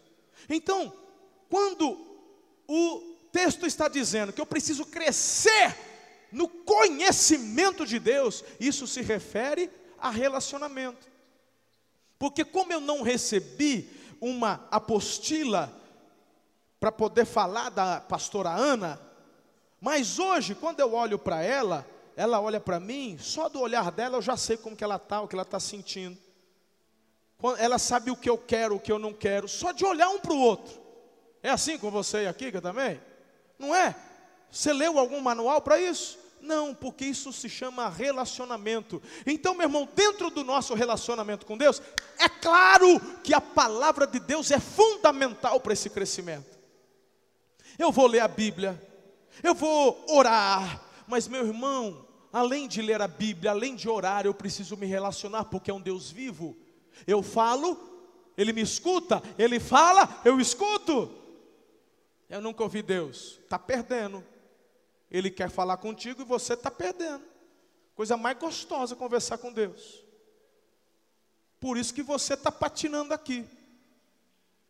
Então, 0.49 0.91
quando 1.47 1.95
o 2.67 3.15
texto 3.31 3.67
está 3.67 3.87
dizendo 3.87 4.33
que 4.33 4.41
eu 4.41 4.47
preciso 4.47 4.83
crescer 4.83 5.77
no 6.31 6.47
conhecimento 6.47 7.85
de 7.85 7.99
Deus, 7.99 8.43
isso 8.59 8.87
se 8.87 9.03
refere 9.03 9.69
a 9.99 10.09
relacionamento. 10.09 11.07
Porque 12.17 12.43
como 12.43 12.73
eu 12.73 12.81
não 12.81 13.03
recebi 13.03 13.91
uma 14.19 14.67
apostila 14.71 15.71
para 16.79 16.91
poder 16.91 17.25
falar 17.25 17.69
da 17.69 18.01
pastora 18.01 18.49
Ana, 18.49 18.99
mas 19.79 20.17
hoje, 20.17 20.55
quando 20.55 20.79
eu 20.79 20.95
olho 20.95 21.19
para 21.19 21.43
ela, 21.43 21.85
ela 22.15 22.41
olha 22.41 22.59
para 22.59 22.79
mim, 22.79 23.19
só 23.19 23.47
do 23.47 23.59
olhar 23.59 23.91
dela 23.91 24.17
eu 24.17 24.21
já 24.21 24.35
sei 24.35 24.57
como 24.57 24.75
que 24.75 24.83
ela 24.83 24.95
está, 24.95 25.21
o 25.21 25.27
que 25.27 25.35
ela 25.35 25.43
está 25.43 25.59
sentindo. 25.59 26.24
Ela 27.57 27.77
sabe 27.77 28.09
o 28.11 28.15
que 28.15 28.29
eu 28.29 28.37
quero, 28.37 28.75
o 28.75 28.79
que 28.79 28.91
eu 28.91 28.99
não 28.99 29.13
quero, 29.13 29.47
só 29.47 29.71
de 29.71 29.85
olhar 29.85 30.09
um 30.09 30.19
para 30.19 30.33
o 30.33 30.39
outro. 30.39 30.81
É 31.43 31.49
assim 31.49 31.77
com 31.77 31.91
você 31.91 32.23
e 32.23 32.27
a 32.27 32.33
Kika 32.33 32.61
também? 32.61 32.99
Não 33.59 33.75
é? 33.75 33.95
Você 34.49 34.73
leu 34.73 34.97
algum 34.97 35.19
manual 35.21 35.61
para 35.61 35.79
isso? 35.79 36.17
Não, 36.41 36.73
porque 36.73 37.05
isso 37.05 37.33
se 37.33 37.49
chama 37.49 37.89
relacionamento. 37.89 39.01
Então, 39.25 39.55
meu 39.55 39.65
irmão, 39.65 39.89
dentro 39.95 40.29
do 40.29 40.43
nosso 40.43 40.73
relacionamento 40.73 41.45
com 41.45 41.57
Deus, 41.57 41.81
é 42.19 42.29
claro 42.29 42.99
que 43.23 43.33
a 43.33 43.41
palavra 43.41 44.05
de 44.05 44.19
Deus 44.19 44.51
é 44.51 44.59
fundamental 44.59 45.59
para 45.59 45.73
esse 45.73 45.89
crescimento. 45.89 46.57
Eu 47.77 47.91
vou 47.91 48.07
ler 48.07 48.19
a 48.19 48.27
Bíblia, 48.27 48.81
eu 49.43 49.53
vou 49.53 50.05
orar, 50.07 50.81
mas 51.07 51.27
meu 51.27 51.45
irmão, 51.45 52.07
além 52.31 52.67
de 52.67 52.81
ler 52.81 53.01
a 53.01 53.07
Bíblia, 53.07 53.51
além 53.51 53.75
de 53.75 53.89
orar, 53.89 54.25
eu 54.25 54.33
preciso 54.33 54.77
me 54.77 54.85
relacionar, 54.85 55.45
porque 55.45 55.71
é 55.71 55.73
um 55.73 55.81
Deus 55.81 56.11
vivo. 56.11 56.55
Eu 57.05 57.21
falo, 57.21 57.77
Ele 58.37 58.53
me 58.53 58.61
escuta, 58.61 59.21
Ele 59.37 59.59
fala, 59.59 60.21
eu 60.23 60.39
escuto. 60.39 61.11
Eu 62.29 62.41
nunca 62.41 62.63
ouvi 62.63 62.81
Deus, 62.81 63.39
está 63.43 63.59
perdendo. 63.59 64.23
Ele 65.09 65.29
quer 65.29 65.49
falar 65.49 65.77
contigo 65.77 66.21
e 66.21 66.25
você 66.25 66.53
está 66.53 66.71
perdendo. 66.71 67.23
Coisa 67.95 68.17
mais 68.17 68.37
gostosa 68.37 68.95
conversar 68.95 69.37
com 69.37 69.53
Deus. 69.53 70.03
Por 71.59 71.77
isso 71.77 71.93
que 71.93 72.03
você 72.03 72.33
está 72.33 72.51
patinando 72.51 73.13
aqui. 73.13 73.45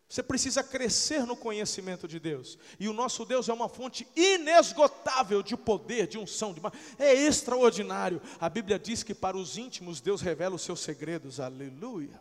Você 0.08 0.22
precisa 0.22 0.62
crescer 0.62 1.26
no 1.26 1.36
conhecimento 1.36 2.06
de 2.06 2.20
Deus. 2.20 2.56
E 2.78 2.88
o 2.88 2.92
nosso 2.92 3.24
Deus 3.24 3.48
é 3.48 3.52
uma 3.52 3.68
fonte 3.68 4.06
inesgotável 4.14 5.42
de 5.42 5.56
poder, 5.56 6.06
de 6.06 6.16
unção, 6.16 6.52
de... 6.52 6.60
é 6.98 7.12
extraordinário. 7.12 8.22
A 8.40 8.48
Bíblia 8.48 8.78
diz 8.78 9.02
que 9.02 9.14
para 9.14 9.36
os 9.36 9.58
íntimos 9.58 10.00
Deus 10.00 10.20
revela 10.20 10.54
os 10.54 10.62
seus 10.62 10.80
segredos. 10.80 11.40
Aleluia. 11.40 12.20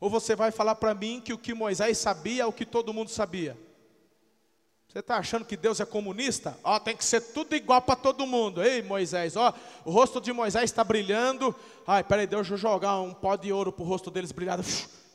Ou 0.00 0.08
você 0.08 0.34
vai 0.34 0.50
falar 0.50 0.76
para 0.76 0.94
mim 0.94 1.20
que 1.20 1.32
o 1.32 1.38
que 1.38 1.52
Moisés 1.52 1.98
sabia 1.98 2.44
é 2.44 2.46
o 2.46 2.52
que 2.52 2.64
todo 2.64 2.94
mundo 2.94 3.10
sabia? 3.10 3.56
Você 4.88 5.00
está 5.00 5.18
achando 5.18 5.44
que 5.44 5.58
Deus 5.58 5.80
é 5.80 5.84
comunista? 5.84 6.58
Ó, 6.64 6.80
tem 6.80 6.96
que 6.96 7.04
ser 7.04 7.20
tudo 7.20 7.54
igual 7.54 7.82
para 7.82 7.96
todo 7.96 8.26
mundo. 8.26 8.62
Ei, 8.62 8.80
Moisés, 8.82 9.36
ó, 9.36 9.52
o 9.84 9.90
rosto 9.90 10.18
de 10.18 10.32
Moisés 10.32 10.64
está 10.64 10.82
brilhando. 10.82 11.54
Ai, 11.86 12.02
peraí, 12.02 12.26
deixa 12.26 12.54
eu 12.54 12.56
jogar 12.56 12.98
um 13.00 13.12
pó 13.12 13.36
de 13.36 13.52
ouro 13.52 13.70
para 13.70 13.84
o 13.84 13.86
rosto 13.86 14.10
deles 14.10 14.32
brilhar. 14.32 14.58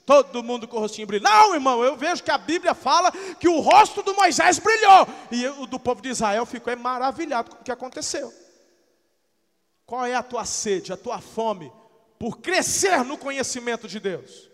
Todo 0.06 0.44
mundo 0.44 0.68
com 0.68 0.78
o 0.78 0.80
rostinho 0.80 1.08
brilhando. 1.08 1.30
Não, 1.30 1.54
irmão, 1.54 1.84
eu 1.84 1.96
vejo 1.96 2.24
que 2.24 2.32
a 2.32 2.38
Bíblia 2.38 2.74
fala 2.74 3.12
que 3.40 3.48
o 3.48 3.60
rosto 3.60 4.04
do 4.04 4.14
Moisés 4.14 4.60
brilhou. 4.60 5.08
E 5.32 5.48
o 5.48 5.66
do 5.66 5.80
povo 5.80 6.02
de 6.02 6.10
Israel 6.10 6.46
ficou 6.46 6.76
maravilhado 6.76 7.52
com 7.52 7.62
o 7.62 7.64
que 7.64 7.72
aconteceu. 7.72 8.34
Qual 9.86 10.06
é 10.06 10.14
a 10.14 10.24
tua 10.24 10.46
sede, 10.46 10.92
a 10.92 10.98
tua 10.98 11.22
fome 11.22 11.72
por 12.20 12.40
crescer 12.40 13.04
no 13.06 13.18
conhecimento 13.18 13.88
de 13.88 14.00
Deus? 14.00 14.50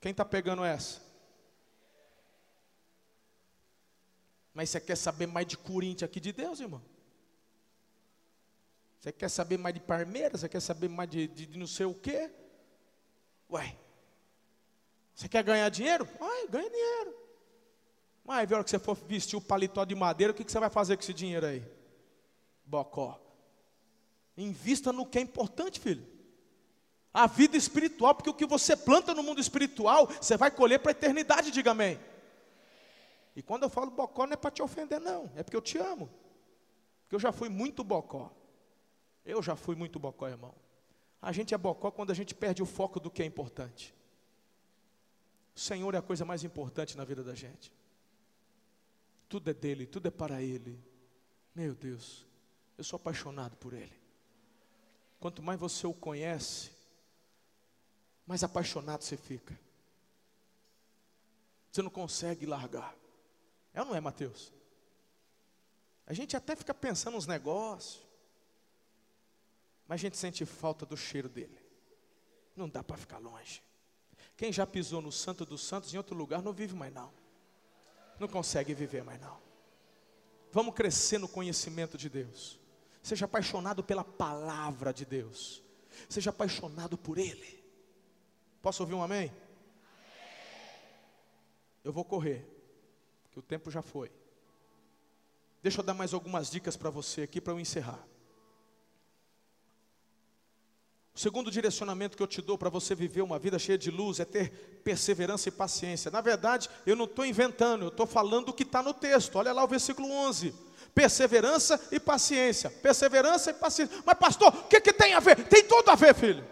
Quem 0.00 0.10
está 0.10 0.24
pegando 0.24 0.64
essa? 0.64 1.00
Mas 4.52 4.70
você 4.70 4.80
quer 4.80 4.96
saber 4.96 5.26
mais 5.26 5.46
de 5.46 5.56
Corinthians 5.56 6.08
aqui 6.08 6.20
de 6.20 6.32
Deus, 6.32 6.60
irmão? 6.60 6.82
Você 9.00 9.12
quer 9.12 9.28
saber 9.28 9.58
mais 9.58 9.74
de 9.74 9.80
Parmeiras? 9.80 10.40
Você 10.40 10.48
quer 10.48 10.60
saber 10.60 10.88
mais 10.88 11.10
de, 11.10 11.28
de, 11.28 11.46
de 11.46 11.58
não 11.58 11.66
sei 11.66 11.86
o 11.86 11.94
quê? 11.94 12.30
Ué, 13.50 13.76
você 15.14 15.28
quer 15.28 15.44
ganhar 15.44 15.68
dinheiro? 15.68 16.08
Vai, 16.18 16.48
ganha 16.48 16.68
dinheiro. 16.68 17.14
Mas 18.24 18.50
a 18.50 18.54
hora 18.54 18.64
que 18.64 18.70
você 18.70 18.78
for 18.78 18.96
vestir 18.96 19.36
o 19.36 19.40
paletó 19.40 19.84
de 19.84 19.94
madeira, 19.94 20.32
o 20.32 20.34
que, 20.34 20.44
que 20.44 20.50
você 20.50 20.58
vai 20.58 20.70
fazer 20.70 20.96
com 20.96 21.02
esse 21.02 21.12
dinheiro 21.12 21.46
aí? 21.46 21.64
Bocó. 22.64 23.20
Invista 24.36 24.92
no 24.92 25.06
que 25.06 25.18
é 25.18 25.20
importante, 25.20 25.78
filho. 25.78 26.06
A 27.12 27.26
vida 27.26 27.56
espiritual, 27.56 28.14
porque 28.14 28.30
o 28.30 28.34
que 28.34 28.46
você 28.46 28.76
planta 28.76 29.14
no 29.14 29.22
mundo 29.22 29.40
espiritual, 29.40 30.06
você 30.06 30.36
vai 30.36 30.50
colher 30.50 30.80
para 30.80 30.90
a 30.90 30.92
eternidade, 30.92 31.50
diga 31.50 31.70
amém. 31.70 32.00
E 33.36 33.42
quando 33.42 33.64
eu 33.64 33.70
falo 33.70 33.90
bocó, 33.90 34.26
não 34.26 34.32
é 34.32 34.36
para 34.36 34.50
te 34.50 34.62
ofender, 34.62 35.00
não. 35.00 35.30
É 35.36 35.42
porque 35.42 35.56
eu 35.56 35.62
te 35.62 35.78
amo. 35.78 36.10
Porque 37.02 37.14
eu 37.14 37.20
já 37.20 37.30
fui 37.30 37.48
muito 37.48 37.84
bocó. 37.84 38.32
Eu 39.24 39.42
já 39.42 39.54
fui 39.54 39.76
muito 39.76 39.98
bocó, 39.98 40.28
irmão. 40.28 40.54
A 41.24 41.32
gente 41.32 41.54
é 41.54 41.58
bocó 41.58 41.90
quando 41.90 42.10
a 42.10 42.14
gente 42.14 42.34
perde 42.34 42.62
o 42.62 42.66
foco 42.66 43.00
do 43.00 43.10
que 43.10 43.22
é 43.22 43.24
importante. 43.26 43.94
O 45.56 45.58
Senhor 45.58 45.94
é 45.94 45.96
a 45.98 46.02
coisa 46.02 46.22
mais 46.22 46.44
importante 46.44 46.98
na 46.98 47.04
vida 47.04 47.24
da 47.24 47.34
gente. 47.34 47.72
Tudo 49.26 49.48
é 49.48 49.54
dele, 49.54 49.86
tudo 49.86 50.06
é 50.06 50.10
para 50.10 50.42
ele. 50.42 50.78
Meu 51.54 51.74
Deus, 51.74 52.26
eu 52.76 52.84
sou 52.84 52.98
apaixonado 52.98 53.56
por 53.56 53.72
ele. 53.72 53.98
Quanto 55.18 55.42
mais 55.42 55.58
você 55.58 55.86
o 55.86 55.94
conhece, 55.94 56.70
mais 58.26 58.44
apaixonado 58.44 59.02
você 59.02 59.16
fica. 59.16 59.58
Você 61.72 61.80
não 61.80 61.90
consegue 61.90 62.44
largar. 62.44 62.94
É 63.72 63.80
ou 63.80 63.86
não 63.86 63.94
é, 63.94 64.00
Mateus? 64.00 64.52
A 66.06 66.12
gente 66.12 66.36
até 66.36 66.54
fica 66.54 66.74
pensando 66.74 67.14
nos 67.14 67.26
negócios, 67.26 68.03
mas 69.88 70.00
a 70.00 70.02
gente 70.02 70.16
sente 70.16 70.44
falta 70.44 70.86
do 70.86 70.96
cheiro 70.96 71.28
dele. 71.28 71.58
Não 72.56 72.68
dá 72.68 72.82
para 72.82 72.96
ficar 72.96 73.18
longe. 73.18 73.62
Quem 74.36 74.52
já 74.52 74.66
pisou 74.66 75.00
no 75.00 75.12
Santo 75.12 75.44
dos 75.44 75.62
Santos 75.62 75.92
em 75.92 75.96
outro 75.96 76.16
lugar 76.16 76.42
não 76.42 76.52
vive 76.52 76.74
mais 76.74 76.92
não. 76.92 77.12
Não 78.18 78.28
consegue 78.28 78.74
viver 78.74 79.02
mais 79.02 79.20
não. 79.20 79.38
Vamos 80.52 80.74
crescer 80.74 81.18
no 81.18 81.28
conhecimento 81.28 81.98
de 81.98 82.08
Deus. 82.08 82.58
Seja 83.02 83.24
apaixonado 83.24 83.82
pela 83.82 84.04
palavra 84.04 84.92
de 84.92 85.04
Deus. 85.04 85.62
Seja 86.08 86.30
apaixonado 86.30 86.96
por 86.96 87.18
Ele. 87.18 87.62
Posso 88.62 88.82
ouvir 88.82 88.94
um 88.94 89.02
amém? 89.02 89.32
Eu 91.82 91.92
vou 91.92 92.04
correr 92.04 92.48
que 93.30 93.38
o 93.38 93.42
tempo 93.42 93.70
já 93.70 93.82
foi. 93.82 94.10
Deixa 95.62 95.80
eu 95.80 95.84
dar 95.84 95.94
mais 95.94 96.14
algumas 96.14 96.50
dicas 96.50 96.76
para 96.76 96.88
você 96.88 97.22
aqui 97.22 97.40
para 97.40 97.52
eu 97.52 97.60
encerrar. 97.60 98.02
O 101.14 101.18
segundo 101.18 101.48
direcionamento 101.48 102.16
que 102.16 102.22
eu 102.22 102.26
te 102.26 102.42
dou 102.42 102.58
para 102.58 102.68
você 102.68 102.92
viver 102.92 103.22
uma 103.22 103.38
vida 103.38 103.56
cheia 103.56 103.78
de 103.78 103.88
luz 103.88 104.18
é 104.18 104.24
ter 104.24 104.50
perseverança 104.82 105.48
e 105.48 105.52
paciência. 105.52 106.10
Na 106.10 106.20
verdade, 106.20 106.68
eu 106.84 106.96
não 106.96 107.04
estou 107.04 107.24
inventando, 107.24 107.84
eu 107.84 107.88
estou 107.88 108.04
falando 108.04 108.48
o 108.48 108.52
que 108.52 108.64
está 108.64 108.82
no 108.82 108.92
texto. 108.92 109.36
Olha 109.36 109.52
lá 109.52 109.62
o 109.62 109.68
versículo 109.68 110.10
11. 110.10 110.52
Perseverança 110.92 111.80
e 111.92 112.00
paciência. 112.00 112.68
Perseverança 112.68 113.50
e 113.50 113.54
paciência. 113.54 113.96
Mas, 114.04 114.18
pastor, 114.18 114.48
o 114.48 114.62
que, 114.64 114.80
que 114.80 114.92
tem 114.92 115.14
a 115.14 115.20
ver? 115.20 115.46
Tem 115.46 115.62
tudo 115.62 115.88
a 115.88 115.94
ver, 115.94 116.16
filho. 116.16 116.44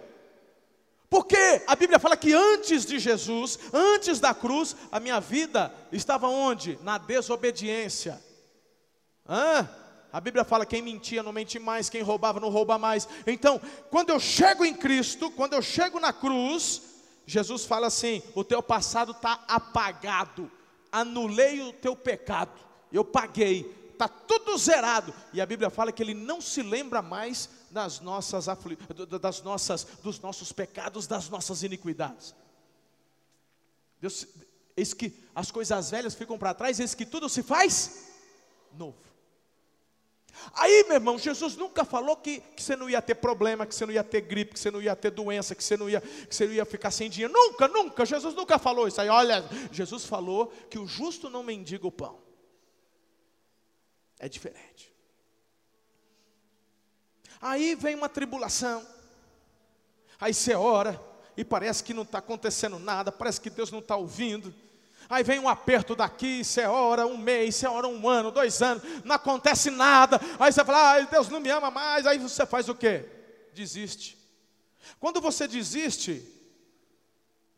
Porque 1.10 1.62
a 1.66 1.74
Bíblia 1.74 1.98
fala 1.98 2.16
que 2.16 2.32
antes 2.32 2.86
de 2.86 3.00
Jesus, 3.00 3.58
antes 3.72 4.20
da 4.20 4.32
cruz, 4.32 4.76
a 4.92 5.00
minha 5.00 5.20
vida 5.20 5.74
estava 5.90 6.28
onde? 6.28 6.78
Na 6.82 6.98
desobediência. 6.98 8.22
Hã? 9.28 9.68
A 10.12 10.20
Bíblia 10.20 10.44
fala: 10.44 10.66
quem 10.66 10.82
mentia 10.82 11.22
não 11.22 11.32
mente 11.32 11.58
mais, 11.58 11.88
quem 11.88 12.02
roubava 12.02 12.38
não 12.38 12.50
rouba 12.50 12.76
mais. 12.76 13.08
Então, 13.26 13.60
quando 13.90 14.10
eu 14.10 14.20
chego 14.20 14.64
em 14.64 14.74
Cristo, 14.74 15.30
quando 15.30 15.54
eu 15.54 15.62
chego 15.62 15.98
na 15.98 16.12
cruz, 16.12 16.82
Jesus 17.26 17.64
fala 17.64 17.86
assim: 17.86 18.22
o 18.34 18.44
teu 18.44 18.62
passado 18.62 19.12
está 19.12 19.42
apagado, 19.48 20.50
anulei 20.90 21.62
o 21.62 21.72
teu 21.72 21.96
pecado, 21.96 22.52
eu 22.92 23.04
paguei, 23.04 23.74
está 23.90 24.06
tudo 24.06 24.56
zerado. 24.58 25.14
E 25.32 25.40
a 25.40 25.46
Bíblia 25.46 25.70
fala 25.70 25.90
que 25.90 26.02
Ele 26.02 26.14
não 26.14 26.42
se 26.42 26.62
lembra 26.62 27.00
mais 27.00 27.48
das 27.70 28.00
nossas, 28.00 28.46
das 29.20 29.40
nossas, 29.40 29.84
dos 30.02 30.20
nossos 30.20 30.52
pecados, 30.52 31.06
das 31.06 31.30
nossas 31.30 31.62
iniquidades. 31.62 32.34
Deus, 33.98 34.26
eis 34.76 34.92
que 34.92 35.16
as 35.34 35.50
coisas 35.50 35.90
velhas 35.90 36.14
ficam 36.14 36.36
para 36.36 36.52
trás, 36.52 36.78
eis 36.80 36.94
que 36.94 37.06
tudo 37.06 37.30
se 37.30 37.42
faz 37.42 38.08
novo. 38.76 39.11
Aí, 40.54 40.84
meu 40.84 40.94
irmão, 40.94 41.18
Jesus 41.18 41.56
nunca 41.56 41.84
falou 41.84 42.16
que, 42.16 42.40
que, 42.40 42.62
você 42.62 42.74
não 42.74 42.88
ia 42.88 43.00
ter 43.02 43.14
problema, 43.14 43.66
que 43.66 43.74
você 43.74 43.86
não 43.86 43.92
ia 43.92 44.02
ter 44.02 44.20
gripe, 44.22 44.54
que 44.54 44.60
você 44.60 44.70
não 44.70 44.80
ia 44.80 44.96
ter 44.96 45.10
doença, 45.10 45.54
que 45.54 45.62
você 45.62 45.76
não 45.76 45.88
ia, 45.88 46.00
que 46.00 46.34
você 46.34 46.46
não 46.46 46.54
ia 46.54 46.64
ficar 46.64 46.90
sem 46.90 47.08
dinheiro. 47.08 47.32
Nunca, 47.32 47.68
nunca. 47.68 48.06
Jesus 48.06 48.34
nunca 48.34 48.58
falou 48.58 48.88
isso 48.88 49.00
aí. 49.00 49.08
Olha, 49.08 49.44
Jesus 49.70 50.04
falou 50.04 50.46
que 50.70 50.78
o 50.78 50.86
justo 50.86 51.28
não 51.28 51.42
mendiga 51.42 51.86
o 51.86 51.92
pão. 51.92 52.20
É 54.18 54.28
diferente. 54.28 54.92
Aí 57.40 57.74
vem 57.74 57.94
uma 57.94 58.08
tribulação. 58.08 58.86
Aí 60.20 60.32
você 60.32 60.54
ora 60.54 61.00
e 61.36 61.44
parece 61.44 61.82
que 61.82 61.92
não 61.92 62.02
está 62.02 62.18
acontecendo 62.18 62.78
nada, 62.78 63.10
parece 63.10 63.40
que 63.40 63.50
Deus 63.50 63.70
não 63.70 63.80
está 63.80 63.96
ouvindo. 63.96 64.54
Aí 65.08 65.22
vem 65.22 65.38
um 65.38 65.48
aperto 65.48 65.94
daqui, 65.94 66.44
você 66.44 66.64
ora 66.64 67.06
um 67.06 67.16
mês, 67.16 67.56
você 67.56 67.66
ora 67.66 67.86
um 67.86 68.08
ano, 68.08 68.30
dois 68.30 68.62
anos, 68.62 68.82
não 69.04 69.16
acontece 69.16 69.70
nada. 69.70 70.20
Aí 70.38 70.52
você 70.52 70.64
fala, 70.64 70.96
ah, 70.96 71.00
Deus 71.00 71.28
não 71.28 71.40
me 71.40 71.50
ama 71.50 71.70
mais. 71.70 72.06
Aí 72.06 72.18
você 72.18 72.46
faz 72.46 72.68
o 72.68 72.74
quê? 72.74 73.08
Desiste. 73.52 74.18
Quando 74.98 75.20
você 75.20 75.46
desiste, 75.46 76.26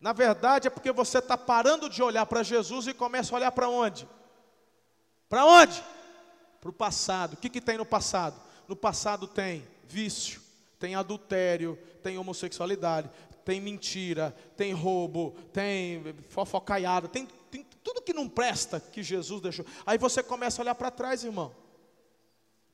na 0.01 0.13
verdade 0.13 0.67
é 0.67 0.71
porque 0.71 0.93
você 0.93 1.19
está 1.19 1.37
parando 1.37 1.89
de 1.89 2.03
olhar 2.03 2.27
para 2.27 2.43
Jesus 2.43 2.87
e 2.87 2.95
começa 2.95 3.35
a 3.35 3.39
olhar 3.39 3.53
para 3.53 3.69
onde? 3.69 4.09
Para 5.29 5.45
onde? 5.45 5.83
Para 6.61 6.71
o 6.71 6.73
passado. 6.73 7.35
O 7.35 7.37
que, 7.37 7.49
que 7.49 7.61
tem 7.61 7.79
no 7.79 7.87
passado? 7.87 8.41
No 8.67 8.77
passado 8.77 9.27
tem 9.27 9.67
vício, 9.87 10.41
tem 10.79 10.95
adultério, 10.95 11.79
tem 12.03 12.19
homossexualidade, 12.19 13.11
tem 13.45 13.61
mentira, 13.61 14.35
tem 14.57 14.73
roubo, 14.73 15.33
tem 15.53 16.03
fofocaiada, 16.29 17.09
tem, 17.09 17.27
tem 17.51 17.65
tudo 17.83 18.03
que 18.03 18.13
não 18.13 18.29
presta 18.29 18.81
que 18.81 19.03
Jesus 19.03 19.41
deixou. 19.41 19.67
Aí 19.85 19.99
você 19.99 20.23
começa 20.23 20.61
a 20.61 20.63
olhar 20.63 20.75
para 20.75 20.91
trás, 20.91 21.23
irmão. 21.23 21.55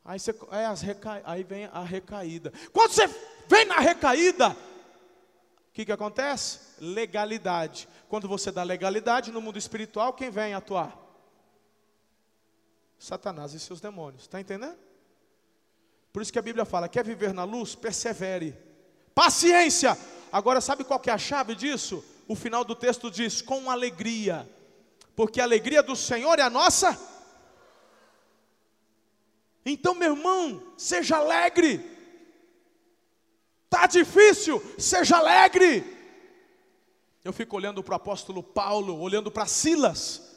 Aí, 0.05 0.19
você, 0.19 0.35
é 0.53 0.65
as 0.65 0.81
reca... 0.81 1.21
aí 1.25 1.43
vem 1.43 1.67
a 1.67 1.83
recaída. 1.83 2.53
Quando 2.73 2.93
você 2.93 3.07
vem 3.49 3.65
na 3.67 3.77
recaída, 3.77 4.51
o 4.51 5.73
que, 5.73 5.85
que 5.85 5.93
acontece? 5.93 6.61
Legalidade. 6.81 7.89
Quando 8.09 8.27
você 8.27 8.51
dá 8.51 8.63
legalidade 8.63 9.31
no 9.31 9.41
mundo 9.41 9.59
espiritual, 9.59 10.13
quem 10.13 10.31
vem 10.31 10.55
atuar? 10.55 10.97
Satanás 12.99 13.55
e 13.55 13.61
seus 13.61 13.81
demônios. 13.81 14.23
Está 14.23 14.41
entendendo? 14.41 14.77
Por 16.13 16.23
isso 16.23 16.33
que 16.33 16.39
a 16.39 16.43
Bíblia 16.43 16.65
fala: 16.65 16.89
quer 16.89 17.05
viver 17.05 17.33
na 17.33 17.45
luz? 17.45 17.75
Persevere. 17.75 18.57
Paciência. 19.15 19.97
Agora, 20.33 20.61
sabe 20.61 20.85
qual 20.85 21.01
que 21.01 21.11
é 21.11 21.13
a 21.13 21.19
chave 21.19 21.55
disso? 21.55 22.05
O 22.29 22.35
final 22.35 22.65
do 22.65 22.75
texto 22.75 23.11
diz: 23.11 23.43
com 23.43 23.71
alegria, 23.71 24.49
porque 25.17 25.41
a 25.41 25.45
alegria 25.45 25.83
do 25.83 25.97
Senhor 25.97 26.39
é 26.39 26.43
a 26.43 26.51
nossa. 26.51 26.99
Então, 29.65 29.95
meu 29.95 30.15
irmão, 30.15 30.63
seja 30.77 31.17
alegre. 31.17 31.85
Tá 33.69 33.87
difícil, 33.87 34.63
seja 34.79 35.19
alegre. 35.19 35.85
Eu 37.23 37.33
fico 37.33 37.57
olhando 37.57 37.83
para 37.83 37.93
o 37.93 37.97
apóstolo 37.97 38.43
Paulo, 38.43 38.99
olhando 38.99 39.31
para 39.31 39.47
Silas. 39.47 40.31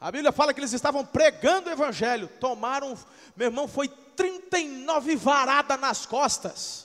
A 0.00 0.10
Bíblia 0.10 0.32
fala 0.32 0.52
que 0.52 0.60
eles 0.60 0.72
estavam 0.72 1.04
pregando 1.04 1.68
o 1.68 1.72
evangelho, 1.72 2.28
tomaram, 2.38 2.96
meu 3.34 3.48
irmão, 3.48 3.66
foi 3.66 3.88
39 3.88 5.16
varadas 5.16 5.80
nas 5.80 6.06
costas. 6.06 6.83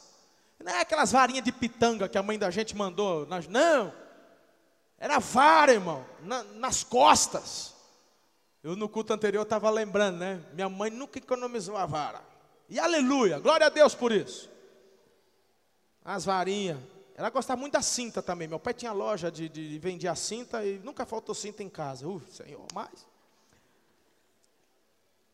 Não 0.64 0.72
é 0.74 0.82
aquelas 0.82 1.12
varinhas 1.12 1.44
de 1.44 1.52
pitanga 1.52 2.10
que 2.10 2.18
a 2.18 2.24
mãe 2.24 2.38
da 2.38 2.52
gente 2.52 2.76
mandou. 2.76 3.28
Não. 3.50 3.94
Era 4.98 5.18
vara, 5.20 5.74
irmão, 5.74 6.06
na, 6.22 6.44
nas 6.44 6.84
costas. 6.84 7.74
Eu 8.62 8.76
no 8.76 8.90
culto 8.90 9.14
anterior 9.14 9.44
estava 9.44 9.70
lembrando, 9.70 10.18
né? 10.18 10.44
Minha 10.54 10.68
mãe 10.68 10.90
nunca 10.90 11.18
economizou 11.18 11.78
a 11.78 11.86
vara. 11.86 12.22
E 12.68 12.78
aleluia, 12.78 13.40
glória 13.40 13.68
a 13.68 13.70
Deus 13.70 13.96
por 13.96 14.12
isso. 14.12 14.50
As 16.04 16.26
varinhas. 16.26 16.78
Ela 17.16 17.30
gostava 17.30 17.60
muito 17.60 17.74
da 17.74 17.82
cinta 17.82 18.22
também. 18.22 18.48
Meu 18.48 18.60
pai 18.60 18.74
tinha 18.74 18.92
loja 18.92 19.32
de, 19.32 19.48
de 19.50 19.80
vendia 19.80 20.14
cinta 20.16 20.66
e 20.66 20.80
nunca 20.80 21.06
faltou 21.06 21.34
cinta 21.34 21.64
em 21.64 21.70
casa. 21.70 22.08
Uh, 22.08 22.22
Senhor, 22.30 22.66
mais 22.74 23.09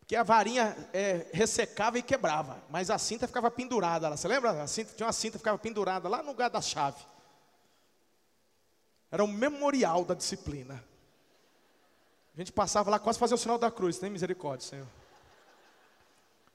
que 0.08 0.16
a 0.16 0.24
varinha 0.24 0.76
é, 0.94 1.28
ressecava 1.34 1.98
e 1.98 2.04
quebrava, 2.04 2.64
mas 2.70 2.90
a 2.90 2.98
cinta 2.98 3.28
ficava 3.28 3.50
pendurada. 3.50 4.16
Você 4.16 4.28
lembra? 4.28 4.62
A 4.62 4.68
cinta, 4.68 4.94
tinha 4.96 5.08
uma 5.08 5.14
cinta 5.14 5.34
que 5.34 5.40
ficava 5.40 5.58
pendurada 5.58 6.08
lá 6.08 6.22
no 6.22 6.30
lugar 6.30 6.50
da 6.50 6.62
chave. 6.62 7.04
Era 9.12 9.24
um 9.24 9.28
memorial 9.28 10.06
da 10.06 10.14
disciplina. 10.14 10.84
A 12.36 12.38
gente 12.38 12.52
passava 12.52 12.90
lá 12.92 13.00
quase 13.00 13.18
fazer 13.18 13.34
o 13.34 13.38
sinal 13.38 13.58
da 13.58 13.72
cruz, 13.72 13.98
tem 13.98 14.10
misericórdia, 14.10 14.68
Senhor. 14.68 14.88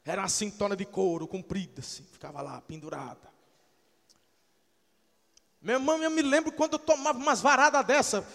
Era 0.05 0.22
uma 0.22 0.28
cintona 0.28 0.76
de 0.76 0.84
couro 0.84 1.26
comprida, 1.26 1.80
assim, 1.80 2.05
ficava 2.05 2.40
lá 2.42 2.61
pendurada. 2.61 3.30
Meu 5.61 5.74
irmão, 5.74 6.03
eu 6.03 6.11
me 6.11 6.22
lembro 6.22 6.53
quando 6.53 6.74
eu 6.74 6.78
tomava 6.78 7.18
umas 7.18 7.40
varadas 7.40 7.84
dessa 7.84 8.26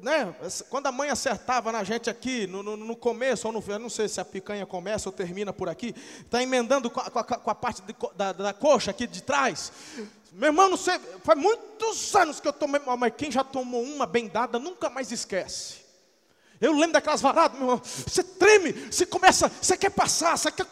né, 0.00 0.34
quando 0.70 0.86
a 0.86 0.92
mãe 0.92 1.10
acertava 1.10 1.72
na 1.72 1.82
gente 1.82 2.08
aqui, 2.08 2.46
no, 2.46 2.62
no, 2.62 2.76
no 2.76 2.96
começo, 2.96 3.48
ou 3.48 3.52
no, 3.52 3.64
eu 3.66 3.78
não 3.78 3.88
sei 3.88 4.08
se 4.08 4.20
a 4.20 4.24
picanha 4.24 4.64
começa 4.64 5.08
ou 5.08 5.12
termina 5.12 5.52
por 5.52 5.68
aqui, 5.68 5.94
está 6.20 6.42
emendando 6.42 6.88
com 6.88 7.00
a, 7.00 7.10
com 7.10 7.18
a, 7.18 7.24
com 7.24 7.50
a 7.50 7.54
parte 7.54 7.82
de, 7.82 7.94
da, 8.14 8.32
da, 8.32 8.52
coxa 8.52 8.92
aqui 8.92 9.06
de 9.06 9.22
trás. 9.22 9.72
Meu 10.32 10.50
irmão, 10.50 10.68
não 10.68 10.76
sei, 10.76 10.98
faz 11.24 11.38
muitos 11.38 12.14
anos 12.14 12.38
que 12.38 12.46
eu 12.46 12.52
tomei, 12.52 12.80
mas 12.98 13.12
quem 13.16 13.30
já 13.30 13.42
tomou 13.42 13.82
uma 13.82 14.06
bem 14.06 14.28
dada 14.28 14.58
nunca 14.58 14.88
mais 14.88 15.10
esquece. 15.10 15.86
Eu 16.60 16.72
lembro 16.72 16.92
daquelas 16.92 17.20
varadas, 17.20 17.58
meu 17.58 17.68
irmão, 17.68 17.82
você 17.84 18.22
treme, 18.22 18.72
você 18.72 19.04
começa, 19.04 19.50
você 19.60 19.76
quer 19.76 19.90
passar, 19.90 20.38
você 20.38 20.50
quer 20.50 20.66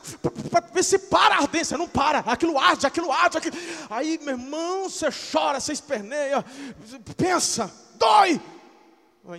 ver 0.73 0.83
se 0.83 0.99
para 0.99 1.35
a 1.35 1.39
ardência, 1.41 1.77
não 1.77 1.87
para, 1.87 2.21
aquilo 2.21 2.59
arde, 2.59 2.87
aquilo 2.87 3.13
arde, 3.13 3.37
aquilo. 3.37 3.57
Aí, 3.91 4.19
meu 4.23 4.31
irmão, 4.31 4.89
você 4.89 5.09
chora, 5.11 5.61
você 5.61 5.73
esperneia, 5.73 6.43
pensa, 7.17 7.71
dói, 7.97 8.41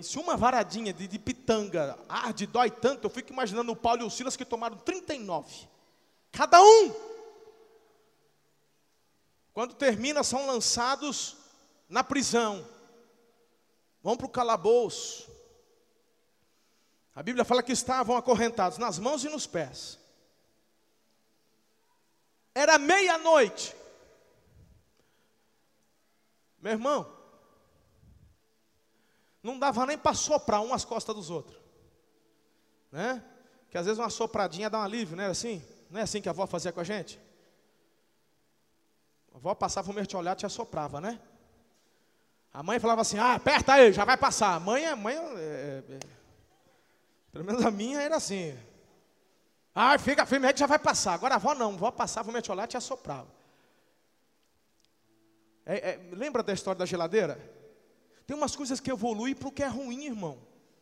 se 0.02 0.18
uma 0.18 0.36
varadinha 0.36 0.92
de, 0.92 1.06
de 1.06 1.18
pitanga 1.18 1.96
arde, 2.08 2.46
dói 2.46 2.70
tanto, 2.70 3.04
eu 3.04 3.10
fico 3.10 3.32
imaginando 3.32 3.70
o 3.70 3.76
Paulo 3.76 4.02
e 4.02 4.04
o 4.04 4.10
Silas 4.10 4.36
que 4.36 4.44
tomaram 4.44 4.76
39. 4.78 5.68
Cada 6.32 6.60
um. 6.60 6.92
Quando 9.54 9.74
termina, 9.74 10.24
são 10.24 10.46
lançados 10.46 11.36
na 11.88 12.02
prisão. 12.02 12.66
Vão 14.02 14.16
para 14.16 14.26
o 14.26 14.30
calabouço. 14.30 15.30
A 17.14 17.22
Bíblia 17.22 17.44
fala 17.44 17.62
que 17.62 17.72
estavam 17.72 18.16
acorrentados 18.16 18.76
nas 18.78 18.98
mãos 18.98 19.24
e 19.24 19.28
nos 19.28 19.46
pés. 19.46 19.98
Era 22.54 22.76
meia-noite. 22.76 23.74
Meu 26.60 26.72
irmão, 26.72 27.15
não 29.46 29.58
dava 29.58 29.86
nem 29.86 29.96
para 29.96 30.12
soprar 30.14 30.60
um 30.60 30.74
às 30.74 30.84
costas 30.84 31.14
dos 31.14 31.30
outros. 31.30 31.56
Né? 32.90 33.22
Que 33.70 33.78
às 33.78 33.86
vezes 33.86 33.98
uma 33.98 34.10
sopradinha 34.10 34.68
dá 34.68 34.78
um 34.78 34.82
alívio, 34.82 35.16
não 35.16 35.24
é 35.24 35.28
assim? 35.28 35.62
Não 35.88 36.00
é 36.00 36.02
assim 36.02 36.20
que 36.20 36.28
a 36.28 36.32
avó 36.32 36.46
fazia 36.46 36.72
com 36.72 36.80
a 36.80 36.84
gente? 36.84 37.20
A 39.32 39.36
avó 39.36 39.54
passava 39.54 39.90
o 39.90 39.94
mertiolate 39.94 40.44
e 40.44 40.46
assoprava, 40.46 41.00
né? 41.00 41.20
A 42.52 42.62
mãe 42.62 42.80
falava 42.80 43.02
assim, 43.02 43.18
ah, 43.18 43.34
aperta 43.34 43.74
aí, 43.74 43.92
já 43.92 44.04
vai 44.04 44.16
passar. 44.16 44.54
A 44.54 44.60
mãe, 44.60 44.84
a 44.86 44.96
mãe, 44.96 45.14
é, 45.14 45.18
é, 45.18 45.94
é, 45.94 45.98
pelo 47.30 47.44
menos 47.44 47.64
a 47.64 47.70
minha 47.70 48.00
era 48.00 48.16
assim. 48.16 48.58
Ah, 49.74 49.98
fica 49.98 50.26
firme 50.26 50.46
aí 50.46 50.54
que 50.54 50.60
já 50.60 50.66
vai 50.66 50.78
passar. 50.78 51.12
Agora 51.12 51.34
a 51.34 51.36
avó 51.36 51.54
não, 51.54 51.72
a 51.72 51.74
avó 51.74 51.90
passava 51.90 52.30
o 52.30 52.32
mertiolate 52.32 52.76
e 52.76 52.78
assoprava. 52.78 53.28
É, 55.64 55.90
é, 55.90 56.00
lembra 56.12 56.42
da 56.42 56.52
história 56.52 56.78
da 56.78 56.86
geladeira? 56.86 57.55
Tem 58.26 58.36
umas 58.36 58.56
coisas 58.56 58.80
que 58.80 58.90
evoluem 58.90 59.34
para 59.34 59.48
o 59.48 59.52
que 59.52 59.62
é 59.62 59.68
ruim, 59.68 60.06
irmão. 60.06 60.38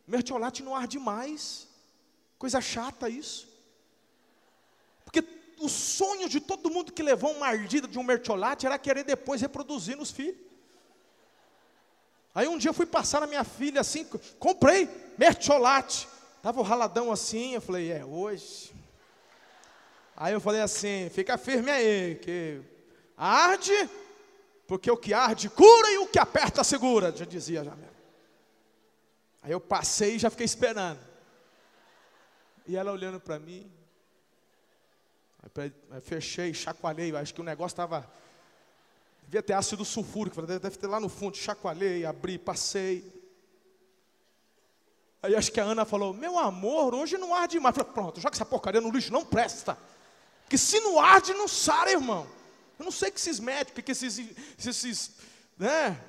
Mertiolate 0.07 0.63
não 0.63 0.75
arde 0.75 0.97
mais. 0.97 1.67
Coisa 2.39 2.59
chata 2.59 3.07
isso. 3.09 3.47
Porque 5.03 5.23
o 5.59 5.69
sonho 5.69 6.27
de 6.27 6.39
todo 6.39 6.69
mundo 6.69 6.91
que 6.91 7.03
levou 7.03 7.31
uma 7.31 7.47
ardida 7.47 7.87
de 7.87 7.99
um 7.99 8.03
mertiolate 8.03 8.65
era 8.65 8.79
querer 8.79 9.03
depois 9.03 9.41
reproduzir 9.41 9.95
nos 9.95 10.11
filhos. 10.11 10.43
Aí 12.33 12.47
um 12.47 12.57
dia 12.57 12.69
eu 12.69 12.73
fui 12.73 12.85
passar 12.85 13.21
na 13.21 13.27
minha 13.27 13.43
filha 13.45 13.79
assim, 13.79 14.05
comprei 14.39 14.89
mertiolate. 15.17 16.07
Tava 16.41 16.59
o 16.59 16.63
raladão 16.63 17.11
assim, 17.11 17.53
eu 17.53 17.61
falei, 17.61 17.91
é 17.91 18.03
hoje. 18.03 18.73
Aí 20.17 20.33
eu 20.33 20.41
falei 20.41 20.61
assim, 20.61 21.09
fica 21.13 21.37
firme 21.37 21.71
aí, 21.71 22.15
que 22.15 22.61
arde, 23.17 23.89
porque 24.67 24.89
o 24.89 24.97
que 24.97 25.13
arde 25.13 25.49
cura 25.49 25.91
e 25.91 25.97
o 25.99 26.07
que 26.07 26.19
aperta 26.19 26.63
segura, 26.63 27.15
já 27.15 27.25
dizia 27.25 27.63
mesmo. 27.63 27.95
Aí 29.41 29.51
eu 29.51 29.59
passei 29.59 30.15
e 30.15 30.19
já 30.19 30.29
fiquei 30.29 30.45
esperando. 30.45 30.99
E 32.65 32.75
ela 32.75 32.91
olhando 32.91 33.19
para 33.19 33.37
mim. 33.37 33.71
Aí 35.55 36.01
fechei, 36.01 36.51
chacoalhei, 36.53 37.15
acho 37.15 37.33
que 37.33 37.41
o 37.41 37.43
negócio 37.43 37.73
estava. 37.73 38.11
Devia 39.23 39.43
ter 39.43 39.53
ácido 39.53 39.85
sulfúrico, 39.85 40.41
deve 40.41 40.77
ter 40.77 40.87
lá 40.87 40.99
no 40.99 41.09
fundo, 41.09 41.37
chacoalhei, 41.37 42.05
abri, 42.05 42.39
passei. 42.39 43.13
Aí 45.21 45.35
acho 45.35 45.51
que 45.51 45.59
a 45.59 45.63
Ana 45.63 45.85
falou: 45.85 46.11
Meu 46.11 46.39
amor, 46.39 46.95
hoje 46.95 47.17
não 47.17 47.35
arde 47.35 47.59
mais. 47.59 47.77
Eu 47.77 47.83
falei, 47.83 47.93
Pronto, 47.93 48.19
joga 48.19 48.35
essa 48.35 48.45
porcaria 48.45 48.81
no 48.81 48.89
lixo, 48.89 49.13
não 49.13 49.23
presta. 49.23 49.77
Que 50.49 50.57
se 50.57 50.79
não 50.79 50.99
arde, 50.99 51.33
não 51.33 51.47
sara, 51.47 51.91
irmão. 51.91 52.27
Eu 52.77 52.85
não 52.85 52.91
sei 52.91 53.11
que 53.11 53.19
esses 53.19 53.39
médicos, 53.39 53.83
que 53.83 53.91
esses, 53.91 54.19
esses 54.57 55.11
né, 55.57 55.99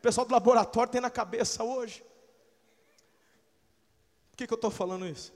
pessoal 0.00 0.26
do 0.26 0.32
laboratório 0.32 0.92
tem 0.92 1.00
na 1.00 1.10
cabeça 1.10 1.62
hoje. 1.64 2.04
Por 4.30 4.38
que, 4.38 4.46
que 4.46 4.52
eu 4.52 4.56
estou 4.56 4.70
falando 4.70 5.06
isso? 5.06 5.32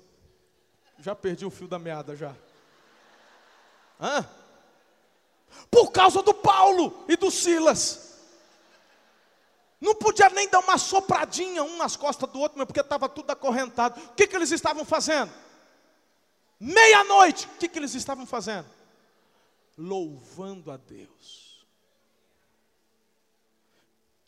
Já 0.99 1.15
perdi 1.15 1.47
o 1.47 1.51
fio 1.51 1.69
da 1.69 1.79
meada 1.79 2.17
já. 2.17 2.35
Hã? 4.01 4.29
Por 5.71 5.91
causa 5.91 6.23
do 6.23 6.35
Paulo 6.35 7.05
e 7.09 7.17
do 7.17 7.31
Silas. 7.31 8.09
Não 9.81 9.95
podia 9.95 10.29
nem 10.31 10.49
dar 10.49 10.59
uma 10.59 10.77
sopradinha 10.77 11.63
um 11.63 11.77
nas 11.77 11.97
costas 11.97 12.29
do 12.31 12.41
outro, 12.41 12.67
porque 12.67 12.81
estava 12.81 13.09
tudo 13.09 13.31
acorrentado. 13.31 14.01
O 14.01 14.15
que, 14.15 14.27
que 14.27 14.35
eles 14.35 14.51
estavam 14.51 14.85
fazendo? 14.85 15.33
Meia-noite, 16.59 17.47
o 17.47 17.59
que, 17.59 17.69
que 17.69 17.79
eles 17.79 17.95
estavam 17.95 18.27
fazendo? 18.27 18.67
Louvando 19.79 20.73
a 20.73 20.77
Deus. 20.77 21.65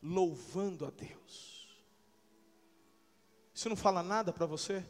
Louvando 0.01 0.87
a 0.87 0.91
Deus. 0.91 1.69
Isso 3.53 3.69
não 3.69 3.77
fala 3.77 4.03
nada 4.03 4.33
para 4.33 4.47
você? 4.47 4.83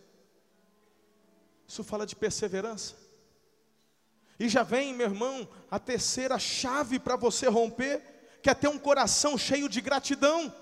Isso 1.66 1.82
fala 1.82 2.06
de 2.06 2.14
perseverança. 2.14 2.94
E 4.38 4.48
já 4.48 4.62
vem, 4.62 4.94
meu 4.94 5.06
irmão, 5.06 5.48
a 5.70 5.78
terceira 5.78 6.38
chave 6.38 6.98
para 6.98 7.16
você 7.16 7.48
romper, 7.48 8.38
que 8.42 8.50
é 8.50 8.54
ter 8.54 8.68
um 8.68 8.78
coração 8.78 9.38
cheio 9.38 9.68
de 9.68 9.80
gratidão. 9.80 10.54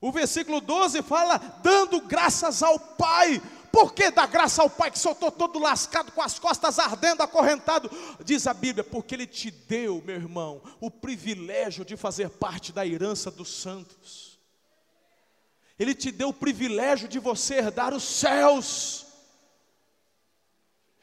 O 0.00 0.12
versículo 0.12 0.60
12 0.60 1.02
fala: 1.02 1.38
dando 1.38 2.00
graças 2.02 2.62
ao 2.62 2.78
Pai. 2.78 3.40
Por 3.74 3.92
que 3.92 4.08
dar 4.08 4.28
graça 4.28 4.62
ao 4.62 4.70
Pai 4.70 4.88
que 4.88 4.98
só 5.00 5.10
estou 5.10 5.32
todo 5.32 5.58
lascado, 5.58 6.12
com 6.12 6.22
as 6.22 6.38
costas 6.38 6.78
ardendo, 6.78 7.24
acorrentado? 7.24 7.90
Diz 8.24 8.46
a 8.46 8.54
Bíblia, 8.54 8.84
porque 8.84 9.16
Ele 9.16 9.26
te 9.26 9.50
deu, 9.50 10.00
meu 10.06 10.14
irmão, 10.14 10.62
o 10.80 10.88
privilégio 10.88 11.84
de 11.84 11.96
fazer 11.96 12.30
parte 12.30 12.70
da 12.70 12.86
herança 12.86 13.32
dos 13.32 13.48
santos. 13.48 14.38
Ele 15.76 15.92
te 15.92 16.12
deu 16.12 16.28
o 16.28 16.32
privilégio 16.32 17.08
de 17.08 17.18
você 17.18 17.56
herdar 17.56 17.92
os 17.92 18.04
céus. 18.04 19.06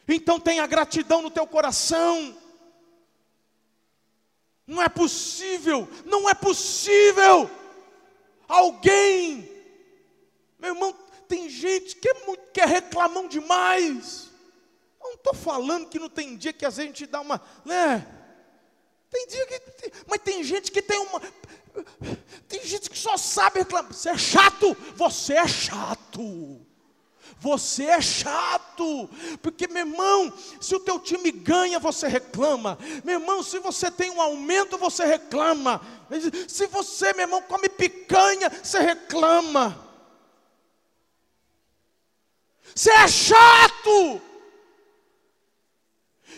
Então 0.07 0.39
tenha 0.39 0.65
gratidão 0.65 1.21
no 1.21 1.29
teu 1.29 1.45
coração. 1.45 2.37
Não 4.65 4.81
é 4.81 4.87
possível, 4.87 5.89
não 6.05 6.29
é 6.29 6.33
possível 6.33 7.51
alguém. 8.47 9.51
Meu 10.57 10.73
irmão, 10.73 10.95
tem 11.31 11.49
gente 11.49 11.95
que 11.95 12.09
é, 12.09 12.25
muito, 12.25 12.43
que 12.51 12.59
é 12.59 12.65
reclamão 12.65 13.25
demais. 13.25 14.29
Eu 14.99 15.11
não 15.11 15.13
estou 15.13 15.33
falando 15.33 15.87
que 15.87 15.97
não 15.97 16.09
tem 16.09 16.35
dia 16.35 16.51
que 16.51 16.65
a 16.65 16.69
gente 16.69 17.07
dá 17.07 17.21
uma. 17.21 17.41
Né? 17.63 18.05
Tem 19.09 19.27
dia 19.27 19.47
que. 19.47 19.61
Mas 20.09 20.19
tem 20.19 20.43
gente 20.43 20.69
que 20.69 20.81
tem 20.81 20.99
uma. 20.99 21.21
Tem 22.49 22.61
gente 22.65 22.89
que 22.89 22.99
só 22.99 23.15
sabe 23.15 23.59
reclamar. 23.59 23.93
Você 23.93 24.09
é 24.09 24.17
chato, 24.17 24.75
você 24.97 25.35
é 25.35 25.47
chato. 25.47 26.59
Você 27.39 27.85
é 27.85 28.01
chato, 28.01 29.09
porque 29.41 29.67
meu 29.67 29.87
irmão, 29.87 30.31
se 30.59 30.75
o 30.75 30.79
teu 30.79 30.99
time 30.99 31.31
ganha, 31.31 31.79
você 31.79 32.07
reclama. 32.07 32.77
Meu 33.03 33.19
irmão, 33.19 33.41
se 33.41 33.57
você 33.57 33.89
tem 33.89 34.11
um 34.11 34.21
aumento, 34.21 34.77
você 34.77 35.05
reclama. 35.05 35.81
Se 36.47 36.67
você, 36.67 37.13
meu 37.13 37.23
irmão, 37.23 37.41
come 37.41 37.67
picanha, 37.69 38.51
você 38.61 38.79
reclama. 38.79 39.90
Você 42.75 42.91
é 42.91 43.07
chato. 43.07 44.21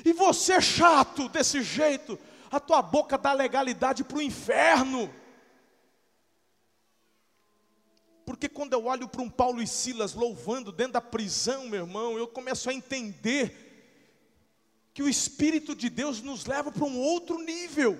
E 0.05 0.11
você 0.11 0.53
é 0.53 0.61
chato 0.61 1.29
desse 1.29 1.61
jeito, 1.61 2.19
a 2.51 2.59
tua 2.59 2.81
boca 2.81 3.17
dá 3.17 3.31
legalidade 3.31 4.03
para 4.03 4.17
o 4.17 4.21
inferno. 4.21 5.13
Porque 8.25 8.49
quando 8.49 8.73
eu 8.73 8.85
olho 8.85 9.07
para 9.07 9.21
um 9.21 9.29
Paulo 9.29 9.61
e 9.61 9.67
Silas 9.67 10.13
louvando 10.13 10.71
dentro 10.71 10.93
da 10.93 11.01
prisão, 11.01 11.67
meu 11.67 11.81
irmão, 11.81 12.17
eu 12.17 12.27
começo 12.27 12.69
a 12.69 12.73
entender 12.73 13.71
que 14.93 15.03
o 15.03 15.09
Espírito 15.09 15.75
de 15.75 15.89
Deus 15.89 16.21
nos 16.21 16.45
leva 16.45 16.71
para 16.71 16.85
um 16.85 16.99
outro 16.99 17.39
nível. 17.39 17.99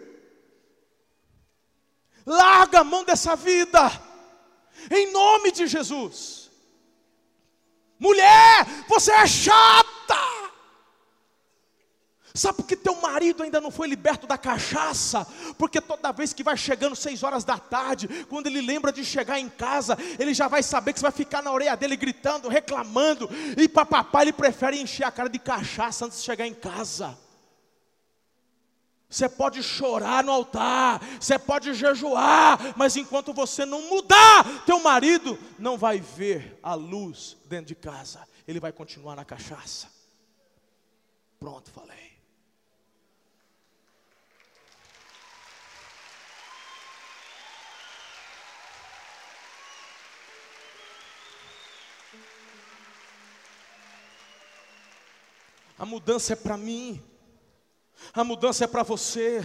Larga 2.26 2.80
a 2.80 2.84
mão 2.84 3.04
dessa 3.04 3.36
vida, 3.36 3.80
em 4.90 5.12
nome 5.12 5.52
de 5.52 5.68
Jesus. 5.68 6.43
Mulher, 8.04 8.66
você 8.86 9.14
é 9.14 9.26
chata. 9.26 9.94
Sabe 12.34 12.58
por 12.58 12.68
que 12.68 12.76
teu 12.76 13.00
marido 13.00 13.44
ainda 13.44 13.62
não 13.62 13.72
foi 13.72 13.88
liberto 13.88 14.28
da 14.28 14.38
cachaça? 14.38 15.26
Porque 15.58 15.80
toda 15.80 16.12
vez 16.12 16.34
que 16.34 16.44
vai 16.44 16.58
chegando 16.58 16.98
seis 16.98 17.24
horas 17.24 17.46
da 17.46 17.58
tarde, 17.58 18.10
quando 18.28 18.48
ele 18.48 18.60
lembra 18.60 18.92
de 18.92 19.06
chegar 19.06 19.40
em 19.40 19.48
casa, 19.48 19.98
ele 20.20 20.34
já 20.34 20.50
vai 20.50 20.62
saber 20.62 20.92
que 20.92 21.00
você 21.00 21.04
vai 21.04 21.14
ficar 21.14 21.42
na 21.42 21.54
orelha 21.54 21.78
dele 21.78 21.96
gritando, 21.96 22.50
reclamando, 22.50 23.30
e 23.56 23.70
papapá 23.70 24.24
ele 24.24 24.34
prefere 24.34 24.82
encher 24.82 25.06
a 25.06 25.12
cara 25.12 25.30
de 25.30 25.40
cachaça 25.40 26.06
antes 26.06 26.18
de 26.18 26.26
chegar 26.26 26.46
em 26.46 26.54
casa. 26.54 27.18
Você 29.14 29.30
pode 29.30 29.62
chorar 29.62 30.24
no 30.24 30.32
altar, 30.32 31.00
você 31.20 31.38
pode 31.38 31.72
jejuar, 31.76 32.74
mas 32.76 32.98
enquanto 32.98 33.32
você 33.32 33.64
não 33.64 33.88
mudar, 33.88 34.66
teu 34.66 34.80
marido 34.80 35.38
não 35.60 35.78
vai 35.78 36.00
ver 36.00 36.58
a 36.64 36.74
luz 36.74 37.38
dentro 37.46 37.68
de 37.68 37.76
casa, 37.76 38.28
ele 38.48 38.60
vai 38.60 38.72
continuar 38.72 39.16
na 39.16 39.24
cachaça. 39.24 39.88
Pronto, 41.40 41.70
falei. 41.70 42.12
A 55.78 55.86
mudança 55.86 56.34
é 56.34 56.36
para 56.36 56.58
mim, 56.58 57.13
a 58.12 58.24
mudança 58.24 58.64
é 58.64 58.68
para 58.68 58.84
você. 58.84 59.42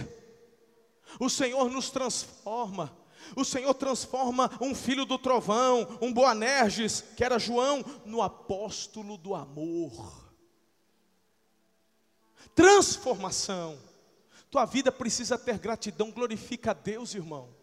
O 1.19 1.29
Senhor 1.29 1.69
nos 1.69 1.89
transforma. 1.89 2.97
O 3.35 3.45
Senhor 3.45 3.73
transforma 3.73 4.49
um 4.59 4.73
filho 4.73 5.05
do 5.05 5.17
trovão, 5.19 5.87
um 6.01 6.11
Boanerges, 6.11 7.01
que 7.15 7.23
era 7.23 7.37
João, 7.37 7.83
no 8.05 8.21
apóstolo 8.21 9.17
do 9.17 9.35
amor. 9.35 10.29
Transformação. 12.55 13.79
Tua 14.49 14.65
vida 14.65 14.91
precisa 14.91 15.37
ter 15.37 15.59
gratidão. 15.59 16.11
Glorifica 16.11 16.71
a 16.71 16.73
Deus, 16.73 17.13
irmão. 17.13 17.55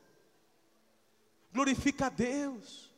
Glorifica 1.53 2.07
a 2.07 2.11
Deus. 2.11 2.91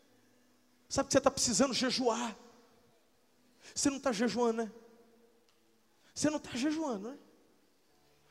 Sabe 0.88 1.08
que 1.08 1.12
você 1.12 1.18
está 1.18 1.30
precisando 1.30 1.72
jejuar. 1.72 2.36
Você 3.74 3.90
não 3.90 3.98
está 3.98 4.12
jejuando, 4.12 4.64
né? 4.64 4.72
Você 6.14 6.30
não 6.30 6.38
está 6.38 6.50
jejuando, 6.56 7.10
né? 7.10 7.18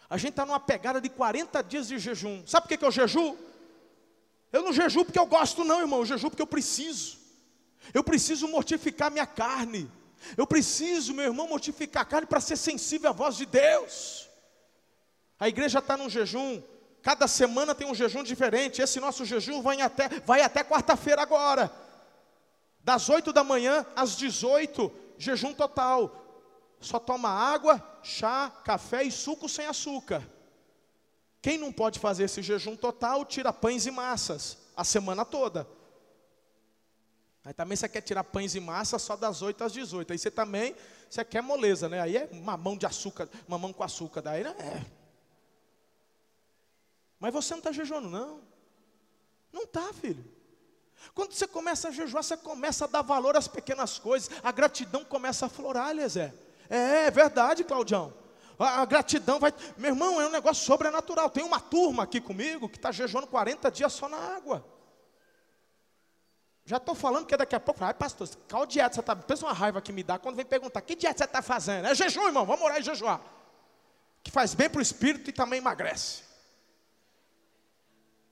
A 0.10 0.18
gente 0.18 0.32
está 0.32 0.46
numa 0.46 0.60
pegada 0.60 1.02
de 1.02 1.10
40 1.10 1.62
dias 1.64 1.88
de 1.88 2.00
jejum. 2.00 2.44
Sabe 2.46 2.64
por 2.64 2.70
que, 2.70 2.78
que 2.78 2.86
eu 2.86 2.92
jejuo? 2.92 3.38
Eu 4.52 4.64
não 4.64 4.72
jejuo 4.72 5.04
porque 5.04 5.20
eu 5.20 5.26
gosto, 5.26 5.66
não, 5.66 5.82
irmão. 5.82 6.00
Eu 6.00 6.06
jejuo 6.06 6.30
porque 6.30 6.42
eu 6.42 6.48
preciso. 6.48 7.18
Eu 7.94 8.04
preciso 8.04 8.48
mortificar 8.48 9.12
minha 9.12 9.26
carne. 9.26 9.90
Eu 10.38 10.48
preciso, 10.48 11.14
meu 11.14 11.26
irmão, 11.26 11.48
mortificar 11.48 12.04
a 12.04 12.06
carne 12.06 12.28
para 12.28 12.40
ser 12.40 12.56
sensível 12.56 13.10
à 13.10 13.14
voz 13.14 13.36
de 13.36 13.46
Deus. 13.46 14.28
A 15.40 15.50
igreja 15.50 15.80
está 15.80 15.98
num 15.98 16.10
jejum. 16.10 16.62
Cada 17.02 17.28
semana 17.28 17.76
tem 17.76 17.90
um 17.90 17.96
jejum 17.96 18.24
diferente. 18.24 18.82
Esse 18.82 19.00
nosso 19.00 19.26
jejum 19.26 19.62
vai 19.62 19.82
até, 19.82 20.08
vai 20.26 20.42
até 20.42 20.64
quarta-feira 20.64 21.22
agora. 21.22 21.72
Das 22.80 23.10
8 23.10 23.34
da 23.34 23.44
manhã 23.44 23.86
às 23.96 24.16
18, 24.16 24.90
jejum 25.18 25.54
total 25.54 26.27
só 26.80 27.00
toma 27.00 27.30
água, 27.30 27.82
chá, 28.04 28.52
café 28.64 29.04
e 29.04 29.12
suco 29.12 29.50
sem 29.50 29.66
açúcar. 29.66 30.28
Quem 31.42 31.58
não 31.58 31.72
pode 31.72 32.00
fazer 32.00 32.26
esse 32.26 32.42
jejum 32.42 32.76
total, 32.76 33.26
tira 33.26 33.54
pães 33.54 33.86
e 33.86 33.92
massas 33.92 34.58
a 34.76 34.84
semana 34.84 35.26
toda. 35.26 35.68
Aí 37.44 37.54
também 37.54 37.78
você 37.78 37.88
quer 37.88 38.02
tirar 38.02 38.24
pães 38.26 38.56
e 38.56 38.60
massas 38.60 39.02
só 39.02 39.16
das 39.16 39.42
8 39.42 39.64
às 39.64 39.72
18. 39.72 40.12
Aí 40.12 40.20
você 40.20 40.30
também, 40.30 40.76
você 41.10 41.24
quer 41.24 41.42
moleza, 41.42 41.88
né? 41.88 42.02
Aí 42.02 42.18
é 42.18 42.30
mamão 42.34 42.78
de 42.78 42.86
açúcar, 42.86 43.30
mamão 43.48 43.72
com 43.72 43.84
açúcar, 43.84 44.22
daí 44.22 44.44
é. 44.44 44.86
Mas 47.20 47.34
você 47.34 47.54
não 47.54 47.60
está 47.60 47.72
jejuando, 47.72 48.10
não. 48.10 48.42
Não 49.52 49.64
está, 49.64 49.94
filho. 49.94 50.24
Quando 51.14 51.32
você 51.32 51.48
começa 51.48 51.88
a 51.88 51.92
jejuar, 51.92 52.24
você 52.24 52.38
começa 52.38 52.86
a 52.86 52.88
dar 52.88 53.02
valor 53.02 53.36
às 53.36 53.48
pequenas 53.48 53.98
coisas. 53.98 54.30
A 54.44 54.52
gratidão 54.52 55.06
começa 55.06 55.46
a 55.46 55.50
florar, 55.50 55.92
Eliezer. 55.92 56.34
É, 56.70 57.06
é 57.06 57.12
verdade, 57.12 57.64
Claudião. 57.64 58.14
A, 58.60 58.82
a, 58.82 58.86
gratidão 58.86 59.40
vai. 59.40 59.54
Meu 59.78 59.92
irmão, 59.92 60.20
é 60.20 60.28
um 60.28 60.32
negócio 60.32 60.66
sobrenatural. 60.66 61.30
Tem 61.30 61.44
uma 61.44 61.60
turma 61.60 62.04
aqui 62.04 62.20
comigo 62.20 62.68
que 62.68 62.78
está 62.78 62.92
jejuando 62.92 63.28
40 63.28 63.70
dias 63.72 63.94
só 63.94 64.10
na 64.10 64.18
água. 64.18 64.66
Já 66.66 66.78
estou 66.78 66.96
falando 66.96 67.26
que 67.26 67.38
daqui 67.38 67.56
a 67.56 67.60
pouco, 67.62 67.82
ai 67.82 67.94
pastor, 67.94 68.28
qual 68.50 68.66
dieta 68.66 68.96
você 68.96 69.00
está? 69.00 69.16
Pensa 69.16 69.46
uma 69.46 69.54
raiva 69.54 69.82
que 69.82 69.94
me 69.94 70.04
dá 70.04 70.20
quando 70.20 70.36
vem 70.36 70.46
perguntar, 70.46 70.82
que 70.82 70.96
dieta 70.96 71.20
você 71.20 71.24
está 71.24 71.42
fazendo? 71.42 71.88
É 71.88 71.96
jejum, 71.96 72.26
irmão, 72.28 72.46
vamos 72.46 72.66
orar 72.66 72.80
e 72.80 72.84
jejuar. 72.84 73.22
Que 74.22 74.30
faz 74.30 74.54
bem 74.54 74.70
para 74.70 74.80
o 74.80 74.82
espírito 74.82 75.30
e 75.30 75.34
também 75.34 75.60
emagrece. 75.60 76.24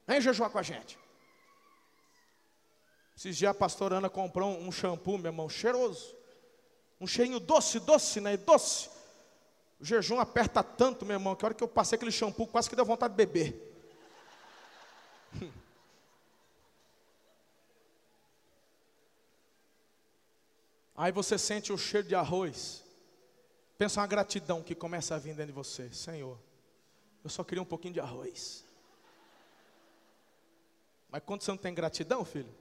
Vem 0.05 0.19
jejuar 0.19 0.49
com 0.49 0.59
a 0.59 0.61
gente. 0.61 0.99
Esses 3.15 3.37
dias 3.37 3.51
a 3.51 3.53
pastora 3.53 3.97
Ana 3.97 4.09
comprou 4.09 4.49
um 4.59 4.71
shampoo, 4.71 5.17
meu 5.17 5.31
irmão, 5.31 5.47
cheiroso. 5.47 6.13
Um 6.99 7.07
cheirinho 7.07 7.39
doce, 7.39 7.79
doce, 7.79 8.21
né? 8.21 8.37
Doce. 8.37 8.89
O 9.79 9.85
jejum 9.85 10.19
aperta 10.19 10.63
tanto, 10.63 11.05
meu 11.05 11.15
irmão, 11.15 11.35
que 11.35 11.43
a 11.43 11.47
hora 11.47 11.53
que 11.53 11.63
eu 11.63 11.67
passei 11.67 11.95
aquele 11.97 12.11
shampoo, 12.11 12.47
quase 12.47 12.69
que 12.69 12.75
deu 12.75 12.85
vontade 12.85 13.13
de 13.13 13.17
beber. 13.17 13.73
Aí 20.95 21.11
você 21.11 21.37
sente 21.37 21.73
o 21.73 21.77
cheiro 21.77 22.07
de 22.07 22.15
arroz. 22.15 22.81
Pensa 23.77 23.99
uma 23.99 24.07
gratidão 24.07 24.63
que 24.63 24.73
começa 24.73 25.13
a 25.13 25.17
vir 25.17 25.35
dentro 25.35 25.47
de 25.47 25.51
você. 25.51 25.91
Senhor, 25.91 26.39
eu 27.21 27.29
só 27.29 27.43
queria 27.43 27.61
um 27.61 27.65
pouquinho 27.65 27.93
de 27.93 27.99
arroz. 27.99 28.63
Mas 31.09 31.21
quando 31.25 31.41
você 31.41 31.51
não 31.51 31.57
tem 31.57 31.73
gratidão, 31.73 32.23
filho, 32.23 32.55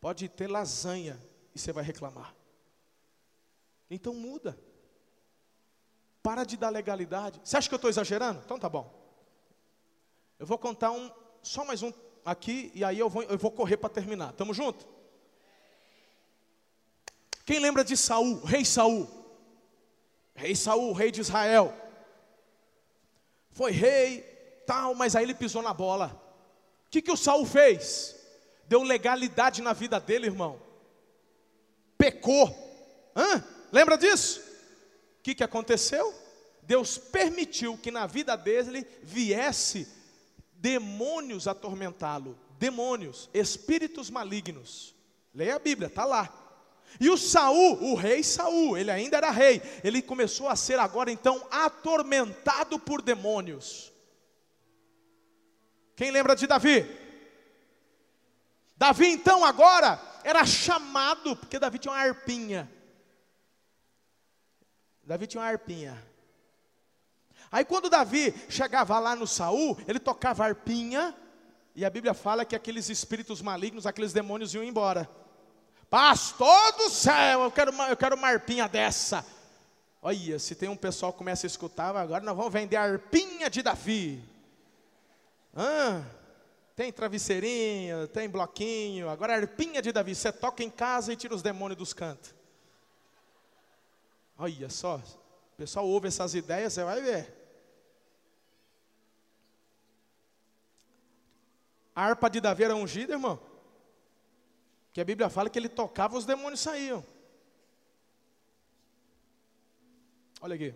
pode 0.00 0.28
ter 0.28 0.48
lasanha 0.48 1.20
e 1.54 1.58
você 1.58 1.72
vai 1.72 1.84
reclamar. 1.84 2.34
Então 3.90 4.14
muda. 4.14 4.58
Para 6.22 6.44
de 6.44 6.56
dar 6.56 6.70
legalidade. 6.70 7.40
Você 7.42 7.56
acha 7.56 7.68
que 7.68 7.74
eu 7.74 7.76
estou 7.76 7.90
exagerando? 7.90 8.40
Então 8.44 8.58
tá 8.58 8.68
bom. 8.68 8.92
Eu 10.38 10.46
vou 10.46 10.58
contar 10.58 10.90
um, 10.90 11.10
só 11.42 11.64
mais 11.64 11.82
um 11.82 11.92
aqui 12.24 12.70
e 12.74 12.84
aí 12.84 12.98
eu 12.98 13.08
vou, 13.08 13.22
eu 13.24 13.38
vou 13.38 13.50
correr 13.50 13.76
para 13.76 13.90
terminar. 13.90 14.32
Tamo 14.32 14.54
junto? 14.54 14.86
Quem 17.44 17.58
lembra 17.58 17.82
de 17.82 17.96
Saul, 17.96 18.42
rei 18.44 18.64
Saul? 18.64 19.08
Rei 20.34 20.54
Saul, 20.54 20.92
rei 20.92 21.10
de 21.10 21.20
Israel. 21.20 21.74
Foi 23.50 23.72
rei, 23.72 24.22
tal, 24.66 24.94
mas 24.94 25.16
aí 25.16 25.24
ele 25.24 25.34
pisou 25.34 25.62
na 25.62 25.74
bola. 25.74 26.16
O 26.86 26.90
que, 26.90 27.02
que 27.02 27.10
o 27.10 27.16
Saul 27.16 27.44
fez? 27.44 28.16
Deu 28.66 28.82
legalidade 28.82 29.60
na 29.62 29.72
vida 29.72 29.98
dele, 29.98 30.26
irmão. 30.26 30.60
Pecou. 32.00 32.48
Hã? 33.14 33.44
Lembra 33.70 33.98
disso? 33.98 34.40
O 35.18 35.22
que, 35.22 35.34
que 35.34 35.44
aconteceu? 35.44 36.14
Deus 36.62 36.96
permitiu 36.96 37.76
que 37.76 37.90
na 37.90 38.06
vida 38.06 38.36
dele 38.36 38.86
viesse 39.02 39.86
demônios 40.54 41.46
atormentá-lo. 41.46 42.38
Demônios, 42.58 43.28
espíritos 43.34 44.08
malignos. 44.08 44.94
Leia 45.34 45.56
a 45.56 45.58
Bíblia, 45.58 45.88
está 45.88 46.06
lá. 46.06 46.32
E 46.98 47.10
o 47.10 47.18
Saul, 47.18 47.92
o 47.92 47.94
rei 47.94 48.24
Saul, 48.24 48.78
ele 48.78 48.90
ainda 48.90 49.18
era 49.18 49.30
rei, 49.30 49.60
ele 49.84 50.00
começou 50.00 50.48
a 50.48 50.56
ser 50.56 50.78
agora 50.78 51.12
então 51.12 51.46
atormentado 51.50 52.78
por 52.78 53.02
demônios. 53.02 53.92
Quem 55.94 56.10
lembra 56.10 56.34
de 56.34 56.46
Davi? 56.46 56.86
Davi 58.74 59.06
então 59.06 59.44
agora 59.44 60.09
era 60.24 60.44
chamado, 60.44 61.36
porque 61.36 61.58
Davi 61.58 61.78
tinha 61.78 61.92
uma 61.92 62.00
arpinha. 62.00 62.70
Davi 65.02 65.26
tinha 65.26 65.42
uma 65.42 65.48
arpinha. 65.48 66.02
Aí 67.50 67.64
quando 67.64 67.90
Davi 67.90 68.34
chegava 68.48 68.98
lá 68.98 69.16
no 69.16 69.26
Saul, 69.26 69.76
ele 69.88 69.98
tocava 69.98 70.44
arpinha, 70.44 71.14
e 71.74 71.84
a 71.84 71.90
Bíblia 71.90 72.14
fala 72.14 72.44
que 72.44 72.54
aqueles 72.54 72.88
espíritos 72.88 73.42
malignos, 73.42 73.86
aqueles 73.86 74.12
demônios 74.12 74.54
iam 74.54 74.62
embora. 74.62 75.08
Pastor 75.88 76.72
do 76.76 76.90
céu, 76.90 77.42
eu 77.42 77.50
quero 77.50 77.72
uma, 77.72 77.88
eu 77.88 77.96
quero 77.96 78.14
uma 78.14 78.28
arpinha 78.28 78.68
dessa. 78.68 79.26
Olha, 80.00 80.38
se 80.38 80.54
tem 80.54 80.68
um 80.68 80.76
pessoal 80.76 81.12
que 81.12 81.18
começa 81.18 81.46
a 81.46 81.48
escutar, 81.48 81.94
agora 81.96 82.24
nós 82.24 82.36
vamos 82.36 82.52
vender 82.52 82.76
a 82.76 82.82
arpinha 82.82 83.50
de 83.50 83.62
Davi. 83.62 84.22
Ah, 85.54 86.02
tem 86.80 86.90
travesseirinho, 86.90 88.08
tem 88.08 88.26
bloquinho, 88.26 89.10
agora 89.10 89.34
a 89.34 89.36
arpinha 89.36 89.82
de 89.82 89.92
Davi. 89.92 90.14
Você 90.14 90.32
toca 90.32 90.64
em 90.64 90.70
casa 90.70 91.12
e 91.12 91.16
tira 91.16 91.34
os 91.34 91.42
demônios 91.42 91.76
dos 91.76 91.92
cantos. 91.92 92.34
Olha 94.38 94.70
só, 94.70 94.96
o 94.96 95.56
pessoal 95.58 95.86
ouve 95.86 96.08
essas 96.08 96.34
ideias, 96.34 96.72
você 96.72 96.82
vai 96.82 97.02
ver. 97.02 97.36
A 101.94 102.02
harpa 102.02 102.30
de 102.30 102.40
Davi 102.40 102.64
era 102.64 102.74
ungida, 102.74 103.12
irmão. 103.12 103.38
Que 104.94 105.02
a 105.02 105.04
Bíblia 105.04 105.28
fala 105.28 105.50
que 105.50 105.58
ele 105.58 105.68
tocava, 105.68 106.16
os 106.16 106.24
demônios 106.24 106.60
saíam. 106.60 107.04
Olha 110.40 110.54
aqui. 110.54 110.74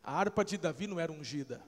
A 0.00 0.16
harpa 0.16 0.44
de 0.44 0.56
Davi 0.56 0.86
não 0.86 1.00
era 1.00 1.10
ungida. 1.10 1.60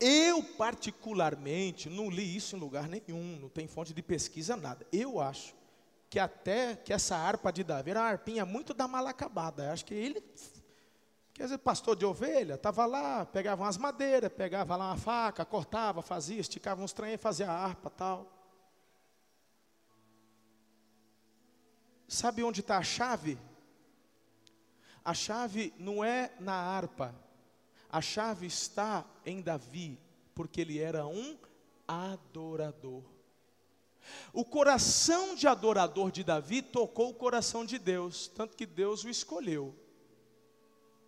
Eu, 0.00 0.42
particularmente, 0.42 1.88
não 1.88 2.08
li 2.08 2.36
isso 2.36 2.56
em 2.56 2.58
lugar 2.58 2.88
nenhum, 2.88 3.38
não 3.40 3.48
tem 3.48 3.66
fonte 3.66 3.92
de 3.92 4.02
pesquisa, 4.02 4.56
nada. 4.56 4.86
Eu 4.92 5.20
acho 5.20 5.54
que 6.08 6.18
até 6.18 6.76
que 6.76 6.92
essa 6.92 7.16
harpa 7.16 7.52
de 7.52 7.62
Davi 7.64 7.90
era 7.90 8.00
uma 8.00 8.08
harpinha 8.08 8.44
muito 8.46 8.72
da 8.72 8.88
mal 8.88 9.06
acabada. 9.06 9.64
Eu 9.64 9.72
acho 9.72 9.84
que 9.84 9.94
ele 9.94 10.22
Quer 11.38 11.44
dizer, 11.44 11.58
pastor 11.58 11.94
de 11.94 12.04
ovelha, 12.04 12.54
estava 12.54 12.84
lá, 12.84 13.24
pegava 13.24 13.62
umas 13.62 13.76
madeiras, 13.76 14.28
pegava 14.32 14.74
lá 14.74 14.86
uma 14.86 14.96
faca, 14.96 15.44
cortava, 15.44 16.02
fazia, 16.02 16.40
esticava 16.40 16.82
uns 16.82 16.92
trem, 16.92 17.16
fazia 17.16 17.48
a 17.48 17.54
harpa 17.54 17.88
tal. 17.88 18.26
Sabe 22.08 22.42
onde 22.42 22.58
está 22.58 22.78
a 22.78 22.82
chave? 22.82 23.38
A 25.04 25.14
chave 25.14 25.72
não 25.78 26.02
é 26.02 26.32
na 26.40 26.54
harpa, 26.54 27.14
a 27.90 28.00
chave 28.00 28.46
está 28.46 29.04
em 29.24 29.40
Davi, 29.40 29.98
porque 30.34 30.60
ele 30.60 30.78
era 30.78 31.06
um 31.06 31.38
adorador. 31.86 33.02
O 34.32 34.44
coração 34.44 35.34
de 35.34 35.46
adorador 35.46 36.10
de 36.10 36.22
Davi 36.22 36.62
tocou 36.62 37.10
o 37.10 37.14
coração 37.14 37.64
de 37.64 37.78
Deus, 37.78 38.28
tanto 38.28 38.56
que 38.56 38.66
Deus 38.66 39.04
o 39.04 39.08
escolheu. 39.08 39.74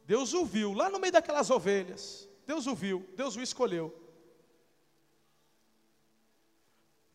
Deus 0.07 0.33
o 0.33 0.45
viu 0.45 0.72
lá 0.72 0.91
no 0.91 0.99
meio 0.99 1.12
daquelas 1.12 1.51
ovelhas. 1.51 2.28
Deus 2.47 2.66
o 2.66 2.74
viu, 2.74 3.09
Deus 3.16 3.37
o 3.37 3.41
escolheu. 3.41 3.95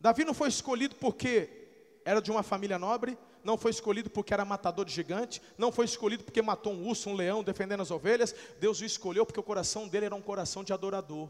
Davi 0.00 0.24
não 0.24 0.32
foi 0.32 0.48
escolhido 0.48 0.94
porque 0.96 2.00
era 2.04 2.22
de 2.22 2.30
uma 2.30 2.42
família 2.42 2.78
nobre, 2.78 3.18
não 3.46 3.56
foi 3.56 3.70
escolhido 3.70 4.10
porque 4.10 4.34
era 4.34 4.44
matador 4.44 4.84
de 4.84 4.92
gigante, 4.92 5.40
não 5.56 5.70
foi 5.70 5.84
escolhido 5.84 6.24
porque 6.24 6.42
matou 6.42 6.72
um 6.72 6.84
urso, 6.84 7.08
um 7.08 7.14
leão 7.14 7.44
defendendo 7.44 7.80
as 7.80 7.92
ovelhas. 7.92 8.34
Deus 8.58 8.80
o 8.80 8.84
escolheu 8.84 9.24
porque 9.24 9.38
o 9.38 9.42
coração 9.42 9.86
dele 9.86 10.06
era 10.06 10.16
um 10.16 10.20
coração 10.20 10.64
de 10.64 10.72
adorador. 10.72 11.28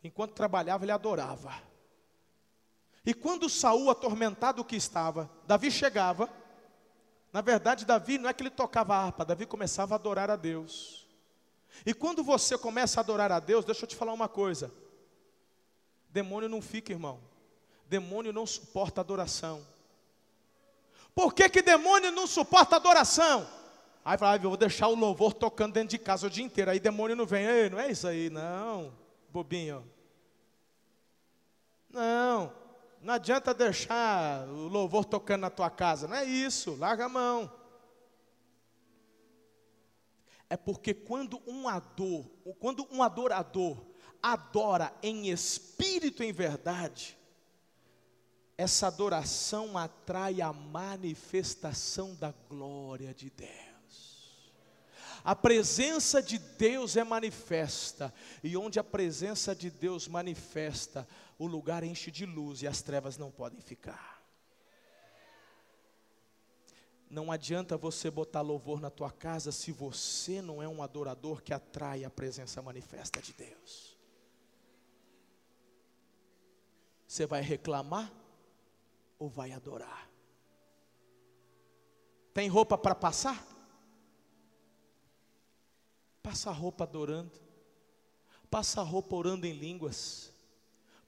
Enquanto 0.00 0.32
trabalhava, 0.32 0.84
ele 0.84 0.92
adorava. 0.92 1.52
E 3.04 3.12
quando 3.12 3.48
Saul, 3.48 3.90
atormentado 3.90 4.64
que 4.64 4.76
estava, 4.76 5.28
Davi 5.44 5.72
chegava, 5.72 6.30
na 7.32 7.40
verdade, 7.40 7.84
Davi 7.84 8.16
não 8.16 8.30
é 8.30 8.32
que 8.32 8.44
ele 8.44 8.50
tocava 8.50 8.94
harpa, 8.94 9.24
Davi 9.24 9.44
começava 9.44 9.96
a 9.96 9.96
adorar 9.96 10.30
a 10.30 10.36
Deus. 10.36 11.04
E 11.84 11.92
quando 11.92 12.22
você 12.22 12.56
começa 12.56 13.00
a 13.00 13.02
adorar 13.02 13.32
a 13.32 13.40
Deus, 13.40 13.64
deixa 13.64 13.82
eu 13.82 13.88
te 13.88 13.96
falar 13.96 14.12
uma 14.12 14.28
coisa: 14.28 14.72
demônio 16.10 16.48
não 16.48 16.62
fica, 16.62 16.92
irmão. 16.92 17.33
Demônio 17.94 18.32
não 18.32 18.44
suporta 18.44 19.00
adoração. 19.00 19.64
Por 21.14 21.32
que, 21.32 21.48
que 21.48 21.62
demônio 21.62 22.10
não 22.10 22.26
suporta 22.26 22.74
adoração? 22.74 23.48
Aí 24.04 24.18
fala, 24.18 24.32
ah, 24.32 24.36
eu 24.36 24.48
vou 24.48 24.56
deixar 24.56 24.88
o 24.88 24.96
louvor 24.96 25.32
tocando 25.32 25.74
dentro 25.74 25.90
de 25.90 25.98
casa 25.98 26.26
o 26.26 26.30
dia 26.30 26.44
inteiro. 26.44 26.72
Aí 26.72 26.80
demônio 26.80 27.14
não 27.14 27.24
vem, 27.24 27.46
Ei, 27.46 27.70
não 27.70 27.78
é 27.78 27.88
isso 27.88 28.08
aí, 28.08 28.30
não, 28.30 28.92
bobinho. 29.28 29.88
Não. 31.88 32.52
Não 33.00 33.14
adianta 33.14 33.54
deixar 33.54 34.48
o 34.48 34.66
louvor 34.66 35.04
tocando 35.04 35.42
na 35.42 35.50
tua 35.50 35.70
casa, 35.70 36.08
não 36.08 36.16
é 36.16 36.24
isso, 36.24 36.74
larga 36.74 37.04
a 37.04 37.08
mão. 37.08 37.48
É 40.50 40.56
porque 40.56 40.92
quando 40.92 41.40
um 41.46 41.68
ador, 41.68 42.26
quando 42.58 42.88
um 42.90 43.04
adorador 43.04 43.86
adora 44.20 44.92
em 45.00 45.28
espírito 45.30 46.24
e 46.24 46.26
em 46.26 46.32
verdade, 46.32 47.16
essa 48.56 48.86
adoração 48.86 49.76
atrai 49.76 50.40
a 50.40 50.52
manifestação 50.52 52.14
da 52.14 52.32
glória 52.48 53.12
de 53.12 53.30
Deus. 53.30 53.64
A 55.24 55.34
presença 55.34 56.22
de 56.22 56.38
Deus 56.38 56.96
é 56.96 57.02
manifesta, 57.02 58.12
e 58.42 58.56
onde 58.56 58.78
a 58.78 58.84
presença 58.84 59.54
de 59.54 59.70
Deus 59.70 60.06
manifesta, 60.06 61.08
o 61.38 61.46
lugar 61.46 61.82
enche 61.82 62.10
de 62.10 62.26
luz 62.26 62.62
e 62.62 62.66
as 62.66 62.82
trevas 62.82 63.16
não 63.16 63.30
podem 63.30 63.60
ficar. 63.60 64.22
Não 67.10 67.30
adianta 67.30 67.76
você 67.76 68.10
botar 68.10 68.40
louvor 68.40 68.80
na 68.80 68.90
tua 68.90 69.10
casa 69.10 69.50
se 69.50 69.72
você 69.72 70.42
não 70.42 70.62
é 70.62 70.68
um 70.68 70.82
adorador 70.82 71.42
que 71.42 71.54
atrai 71.54 72.04
a 72.04 72.10
presença 72.10 72.60
manifesta 72.60 73.20
de 73.20 73.32
Deus. 73.32 73.96
Você 77.06 77.24
vai 77.26 77.40
reclamar 77.40 78.12
ou 79.24 79.30
vai 79.30 79.52
adorar? 79.52 80.10
Tem 82.32 82.48
roupa 82.48 82.76
para 82.76 82.94
passar? 82.94 83.46
Passa 86.22 86.50
a 86.50 86.52
roupa 86.52 86.84
adorando. 86.84 87.32
Passa 88.50 88.80
a 88.80 88.84
roupa 88.84 89.16
orando 89.16 89.46
em 89.46 89.52
línguas. 89.52 90.32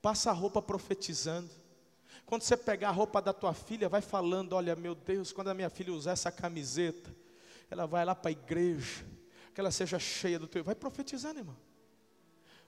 Passa 0.01 0.31
a 0.31 0.33
roupa 0.33 0.63
profetizando. 0.63 1.51
Quando 2.25 2.43
você 2.43 2.57
pegar 2.57 2.89
a 2.89 2.93
roupa 2.93 3.21
da 3.21 3.33
tua 3.33 3.53
filha, 3.53 3.89
vai 3.89 4.01
falando: 4.01 4.55
Olha, 4.55 4.75
meu 4.75 4.95
Deus, 4.95 5.33
quando 5.33 5.49
a 5.49 5.55
minha 5.55 5.71
filha 5.71 5.93
usar 5.93 6.13
essa 6.13 6.33
camiseta, 6.33 7.15
ela 7.71 7.87
vai 7.87 8.05
lá 8.05 8.15
para 8.15 8.31
a 8.31 8.33
igreja, 8.33 9.05
que 9.55 9.61
ela 9.61 9.71
seja 9.71 9.99
cheia 9.99 10.39
do 10.39 10.47
teu. 10.47 10.65
Vai 10.65 10.75
profetizando, 10.75 11.41
irmão. 11.41 11.57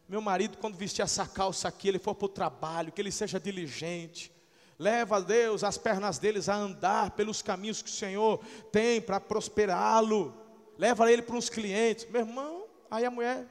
Meu 0.09 0.21
marido, 0.21 0.59
quando 0.59 0.77
vestir 0.77 1.03
essa 1.03 1.27
calça 1.27 1.69
aqui, 1.69 1.89
ele 1.89 1.99
for 1.99 2.15
para 2.15 2.27
o 2.27 2.31
trabalho, 2.31 2.93
que 2.93 3.01
ele 3.01 3.13
seja 3.13 3.39
diligente. 3.39 4.33
Leva 4.79 5.21
Deus 5.21 5.65
as 5.65 5.77
pernas 5.77 6.19
deles 6.19 6.49
a 6.49 6.55
andar 6.55 7.11
pelos 7.11 7.43
caminhos 7.43 7.83
que 7.83 7.91
o 7.91 7.93
Senhor 7.93 8.39
tem 8.71 9.01
para 9.01 9.19
prosperá-lo. 9.19 10.33
Leva 10.79 11.11
ele 11.11 11.23
para 11.23 11.35
uns 11.35 11.49
clientes. 11.49 12.09
Meu 12.09 12.21
irmão, 12.21 12.65
aí 12.89 13.05
a 13.05 13.11
mulher, 13.11 13.45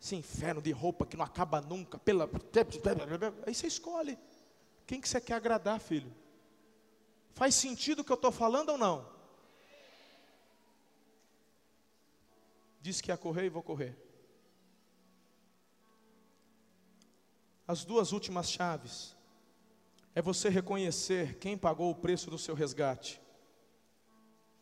esse 0.00 0.16
inferno 0.16 0.60
de 0.60 0.72
roupa 0.72 1.06
que 1.06 1.16
não 1.16 1.24
acaba 1.24 1.60
nunca, 1.60 1.96
pela. 1.96 2.28
Aí 3.46 3.54
você 3.54 3.68
escolhe. 3.68 4.18
Quem 4.84 5.00
que 5.00 5.08
você 5.08 5.20
quer 5.20 5.34
agradar, 5.34 5.78
filho? 5.78 6.12
Faz 7.34 7.54
sentido 7.54 8.00
o 8.00 8.04
que 8.04 8.10
eu 8.10 8.16
estou 8.16 8.32
falando 8.32 8.70
ou 8.70 8.78
não? 8.78 9.08
Diz 12.80 13.00
que 13.00 13.12
ia 13.12 13.16
correr 13.16 13.46
e 13.46 13.48
vou 13.48 13.62
correr. 13.62 13.96
As 17.66 17.84
duas 17.84 18.10
últimas 18.10 18.50
chaves 18.50 19.14
é 20.14 20.22
você 20.22 20.48
reconhecer 20.48 21.38
quem 21.38 21.56
pagou 21.56 21.90
o 21.90 21.94
preço 21.94 22.30
do 22.30 22.38
seu 22.38 22.54
resgate 22.54 23.20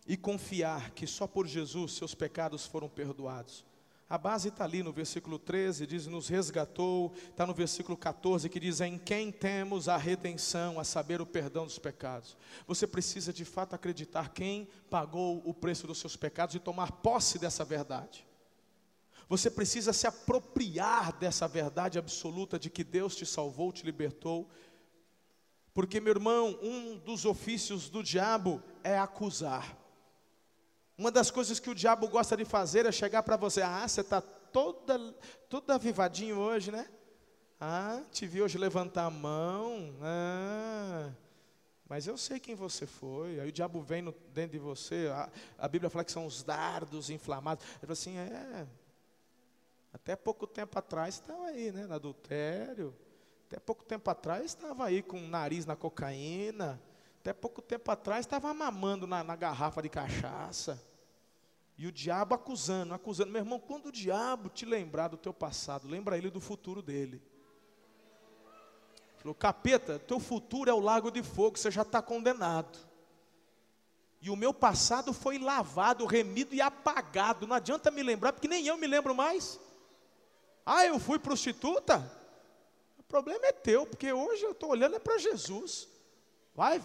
e 0.07 0.17
confiar 0.17 0.91
que 0.91 1.07
só 1.07 1.27
por 1.27 1.47
Jesus 1.47 1.93
seus 1.93 2.15
pecados 2.15 2.67
foram 2.67 2.89
perdoados. 2.89 3.65
A 4.09 4.19
base 4.19 4.49
está 4.49 4.65
ali 4.65 4.83
no 4.83 4.93
versículo 4.93 5.39
13, 5.39 5.87
diz: 5.87 6.09
Nos 6.09 6.27
resgatou. 6.27 7.13
Está 7.29 7.47
no 7.47 7.55
versículo 7.55 7.97
14, 7.97 8.49
que 8.49 8.59
diz: 8.59 8.81
Em 8.81 8.99
quem 8.99 9.31
temos 9.31 9.89
a 9.89 9.97
redenção, 9.97 10.81
a 10.81 10.85
saber, 10.85 11.21
o 11.21 11.27
perdão 11.27 11.65
dos 11.65 11.79
pecados. 11.79 12.37
Você 12.67 12.89
precisa 12.89 13.33
de 13.33 13.45
fato 13.45 13.75
acreditar 13.75 14.31
quem 14.31 14.67
pagou 14.91 15.41
o 15.45 15.55
preço 15.55 15.87
dos 15.87 15.99
seus 15.99 16.17
pecados 16.17 16.57
e 16.57 16.59
tomar 16.59 16.91
posse 16.91 17.39
dessa 17.39 17.65
verdade. 17.65 18.27
Você 19.29 19.49
precisa 19.49 19.93
se 19.93 20.09
apropriar 20.09 21.17
dessa 21.17 21.47
verdade 21.47 21.97
absoluta 21.97 22.59
de 22.59 22.69
que 22.69 22.83
Deus 22.83 23.15
te 23.15 23.25
salvou, 23.25 23.73
te 23.73 23.87
libertou. 23.87 24.51
Porque, 25.73 26.01
meu 26.01 26.13
irmão, 26.13 26.59
um 26.63 26.99
dos 26.99 27.25
ofícios 27.25 27.89
do 27.89 28.03
diabo 28.03 28.63
é 28.83 28.99
acusar. 28.99 29.77
Uma 30.99 31.11
das 31.11 31.31
coisas 31.31 31.59
que 31.59 31.71
o 31.71 31.75
diabo 31.75 32.09
gosta 32.09 32.37
de 32.37 32.45
fazer 32.45 32.85
é 32.87 32.93
chegar 32.93 33.23
para 33.23 33.37
você, 33.37 33.63
ah, 33.63 33.87
você 33.87 34.03
está 34.03 34.21
toda, 34.21 34.99
toda 35.49 35.75
avivadinho 35.77 36.37
hoje, 36.37 36.71
né? 36.71 36.89
Ah, 37.59 38.03
te 38.11 38.27
vi 38.27 38.43
hoje 38.43 38.59
levantar 38.59 39.05
a 39.05 39.11
mão. 39.11 39.95
Ah, 40.03 41.11
mas 41.89 42.07
eu 42.07 42.17
sei 42.17 42.39
quem 42.39 42.55
você 42.55 42.87
foi. 42.87 43.41
Aí 43.41 43.49
o 43.49 43.53
diabo 43.53 43.81
vem 43.81 44.01
no, 44.01 44.13
dentro 44.33 44.53
de 44.53 44.59
você. 44.59 45.09
A, 45.13 45.31
a, 45.59 45.69
Bíblia 45.69 45.91
fala 45.91 46.05
que 46.05 46.13
são 46.13 46.25
os 46.25 46.43
dardos 46.43 47.11
inflamados. 47.11 47.65
Ele 47.65 47.81
fala 47.81 47.93
assim: 47.93 48.17
é. 48.17 48.67
Até 49.93 50.15
pouco 50.15 50.47
tempo 50.47 50.79
atrás 50.79 51.17
estava 51.17 51.47
aí, 51.47 51.73
né? 51.73 51.87
No 51.87 51.95
adultério. 51.95 52.95
Até 53.51 53.59
pouco 53.59 53.85
tempo 53.85 54.09
atrás 54.09 54.45
estava 54.45 54.85
aí 54.85 55.03
com 55.03 55.19
o 55.19 55.27
nariz 55.27 55.67
na 55.67 55.75
cocaína. 55.75 56.81
Até 57.21 57.33
pouco 57.33 57.61
tempo 57.61 57.91
atrás 57.91 58.25
estava 58.25 58.55
mamando 58.55 59.09
na, 59.09 59.25
na 59.25 59.35
garrafa 59.35 59.83
de 59.83 59.89
cachaça. 59.89 60.81
E 61.77 61.85
o 61.85 61.91
diabo 61.91 62.33
acusando, 62.33 62.95
acusando. 62.95 63.33
Meu 63.33 63.41
irmão, 63.41 63.59
quando 63.59 63.87
o 63.87 63.93
diabo 63.93 64.51
te 64.51 64.65
lembrar 64.65 65.09
do 65.09 65.17
teu 65.17 65.35
passado, 65.35 65.89
lembra 65.89 66.17
ele 66.17 66.31
do 66.31 66.41
futuro 66.41 66.81
dele. 66.81 67.21
Falou, 69.17 69.35
capeta, 69.35 69.99
teu 69.99 70.21
futuro 70.21 70.71
é 70.71 70.73
o 70.73 70.79
lago 70.79 71.11
de 71.11 71.21
fogo, 71.21 71.59
você 71.59 71.73
já 71.73 71.83
está 71.83 72.01
condenado. 72.01 72.79
E 74.23 74.31
o 74.31 74.37
meu 74.37 74.55
passado 74.55 75.13
foi 75.13 75.41
lavado, 75.41 76.07
remido 76.07 76.55
e 76.55 76.61
apagado. 76.61 77.49
Não 77.49 77.57
adianta 77.57 77.91
me 77.91 78.05
lembrar, 78.05 78.33
porque 78.33 78.47
nem 78.47 78.65
eu 78.65 78.77
me 78.77 78.87
lembro 78.87 79.13
mais. 79.13 79.59
Ah, 80.65 80.87
eu 80.87 81.01
fui 81.01 81.19
prostituta? 81.19 82.20
Problema 83.11 83.45
é 83.47 83.53
teu, 83.53 83.85
porque 83.85 84.13
hoje 84.13 84.45
eu 84.45 84.53
estou 84.53 84.71
olhando 84.71 84.95
é 84.95 85.01
para 85.01 85.19
Jesus. 85.19 85.89
Vai, 86.55 86.81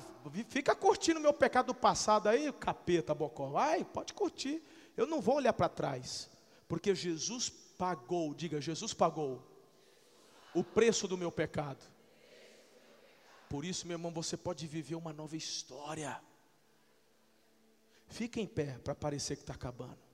fica 0.50 0.76
curtindo 0.76 1.20
meu 1.20 1.32
pecado 1.32 1.68
do 1.68 1.76
passado 1.76 2.28
aí, 2.28 2.52
capeta, 2.54 3.14
bocó. 3.14 3.50
Vai, 3.50 3.86
pode 3.86 4.12
curtir. 4.12 4.60
Eu 4.98 5.06
não 5.06 5.22
vou 5.22 5.36
olhar 5.36 5.54
para 5.54 5.70
trás, 5.70 6.28
porque 6.68 6.96
Jesus 6.96 7.50
pagou, 7.78 8.34
diga, 8.34 8.60
Jesus 8.60 8.92
pagou 8.92 9.40
o 10.52 10.64
preço 10.64 11.08
do 11.08 11.16
meu 11.16 11.32
pecado. 11.32 11.86
Por 13.48 13.64
isso, 13.64 13.86
meu 13.86 13.94
irmão, 13.94 14.12
você 14.12 14.36
pode 14.36 14.66
viver 14.66 14.96
uma 14.96 15.14
nova 15.14 15.38
história. 15.38 16.20
Fica 18.08 18.40
em 18.40 18.48
pé 18.48 18.80
para 18.84 18.96
parecer 18.96 19.36
que 19.36 19.44
está 19.44 19.54
acabando. 19.54 20.05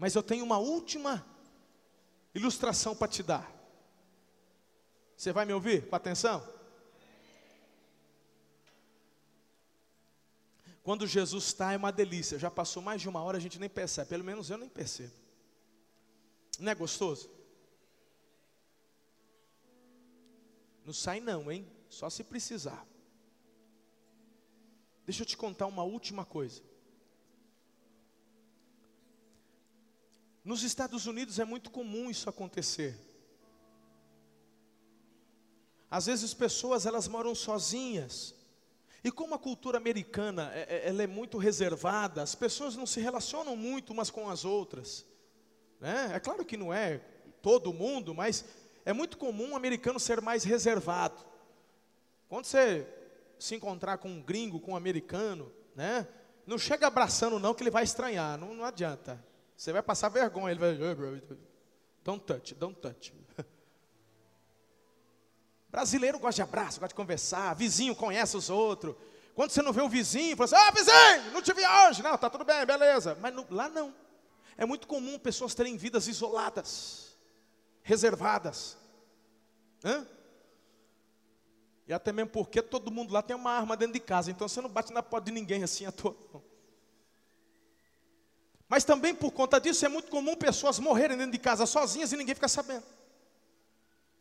Mas 0.00 0.14
eu 0.14 0.22
tenho 0.22 0.42
uma 0.42 0.56
última 0.56 1.22
ilustração 2.34 2.96
para 2.96 3.06
te 3.06 3.22
dar. 3.22 3.52
Você 5.14 5.30
vai 5.30 5.44
me 5.44 5.52
ouvir 5.52 5.90
com 5.90 5.94
atenção? 5.94 6.42
Quando 10.82 11.06
Jesus 11.06 11.44
está, 11.44 11.74
é 11.74 11.76
uma 11.76 11.92
delícia. 11.92 12.38
Já 12.38 12.50
passou 12.50 12.82
mais 12.82 13.02
de 13.02 13.10
uma 13.10 13.22
hora, 13.22 13.36
a 13.36 13.40
gente 13.40 13.58
nem 13.58 13.68
percebe. 13.68 14.08
Pelo 14.08 14.24
menos 14.24 14.48
eu 14.48 14.56
nem 14.56 14.70
percebo. 14.70 15.12
Não 16.58 16.72
é 16.72 16.74
gostoso? 16.74 17.30
Não 20.82 20.94
sai 20.94 21.20
não, 21.20 21.52
hein? 21.52 21.70
Só 21.90 22.08
se 22.08 22.24
precisar. 22.24 22.86
Deixa 25.04 25.24
eu 25.24 25.26
te 25.26 25.36
contar 25.36 25.66
uma 25.66 25.82
última 25.82 26.24
coisa. 26.24 26.69
Nos 30.50 30.64
Estados 30.64 31.06
Unidos 31.06 31.38
é 31.38 31.44
muito 31.44 31.70
comum 31.70 32.10
isso 32.10 32.28
acontecer. 32.28 32.98
Às 35.88 36.06
vezes 36.06 36.34
pessoas 36.34 36.86
elas 36.86 37.06
moram 37.06 37.36
sozinhas 37.36 38.34
e 39.04 39.12
como 39.12 39.32
a 39.32 39.38
cultura 39.38 39.78
americana 39.78 40.50
é, 40.52 40.66
é, 40.68 40.88
ela 40.88 41.04
é 41.04 41.06
muito 41.06 41.38
reservada, 41.38 42.20
as 42.20 42.34
pessoas 42.34 42.74
não 42.74 42.84
se 42.84 43.00
relacionam 43.00 43.54
muito 43.54 43.92
umas 43.92 44.10
com 44.10 44.28
as 44.28 44.44
outras. 44.44 45.06
Né? 45.78 46.10
É 46.14 46.18
claro 46.18 46.44
que 46.44 46.56
não 46.56 46.74
é 46.74 46.98
todo 47.40 47.72
mundo, 47.72 48.12
mas 48.12 48.44
é 48.84 48.92
muito 48.92 49.18
comum 49.18 49.52
o 49.52 49.56
americano 49.56 50.00
ser 50.00 50.20
mais 50.20 50.42
reservado. 50.42 51.24
Quando 52.28 52.46
você 52.46 52.88
se 53.38 53.54
encontrar 53.54 53.98
com 53.98 54.08
um 54.08 54.20
gringo, 54.20 54.58
com 54.58 54.72
um 54.72 54.76
americano, 54.76 55.52
né? 55.76 56.08
não 56.44 56.58
chega 56.58 56.88
abraçando 56.88 57.38
não 57.38 57.54
que 57.54 57.62
ele 57.62 57.70
vai 57.70 57.84
estranhar, 57.84 58.36
não, 58.36 58.52
não 58.52 58.64
adianta. 58.64 59.29
Você 59.60 59.74
vai 59.74 59.82
passar 59.82 60.08
vergonha, 60.08 60.52
ele 60.52 60.58
vai... 60.58 60.74
Don't 62.02 62.24
touch, 62.24 62.54
don't 62.54 62.80
touch. 62.80 63.12
Brasileiro 65.68 66.18
gosta 66.18 66.36
de 66.36 66.42
abraço, 66.48 66.80
gosta 66.80 66.88
de 66.88 66.94
conversar, 66.94 67.52
vizinho 67.52 67.94
conhece 67.94 68.38
os 68.38 68.48
outros. 68.48 68.96
Quando 69.34 69.50
você 69.50 69.60
não 69.60 69.70
vê 69.70 69.82
o 69.82 69.88
vizinho, 69.88 70.34
fala 70.34 70.46
assim, 70.46 70.54
ah, 70.56 70.70
vizinho, 70.70 71.32
não 71.34 71.42
te 71.42 71.52
vi 71.52 71.60
hoje. 71.60 72.02
Não, 72.02 72.16
tá 72.16 72.30
tudo 72.30 72.42
bem, 72.42 72.64
beleza. 72.64 73.18
Mas 73.20 73.34
no, 73.34 73.46
lá 73.50 73.68
não. 73.68 73.94
É 74.56 74.64
muito 74.64 74.88
comum 74.88 75.18
pessoas 75.18 75.54
terem 75.54 75.76
vidas 75.76 76.08
isoladas, 76.08 77.14
reservadas. 77.82 78.78
Hã? 79.84 80.06
E 81.86 81.92
até 81.92 82.12
mesmo 82.12 82.30
porque 82.30 82.62
todo 82.62 82.90
mundo 82.90 83.12
lá 83.12 83.20
tem 83.20 83.36
uma 83.36 83.50
arma 83.50 83.76
dentro 83.76 83.92
de 83.92 84.00
casa, 84.00 84.30
então 84.30 84.48
você 84.48 84.62
não 84.62 84.70
bate 84.70 84.90
na 84.90 85.02
porta 85.02 85.26
de 85.26 85.32
ninguém 85.32 85.62
assim 85.62 85.84
à 85.84 85.92
toa. 85.92 86.16
Mas 88.70 88.84
também 88.84 89.12
por 89.12 89.32
conta 89.32 89.60
disso 89.60 89.84
é 89.84 89.88
muito 89.88 90.08
comum 90.08 90.36
pessoas 90.36 90.78
morrerem 90.78 91.16
dentro 91.16 91.32
de 91.32 91.38
casa 91.40 91.66
sozinhas 91.66 92.12
e 92.12 92.16
ninguém 92.16 92.36
fica 92.36 92.46
sabendo. 92.46 92.84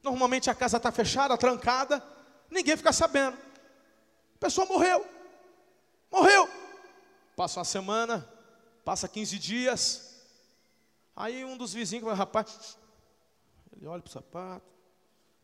Normalmente 0.02 0.50
a 0.50 0.56
casa 0.56 0.78
está 0.78 0.92
fechada, 0.92 1.38
trancada, 1.38 2.04
ninguém 2.50 2.76
fica 2.76 2.92
sabendo. 2.92 3.38
A 3.38 4.40
pessoa 4.40 4.66
morreu. 4.66 5.06
Morreu. 6.10 6.50
Passa 7.36 7.60
uma 7.60 7.64
semana, 7.64 8.28
passa 8.84 9.08
15 9.08 9.38
dias. 9.38 10.16
Aí 11.16 11.46
um 11.46 11.56
dos 11.56 11.72
vizinhos 11.72 12.04
fala, 12.04 12.16
rapaz, 12.16 12.76
ele 13.78 13.86
olha 13.86 14.02
para 14.02 14.10
o 14.10 14.12
sapato, 14.12 14.66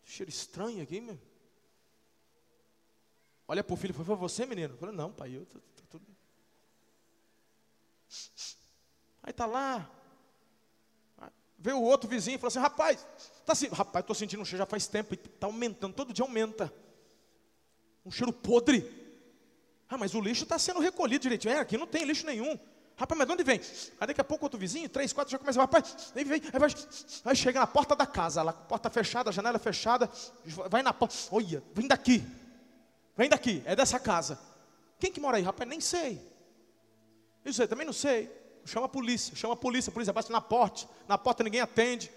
cheiro 0.04 0.32
estranho 0.32 0.82
aqui, 0.82 1.00
meu. 1.00 1.20
Olha 3.48 3.64
para 3.64 3.74
o 3.76 3.78
filho, 3.78 3.94
foi 3.94 4.04
você, 4.04 4.48
menino? 4.48 4.74
Eu 4.74 4.78
falei, 4.80 4.96
não, 4.96 5.14
pai, 5.14 5.36
eu 5.36 5.46
tô, 5.46 5.60
tô 5.60 5.84
tudo. 5.92 6.08
Aí 9.26 9.32
está 9.32 9.46
lá, 9.46 9.90
Veio 11.66 11.80
o 11.80 11.84
outro 11.84 12.08
vizinho 12.08 12.36
e 12.36 12.38
falou 12.38 12.50
assim: 12.50 12.60
rapaz, 12.60 13.08
tá 13.44 13.54
assim, 13.54 13.68
rapaz, 13.70 14.04
estou 14.04 14.16
sentindo 14.16 14.40
um 14.40 14.46
cheiro 14.46 14.60
já 14.60 14.68
faz 14.68 14.86
tempo, 14.86 15.16
está 15.16 15.48
aumentando, 15.48 15.96
todo 15.96 16.14
dia 16.14 16.24
aumenta. 16.24 16.72
Um 18.06 18.12
cheiro 18.12 18.32
podre. 18.32 18.88
Ah, 19.90 19.98
mas 19.98 20.14
o 20.14 20.22
lixo 20.22 20.44
está 20.44 20.60
sendo 20.60 20.80
recolhido 20.80 21.24
direitinho. 21.24 21.56
É, 21.56 21.60
aqui 21.60 21.76
não 21.76 21.88
tem 21.88 22.04
lixo 22.04 22.24
nenhum. 22.24 22.56
Rapaz, 22.96 23.18
mas 23.18 23.28
de 23.28 23.34
onde 23.34 23.44
vem? 23.44 23.60
Aí 24.00 24.08
daqui 24.08 24.22
a 24.22 24.24
pouco 24.24 24.46
outro 24.46 24.60
vizinho, 24.60 24.88
três, 24.88 25.12
quatro, 25.12 25.32
já 25.32 25.40
começa, 25.40 25.60
rapaz, 25.60 26.14
aí 26.16 26.24
vem, 26.24 26.40
aí 26.54 26.60
vai, 26.60 26.70
aí 27.26 27.36
chega 27.36 27.60
na 27.60 27.68
porta 27.68 27.96
da 27.96 28.06
casa, 28.06 28.44
lá, 28.44 28.54
porta 28.54 28.90
fechada, 28.90 29.32
janela 29.34 29.60
fechada, 29.60 30.10
vai 30.70 30.82
na 30.82 30.94
porta, 30.94 31.14
olha, 31.32 31.62
vem 31.74 31.88
daqui, 31.88 32.24
vem 33.18 33.28
daqui, 33.28 33.62
é 33.66 33.76
dessa 33.76 34.00
casa. 34.00 34.40
Quem 34.98 35.12
que 35.12 35.20
mora 35.20 35.38
aí? 35.38 35.44
Rapaz, 35.44 35.68
nem 35.68 35.82
sei. 35.82 36.22
Eu 37.44 37.52
sei, 37.52 37.68
também 37.68 37.86
não 37.88 37.94
sei. 37.94 38.45
Chama 38.66 38.88
a 38.88 38.90
polícia, 38.90 39.36
chama 39.36 39.54
a 39.54 39.58
polícia, 39.58 39.92
a 39.92 39.94
polícia 39.94 40.12
bate 40.12 40.32
na 40.32 40.42
porta, 40.42 40.90
na 41.08 41.18
porta 41.20 41.44
ninguém 41.44 41.62
atende. 41.62 42.12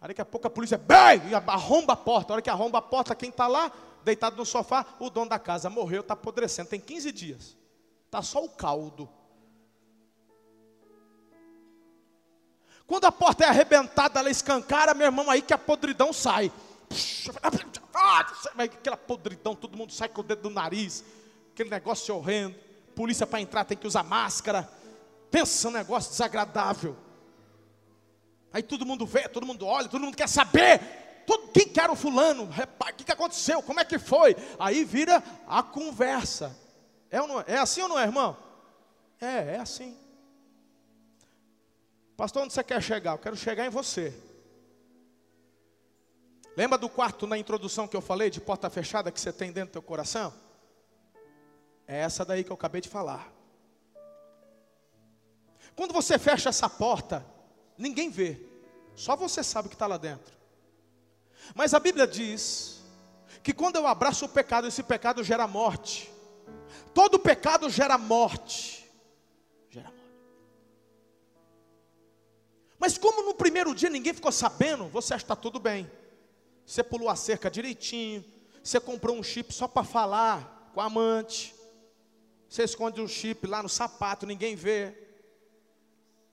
Aí 0.00 0.08
daqui 0.08 0.20
a 0.20 0.24
pouco 0.24 0.48
a 0.48 0.50
polícia, 0.50 0.76
bem, 0.76 1.22
arromba 1.46 1.92
a 1.92 1.96
porta. 1.96 2.32
A 2.32 2.34
hora 2.34 2.42
que 2.42 2.50
arromba 2.50 2.78
a 2.78 2.82
porta, 2.82 3.14
quem 3.14 3.28
está 3.28 3.46
lá, 3.46 3.70
deitado 4.04 4.36
no 4.36 4.44
sofá, 4.44 4.84
o 4.98 5.08
dono 5.08 5.30
da 5.30 5.38
casa 5.38 5.70
morreu, 5.70 6.00
está 6.00 6.14
apodrecendo, 6.14 6.68
tem 6.68 6.80
15 6.80 7.12
dias. 7.12 7.56
Está 8.06 8.20
só 8.20 8.44
o 8.44 8.48
caldo. 8.48 9.08
Quando 12.84 13.04
a 13.04 13.12
porta 13.12 13.44
é 13.44 13.48
arrebentada, 13.48 14.18
ela 14.18 14.28
escancara, 14.28 14.92
meu 14.92 15.06
irmão, 15.06 15.30
aí 15.30 15.40
que 15.40 15.54
a 15.54 15.58
podridão 15.58 16.12
sai. 16.12 16.50
Aquela 18.58 18.96
podridão, 18.96 19.54
todo 19.54 19.78
mundo 19.78 19.92
sai 19.92 20.08
com 20.08 20.20
o 20.22 20.24
dedo 20.24 20.48
no 20.48 20.54
nariz, 20.56 21.04
aquele 21.52 21.70
negócio 21.70 22.14
horrendo. 22.16 22.56
Polícia 22.96 23.26
para 23.26 23.40
entrar 23.40 23.64
tem 23.64 23.78
que 23.78 23.86
usar 23.86 24.02
máscara. 24.02 24.68
Pensa 25.32 25.68
um 25.68 25.72
negócio 25.72 26.10
desagradável. 26.10 26.94
Aí 28.52 28.62
todo 28.62 28.84
mundo 28.84 29.06
vê, 29.06 29.26
todo 29.26 29.46
mundo 29.46 29.64
olha, 29.64 29.88
todo 29.88 30.02
mundo 30.02 30.14
quer 30.14 30.28
saber. 30.28 30.78
Todo, 31.26 31.48
quem 31.48 31.66
que 31.66 31.80
era 31.80 31.90
o 31.90 31.96
fulano? 31.96 32.44
O 32.44 32.92
que, 32.94 33.04
que 33.04 33.12
aconteceu? 33.12 33.62
Como 33.62 33.80
é 33.80 33.84
que 33.84 33.98
foi? 33.98 34.36
Aí 34.58 34.84
vira 34.84 35.22
a 35.48 35.62
conversa. 35.62 36.54
É, 37.10 37.16
é, 37.16 37.54
é 37.54 37.58
assim 37.58 37.80
ou 37.80 37.88
não 37.88 37.98
é, 37.98 38.02
irmão? 38.02 38.36
É, 39.18 39.54
é 39.54 39.58
assim. 39.58 39.96
Pastor, 42.14 42.42
onde 42.42 42.52
você 42.52 42.62
quer 42.62 42.82
chegar? 42.82 43.12
Eu 43.12 43.18
quero 43.18 43.36
chegar 43.36 43.64
em 43.64 43.70
você. 43.70 44.12
Lembra 46.54 46.76
do 46.76 46.90
quarto 46.90 47.26
na 47.26 47.38
introdução 47.38 47.88
que 47.88 47.96
eu 47.96 48.02
falei, 48.02 48.28
de 48.28 48.38
porta 48.38 48.68
fechada 48.68 49.10
que 49.10 49.18
você 49.18 49.32
tem 49.32 49.50
dentro 49.50 49.70
do 49.70 49.72
teu 49.72 49.82
coração? 49.82 50.34
É 51.86 52.00
essa 52.00 52.22
daí 52.22 52.44
que 52.44 52.50
eu 52.50 52.54
acabei 52.54 52.82
de 52.82 52.90
falar. 52.90 53.32
Quando 55.74 55.92
você 55.92 56.18
fecha 56.18 56.48
essa 56.48 56.68
porta, 56.68 57.26
ninguém 57.76 58.10
vê, 58.10 58.40
só 58.94 59.16
você 59.16 59.42
sabe 59.42 59.66
o 59.66 59.68
que 59.70 59.74
está 59.74 59.86
lá 59.86 59.96
dentro. 59.96 60.32
Mas 61.54 61.74
a 61.74 61.80
Bíblia 61.80 62.06
diz 62.06 62.82
que 63.42 63.52
quando 63.52 63.76
eu 63.76 63.86
abraço 63.86 64.24
o 64.24 64.28
pecado, 64.28 64.66
esse 64.66 64.82
pecado 64.82 65.24
gera 65.24 65.46
morte. 65.46 66.10
Todo 66.94 67.18
pecado 67.18 67.68
gera 67.68 67.98
morte. 67.98 68.88
Gera 69.70 69.88
morte. 69.88 70.02
Mas 72.78 72.98
como 72.98 73.22
no 73.22 73.34
primeiro 73.34 73.74
dia 73.74 73.90
ninguém 73.90 74.14
ficou 74.14 74.30
sabendo, 74.30 74.88
você 74.88 75.14
acha 75.14 75.24
que 75.24 75.32
está 75.32 75.36
tudo 75.36 75.58
bem. 75.58 75.90
Você 76.64 76.82
pulou 76.82 77.08
a 77.08 77.16
cerca 77.16 77.50
direitinho, 77.50 78.24
você 78.62 78.78
comprou 78.78 79.16
um 79.16 79.22
chip 79.22 79.52
só 79.52 79.66
para 79.66 79.84
falar 79.84 80.70
com 80.72 80.80
a 80.80 80.84
amante. 80.84 81.54
Você 82.48 82.62
esconde 82.64 83.00
um 83.00 83.08
chip 83.08 83.46
lá 83.46 83.62
no 83.62 83.68
sapato, 83.68 84.26
ninguém 84.26 84.54
vê. 84.54 85.01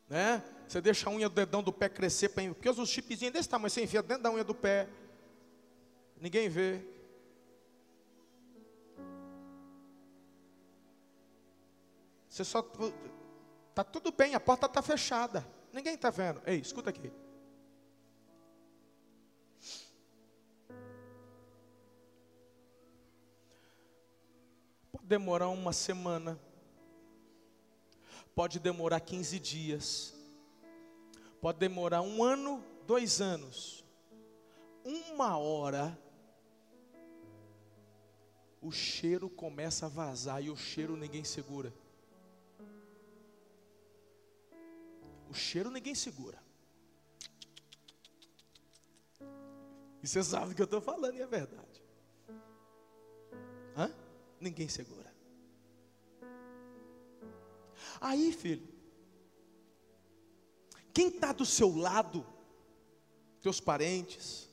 Né? 0.10 0.43
Você 0.68 0.82
deixa 0.82 1.10
a 1.10 1.14
unha 1.14 1.30
do 1.30 1.36
dedão 1.36 1.62
do 1.62 1.72
pé 1.72 1.88
crescer, 1.88 2.30
porque 2.30 2.70
os 2.70 2.89
chipzinhos 2.89 3.34
desse 3.34 3.47
tamanho, 3.47 3.70
você 3.70 3.84
enfia 3.84 4.01
dentro 4.01 4.24
da 4.24 4.32
unha 4.32 4.43
do 4.43 4.55
pé. 4.55 4.89
Ninguém 6.20 6.49
vê. 6.49 6.84
Você 12.28 12.43
só. 12.43 12.60
Está 13.70 13.84
tudo 13.84 14.12
bem, 14.12 14.36
a 14.36 14.39
porta 14.39 14.66
está 14.66 14.82
fechada. 14.82 15.47
Ninguém 15.72 15.93
está 15.95 16.10
vendo. 16.10 16.41
Ei, 16.45 16.60
escuta 16.60 16.89
aqui. 16.89 17.12
Pode 24.91 25.05
demorar 25.05 25.49
uma 25.49 25.72
semana. 25.72 26.39
Pode 28.39 28.57
demorar 28.57 29.01
15 29.01 29.37
dias. 29.37 30.13
Pode 31.41 31.59
demorar 31.59 32.01
um 32.01 32.23
ano, 32.23 32.63
dois 32.87 33.19
anos. 33.19 33.83
Uma 34.81 35.37
hora. 35.37 35.99
O 38.61 38.71
cheiro 38.71 39.29
começa 39.29 39.87
a 39.87 39.89
vazar 39.89 40.41
e 40.41 40.49
o 40.49 40.55
cheiro 40.55 40.95
ninguém 40.95 41.21
segura. 41.21 41.73
O 45.29 45.33
cheiro 45.33 45.69
ninguém 45.69 45.93
segura. 45.93 46.41
E 50.01 50.07
você 50.07 50.23
sabe 50.23 50.53
o 50.53 50.55
que 50.55 50.61
eu 50.61 50.63
estou 50.63 50.79
falando 50.79 51.15
e 51.15 51.21
é 51.21 51.27
verdade. 51.27 51.83
Hã? 53.75 53.93
Ninguém 54.39 54.69
segura. 54.69 54.98
Aí, 57.99 58.32
filho, 58.32 58.67
quem 60.93 61.07
está 61.07 61.32
do 61.32 61.45
seu 61.45 61.75
lado, 61.75 62.25
teus 63.41 63.59
parentes, 63.59 64.49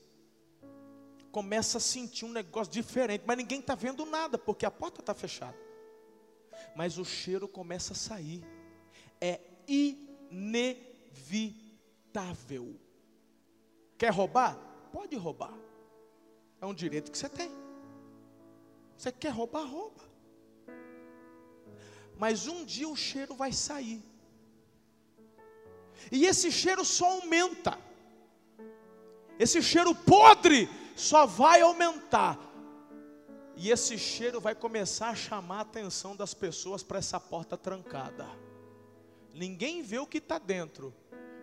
começa 1.33 1.79
a 1.79 1.81
sentir 1.81 2.25
um 2.25 2.33
negócio 2.33 2.73
diferente, 2.73 3.25
mas 3.27 3.37
ninguém 3.37 3.61
está 3.61 3.75
vendo 3.75 4.07
nada, 4.07 4.39
porque 4.39 4.65
a 4.65 4.71
porta 4.71 5.01
está 5.01 5.13
fechada. 5.13 5.59
Mas 6.75 6.99
o 6.99 7.05
cheiro 7.05 7.47
começa 7.47 7.93
a 7.93 7.97
sair. 7.97 8.43
É 9.21 9.41
inevitável. 9.69 10.75
Quer 13.99 14.13
roubar? 14.13 14.57
Pode 14.93 15.15
roubar. 15.17 15.53
É 16.61 16.67
um 16.67 16.75
direito 16.75 17.11
que 17.11 17.19
você 17.19 17.29
tem. 17.29 17.51
Você 18.97 19.13
quer 19.13 19.31
roubar, 19.31 19.65
rouba. 19.65 20.03
Mas 22.19 22.47
um 22.47 22.65
dia 22.65 22.89
o 22.89 22.97
cheiro 22.97 23.35
vai 23.35 23.53
sair. 23.53 24.03
E 26.11 26.25
esse 26.25 26.51
cheiro 26.51 26.85
só 26.85 27.13
aumenta. 27.13 27.79
Esse 29.39 29.63
cheiro 29.63 29.95
podre 29.95 30.69
só 30.95 31.27
vai 31.27 31.61
aumentar. 31.61 32.39
E 33.55 33.71
esse 33.71 33.99
cheiro 33.99 34.41
vai 34.41 34.55
começar 34.55 35.09
a 35.09 35.15
chamar 35.15 35.59
a 35.59 35.63
atenção 35.63 36.15
das 36.15 36.35
pessoas 36.35 36.83
para 36.83 36.99
essa 36.99 37.19
porta 37.19 37.57
trancada. 37.57 38.27
Ninguém 39.33 39.83
vê 39.83 39.99
o 39.99 40.07
que 40.07 40.19
está 40.19 40.39
dentro, 40.39 40.95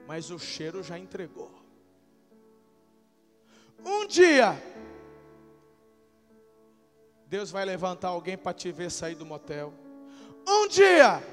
mas 0.08 0.32
o 0.32 0.40
cheiro 0.40 0.82
já 0.82 0.98
entregou. 0.98 1.52
Um 3.86 4.08
dia, 4.08 4.62
Deus 7.28 7.52
vai 7.52 7.66
levantar 7.66 8.10
alguém 8.10 8.38
para 8.38 8.54
te 8.54 8.72
ver 8.72 8.90
sair 8.90 9.16
do 9.16 9.26
motel. 9.26 9.74
Um 10.48 10.68
dia, 10.68 11.24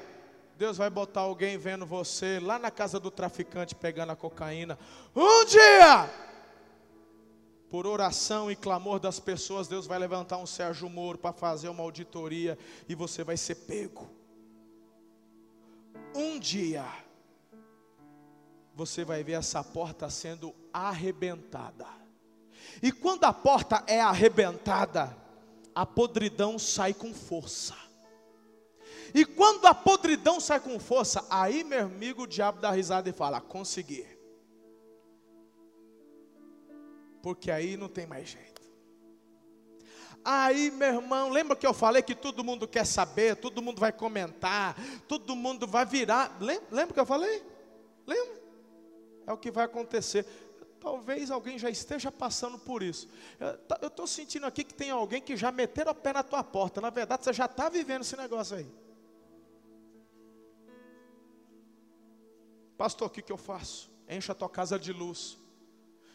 Deus 0.57 0.77
vai 0.77 0.89
botar 0.89 1.21
alguém 1.21 1.57
vendo 1.57 1.85
você 1.85 2.39
lá 2.39 2.57
na 2.57 2.71
casa 2.71 2.99
do 2.99 3.11
traficante 3.11 3.75
pegando 3.75 4.11
a 4.11 4.15
cocaína. 4.15 4.77
Um 5.15 5.45
dia, 5.45 6.09
por 7.69 7.85
oração 7.85 8.51
e 8.51 8.55
clamor 8.55 8.99
das 8.99 9.19
pessoas, 9.19 9.67
Deus 9.67 9.87
vai 9.87 9.99
levantar 9.99 10.37
um 10.37 10.45
Sérgio 10.45 10.89
Moro 10.89 11.17
para 11.17 11.33
fazer 11.33 11.69
uma 11.69 11.83
auditoria 11.83 12.57
e 12.87 12.95
você 12.95 13.23
vai 13.23 13.37
ser 13.37 13.55
pego 13.55 14.21
um 16.13 16.39
dia 16.39 16.85
você 18.73 19.03
vai 19.03 19.23
ver 19.23 19.33
essa 19.33 19.63
porta 19.63 20.09
sendo 20.09 20.55
arrebentada. 20.73 21.85
E 22.81 22.91
quando 22.91 23.25
a 23.25 23.33
porta 23.33 23.83
é 23.85 23.99
arrebentada, 23.99 25.15
a 25.75 25.85
podridão 25.85 26.57
sai 26.57 26.93
com 26.93 27.13
força. 27.13 27.75
E 29.13 29.25
quando 29.25 29.65
a 29.65 29.73
podridão 29.73 30.39
sai 30.39 30.59
com 30.59 30.79
força, 30.79 31.25
aí, 31.29 31.63
meu 31.63 31.85
amigo, 31.85 32.23
o 32.23 32.27
diabo 32.27 32.61
dá 32.61 32.71
risada 32.71 33.09
e 33.09 33.13
fala: 33.13 33.41
consegui. 33.41 34.05
Porque 37.21 37.51
aí 37.51 37.77
não 37.77 37.87
tem 37.87 38.07
mais 38.07 38.29
jeito. 38.29 38.61
Aí, 40.23 40.69
meu 40.71 40.95
irmão, 40.95 41.29
lembra 41.29 41.55
que 41.55 41.65
eu 41.65 41.73
falei 41.73 42.01
que 42.01 42.13
todo 42.13 42.43
mundo 42.43 42.67
quer 42.67 42.85
saber, 42.85 43.35
todo 43.35 43.61
mundo 43.61 43.79
vai 43.79 43.91
comentar, 43.91 44.75
todo 45.07 45.35
mundo 45.35 45.65
vai 45.65 45.85
virar. 45.85 46.37
Lembra, 46.39 46.67
lembra 46.71 46.93
que 46.93 46.99
eu 46.99 47.05
falei? 47.05 47.43
Lembra? 48.05 48.41
É 49.25 49.33
o 49.33 49.37
que 49.37 49.49
vai 49.49 49.65
acontecer. 49.65 50.25
Talvez 50.79 51.29
alguém 51.29 51.59
já 51.59 51.69
esteja 51.69 52.11
passando 52.11 52.57
por 52.57 52.81
isso. 52.81 53.07
Eu 53.81 53.87
estou 53.87 54.07
sentindo 54.07 54.45
aqui 54.45 54.63
que 54.63 54.73
tem 54.73 54.89
alguém 54.89 55.21
que 55.21 55.35
já 55.37 55.51
meteram 55.51 55.91
o 55.91 55.95
pé 55.95 56.13
na 56.13 56.23
tua 56.23 56.43
porta. 56.43 56.81
Na 56.81 56.89
verdade, 56.89 57.23
você 57.23 57.33
já 57.33 57.45
está 57.45 57.69
vivendo 57.69 58.01
esse 58.01 58.17
negócio 58.17 58.57
aí. 58.57 58.67
Pastor, 62.81 63.09
o 63.09 63.11
que, 63.11 63.21
que 63.21 63.31
eu 63.31 63.37
faço? 63.37 63.91
encha 64.09 64.31
a 64.31 64.35
tua 64.35 64.49
casa 64.49 64.79
de 64.79 64.91
luz. 64.91 65.37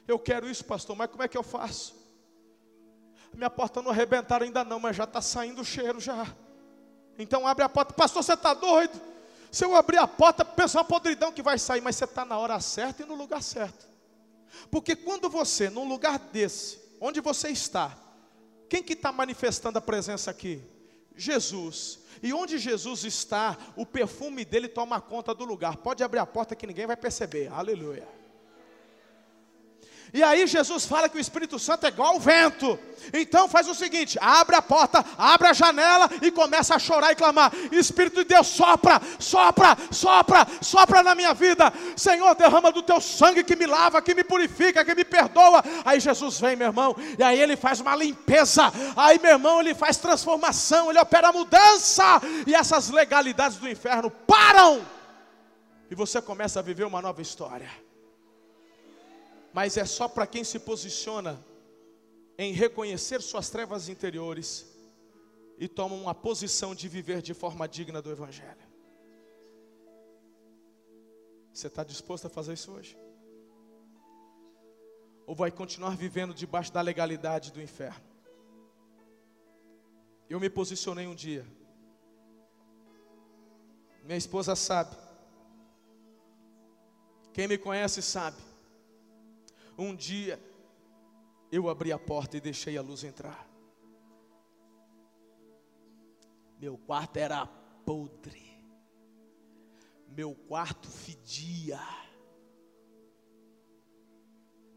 Eu 0.05 0.19
quero 0.19 0.51
isso, 0.51 0.65
pastor, 0.65 0.97
mas 0.97 1.09
como 1.09 1.23
é 1.23 1.29
que 1.29 1.39
eu 1.39 1.43
faço? 1.45 1.95
Minha 3.33 3.49
porta 3.49 3.81
não 3.81 3.93
arrebentaram 3.93 4.45
ainda 4.45 4.65
não, 4.65 4.81
mas 4.81 4.97
já 4.97 5.05
está 5.05 5.21
saindo 5.21 5.61
o 5.63 5.65
cheiro 5.65 6.01
já. 6.01 6.27
Então 7.17 7.47
abre 7.47 7.63
a 7.63 7.69
porta, 7.69 7.95
pastor, 7.95 8.21
você 8.21 8.33
está 8.33 8.53
doido? 8.53 9.01
Se 9.49 9.65
eu 9.65 9.77
abrir 9.77 9.99
a 9.99 10.09
porta, 10.09 10.45
pensa 10.45 10.79
uma 10.79 10.85
podridão 10.85 11.31
que 11.31 11.41
vai 11.41 11.57
sair, 11.57 11.81
mas 11.81 11.95
você 11.95 12.05
está 12.05 12.25
na 12.25 12.37
hora 12.37 12.59
certa 12.59 13.05
e 13.05 13.07
no 13.07 13.15
lugar 13.15 13.45
certo. 13.45 13.89
Porque 14.69 14.97
quando 14.97 15.31
você, 15.31 15.71
num 15.71 15.89
lugar 15.89 16.19
desse, 16.19 16.81
onde 17.01 17.21
você 17.21 17.51
está, 17.51 17.97
quem 18.69 18.83
que 18.83 18.95
está 18.95 19.13
manifestando 19.13 19.79
a 19.79 19.81
presença 19.81 20.33
aqui? 20.33 20.61
Jesus. 21.17 22.01
E 22.23 22.33
onde 22.33 22.59
Jesus 22.59 23.05
está, 23.05 23.57
o 23.77 23.85
perfume 23.85 24.45
dele 24.45 24.69
toma 24.69 25.01
conta 25.01 25.35
do 25.35 25.45
lugar. 25.45 25.77
Pode 25.77 26.03
abrir 26.03 26.19
a 26.19 26.27
porta 26.27 26.57
que 26.57 26.67
ninguém 26.67 26.87
vai 26.87 26.97
perceber. 26.97 27.49
Aleluia. 27.53 28.16
E 30.13 30.23
aí 30.23 30.47
Jesus 30.47 30.87
fala 30.87 31.09
que 31.09 31.17
o 31.17 31.21
Espírito 31.21 31.59
Santo 31.59 31.85
é 31.85 31.89
igual 31.89 32.15
ao 32.15 32.21
vento. 32.21 32.79
Então 33.13 33.49
faz 33.49 33.69
o 33.69 33.75
seguinte: 33.75 34.19
abre 34.21 34.57
a 34.57 34.63
porta, 34.63 35.05
abre 35.19 35.49
a 35.49 35.53
janela 35.53 36.09
e 36.23 36.31
começa 36.31 36.75
a 36.75 36.79
chorar 36.79 37.13
e 37.13 37.17
clamar. 37.17 37.53
Espírito 37.73 38.17
de 38.17 38.25
Deus, 38.25 38.47
sopra, 38.47 39.01
sopra, 39.19 39.77
sopra, 39.91 40.47
sopra 40.61 41.03
na 41.03 41.15
minha 41.15 41.35
vida. 41.35 41.73
Senhor, 41.97 42.35
derrama 42.35 42.73
do 42.73 42.83
teu 42.83 43.01
sangue 43.01 43.45
que 43.45 43.57
me 43.57 43.67
lava, 43.67 44.03
que 44.03 44.15
me 44.15 44.25
purifica, 44.25 44.85
que 44.85 44.95
me 44.95 45.05
perdoa. 45.05 45.63
Aí 45.85 46.01
Jesus 46.01 46.41
vem, 46.41 46.57
meu 46.57 46.69
irmão, 46.69 46.97
e 47.19 47.23
aí 47.23 47.41
ele 47.41 47.57
faz 47.57 47.81
uma 47.81 47.95
limpeza. 47.95 48.73
Aí, 48.97 49.19
meu 49.19 49.33
irmão, 49.33 49.61
ele 49.61 49.75
faz 49.75 49.97
transformação, 49.97 50.91
ele 50.91 50.99
opera 50.99 51.33
mudança. 51.33 52.21
E 52.47 52.55
essas 52.55 52.91
legalidades 52.91 53.59
do 53.59 53.69
inferno 53.69 54.11
param. 54.11 54.81
E 55.91 55.95
você 55.95 56.21
começa 56.21 56.59
a 56.59 56.63
viver 56.63 56.85
uma 56.85 57.01
nova 57.01 57.23
história 57.23 57.86
mas 59.57 59.79
é 59.79 59.87
só 59.87 60.07
para 60.07 60.27
quem 60.27 60.45
se 60.45 60.59
posiciona 60.59 61.43
em 62.37 62.53
reconhecer 62.53 63.23
suas 63.23 63.49
trevas 63.49 63.89
interiores 63.89 64.67
e 65.57 65.67
toma 65.67 65.95
uma 65.95 66.15
posição 66.15 66.75
de 66.75 66.87
viver 66.91 67.23
de 67.23 67.33
forma 67.33 67.67
digna 67.67 68.03
do 68.03 68.11
Evangelho. 68.13 68.67
Você 71.55 71.69
está 71.69 71.83
disposto 71.83 72.27
a 72.27 72.29
fazer 72.29 72.53
isso 72.53 72.71
hoje? 72.71 72.99
Ou 75.27 75.35
vai 75.35 75.51
continuar 75.51 75.97
vivendo 75.97 76.35
debaixo 76.35 76.71
da 76.71 76.83
legalidade 76.83 77.51
do 77.51 77.63
inferno? 77.63 78.05
Eu 80.29 80.39
me 80.39 80.51
posicionei 80.51 81.07
um 81.07 81.15
dia. 81.15 81.47
Minha 84.05 84.19
esposa 84.19 84.55
sabe. 84.55 84.95
Quem 87.33 87.49
me 87.49 87.57
conhece 87.57 88.03
sabe. 88.03 88.56
Um 89.79 89.95
dia 89.95 90.41
eu 91.51 91.69
abri 91.69 91.93
a 91.93 91.99
porta 91.99 92.37
e 92.37 92.41
deixei 92.41 92.77
a 92.77 92.83
luz 92.83 93.05
entrar. 93.05 93.49
Meu 96.59 96.79
quarto 96.79 97.19
era 97.19 97.47
podre. 97.47 98.45
Meu 100.09 100.35
quarto 100.35 100.89
fedia. 100.89 101.81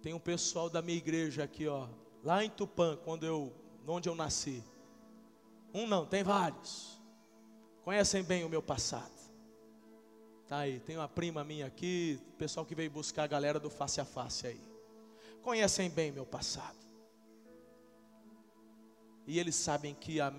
Tem 0.01 0.13
um 0.13 0.19
pessoal 0.19 0.69
da 0.69 0.81
minha 0.81 0.97
igreja 0.97 1.43
aqui, 1.43 1.67
ó, 1.67 1.87
lá 2.23 2.43
em 2.43 2.49
Tupã, 2.49 2.97
quando 2.97 3.25
eu, 3.25 3.53
onde 3.87 4.07
eu 4.07 4.15
nasci. 4.15 4.63
Um 5.73 5.87
não, 5.87 6.05
tem 6.05 6.23
vários. 6.23 7.01
Conhecem 7.83 8.23
bem 8.23 8.43
o 8.43 8.49
meu 8.49 8.61
passado. 8.61 9.19
Tá 10.47 10.59
aí, 10.59 10.79
tem 10.79 10.97
uma 10.97 11.07
prima 11.07 11.43
minha 11.43 11.67
aqui, 11.67 12.19
pessoal 12.37 12.65
que 12.65 12.75
veio 12.75 12.89
buscar 12.89 13.23
a 13.23 13.27
galera 13.27 13.59
do 13.59 13.69
face 13.69 14.01
a 14.01 14.05
face 14.05 14.47
aí 14.47 14.68
conhecem 15.41 15.89
bem 15.89 16.11
meu 16.11 16.25
passado. 16.25 16.77
E 19.25 19.37
eles 19.39 19.55
sabem 19.55 19.93
que 19.93 20.19
a 20.19 20.33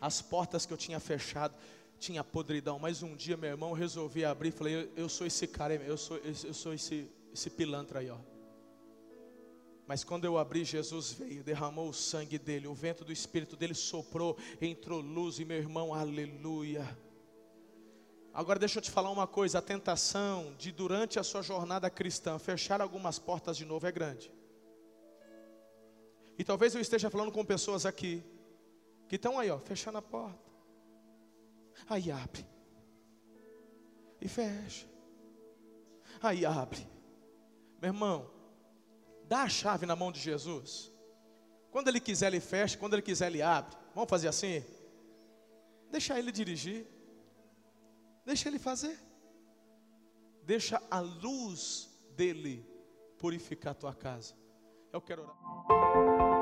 as 0.00 0.20
portas 0.20 0.66
que 0.66 0.72
eu 0.72 0.76
tinha 0.76 1.00
fechado 1.00 1.54
tinha 1.98 2.22
podridão. 2.22 2.78
Mas 2.78 3.02
um 3.02 3.16
dia, 3.16 3.36
meu 3.36 3.50
irmão, 3.50 3.72
resolvi 3.72 4.24
abrir 4.24 4.50
e 4.50 4.52
falei: 4.52 4.74
eu, 4.74 4.92
eu, 4.96 5.08
sou 5.08 5.26
esse 5.26 5.46
cara, 5.46 5.74
eu 5.74 5.96
sou, 5.96 6.18
eu 6.18 6.54
sou 6.54 6.74
esse, 6.74 7.10
esse 7.32 7.48
pilantra 7.48 8.00
aí, 8.00 8.10
ó. 8.10 8.18
Mas 9.86 10.02
quando 10.02 10.24
eu 10.24 10.36
abri, 10.36 10.64
Jesus 10.64 11.12
veio, 11.12 11.44
derramou 11.44 11.88
o 11.88 11.94
sangue 11.94 12.38
dele, 12.38 12.66
o 12.66 12.74
vento 12.74 13.04
do 13.04 13.12
Espírito 13.12 13.56
dele 13.56 13.74
soprou, 13.74 14.36
entrou 14.60 15.00
luz, 15.00 15.38
e 15.38 15.44
meu 15.44 15.56
irmão, 15.56 15.94
aleluia. 15.94 16.84
Agora 18.36 18.58
deixa 18.58 18.80
eu 18.80 18.82
te 18.82 18.90
falar 18.90 19.10
uma 19.10 19.26
coisa: 19.26 19.60
a 19.60 19.62
tentação 19.62 20.54
de, 20.58 20.70
durante 20.70 21.18
a 21.18 21.22
sua 21.22 21.40
jornada 21.40 21.88
cristã, 21.88 22.38
fechar 22.38 22.82
algumas 22.82 23.18
portas 23.18 23.56
de 23.56 23.64
novo 23.64 23.86
é 23.86 23.90
grande. 23.90 24.30
E 26.38 26.44
talvez 26.44 26.74
eu 26.74 26.80
esteja 26.82 27.08
falando 27.08 27.32
com 27.32 27.42
pessoas 27.42 27.86
aqui 27.86 28.22
que 29.08 29.16
estão 29.16 29.38
aí, 29.38 29.50
ó, 29.50 29.58
fechando 29.58 29.96
a 29.96 30.02
porta. 30.02 30.38
Aí 31.88 32.10
abre. 32.10 32.46
E 34.20 34.28
fecha. 34.28 34.86
Aí 36.22 36.44
abre. 36.44 36.86
Meu 37.80 37.88
irmão, 37.88 38.30
dá 39.24 39.44
a 39.44 39.48
chave 39.48 39.86
na 39.86 39.96
mão 39.96 40.12
de 40.12 40.20
Jesus. 40.20 40.92
Quando 41.70 41.88
ele 41.88 42.00
quiser, 42.00 42.26
ele 42.26 42.40
fecha. 42.40 42.76
Quando 42.76 42.92
ele 42.92 43.02
quiser, 43.02 43.28
ele 43.28 43.40
abre. 43.40 43.74
Vamos 43.94 44.10
fazer 44.10 44.28
assim? 44.28 44.62
Deixa 45.90 46.18
ele 46.18 46.30
dirigir. 46.30 46.95
Deixa 48.26 48.48
ele 48.48 48.58
fazer. 48.58 48.98
Deixa 50.42 50.82
a 50.90 50.98
luz 50.98 51.88
dele 52.16 52.66
purificar 53.18 53.70
a 53.70 53.74
tua 53.74 53.94
casa. 53.94 54.34
Eu 54.92 55.00
quero 55.00 55.22
orar. 55.22 56.35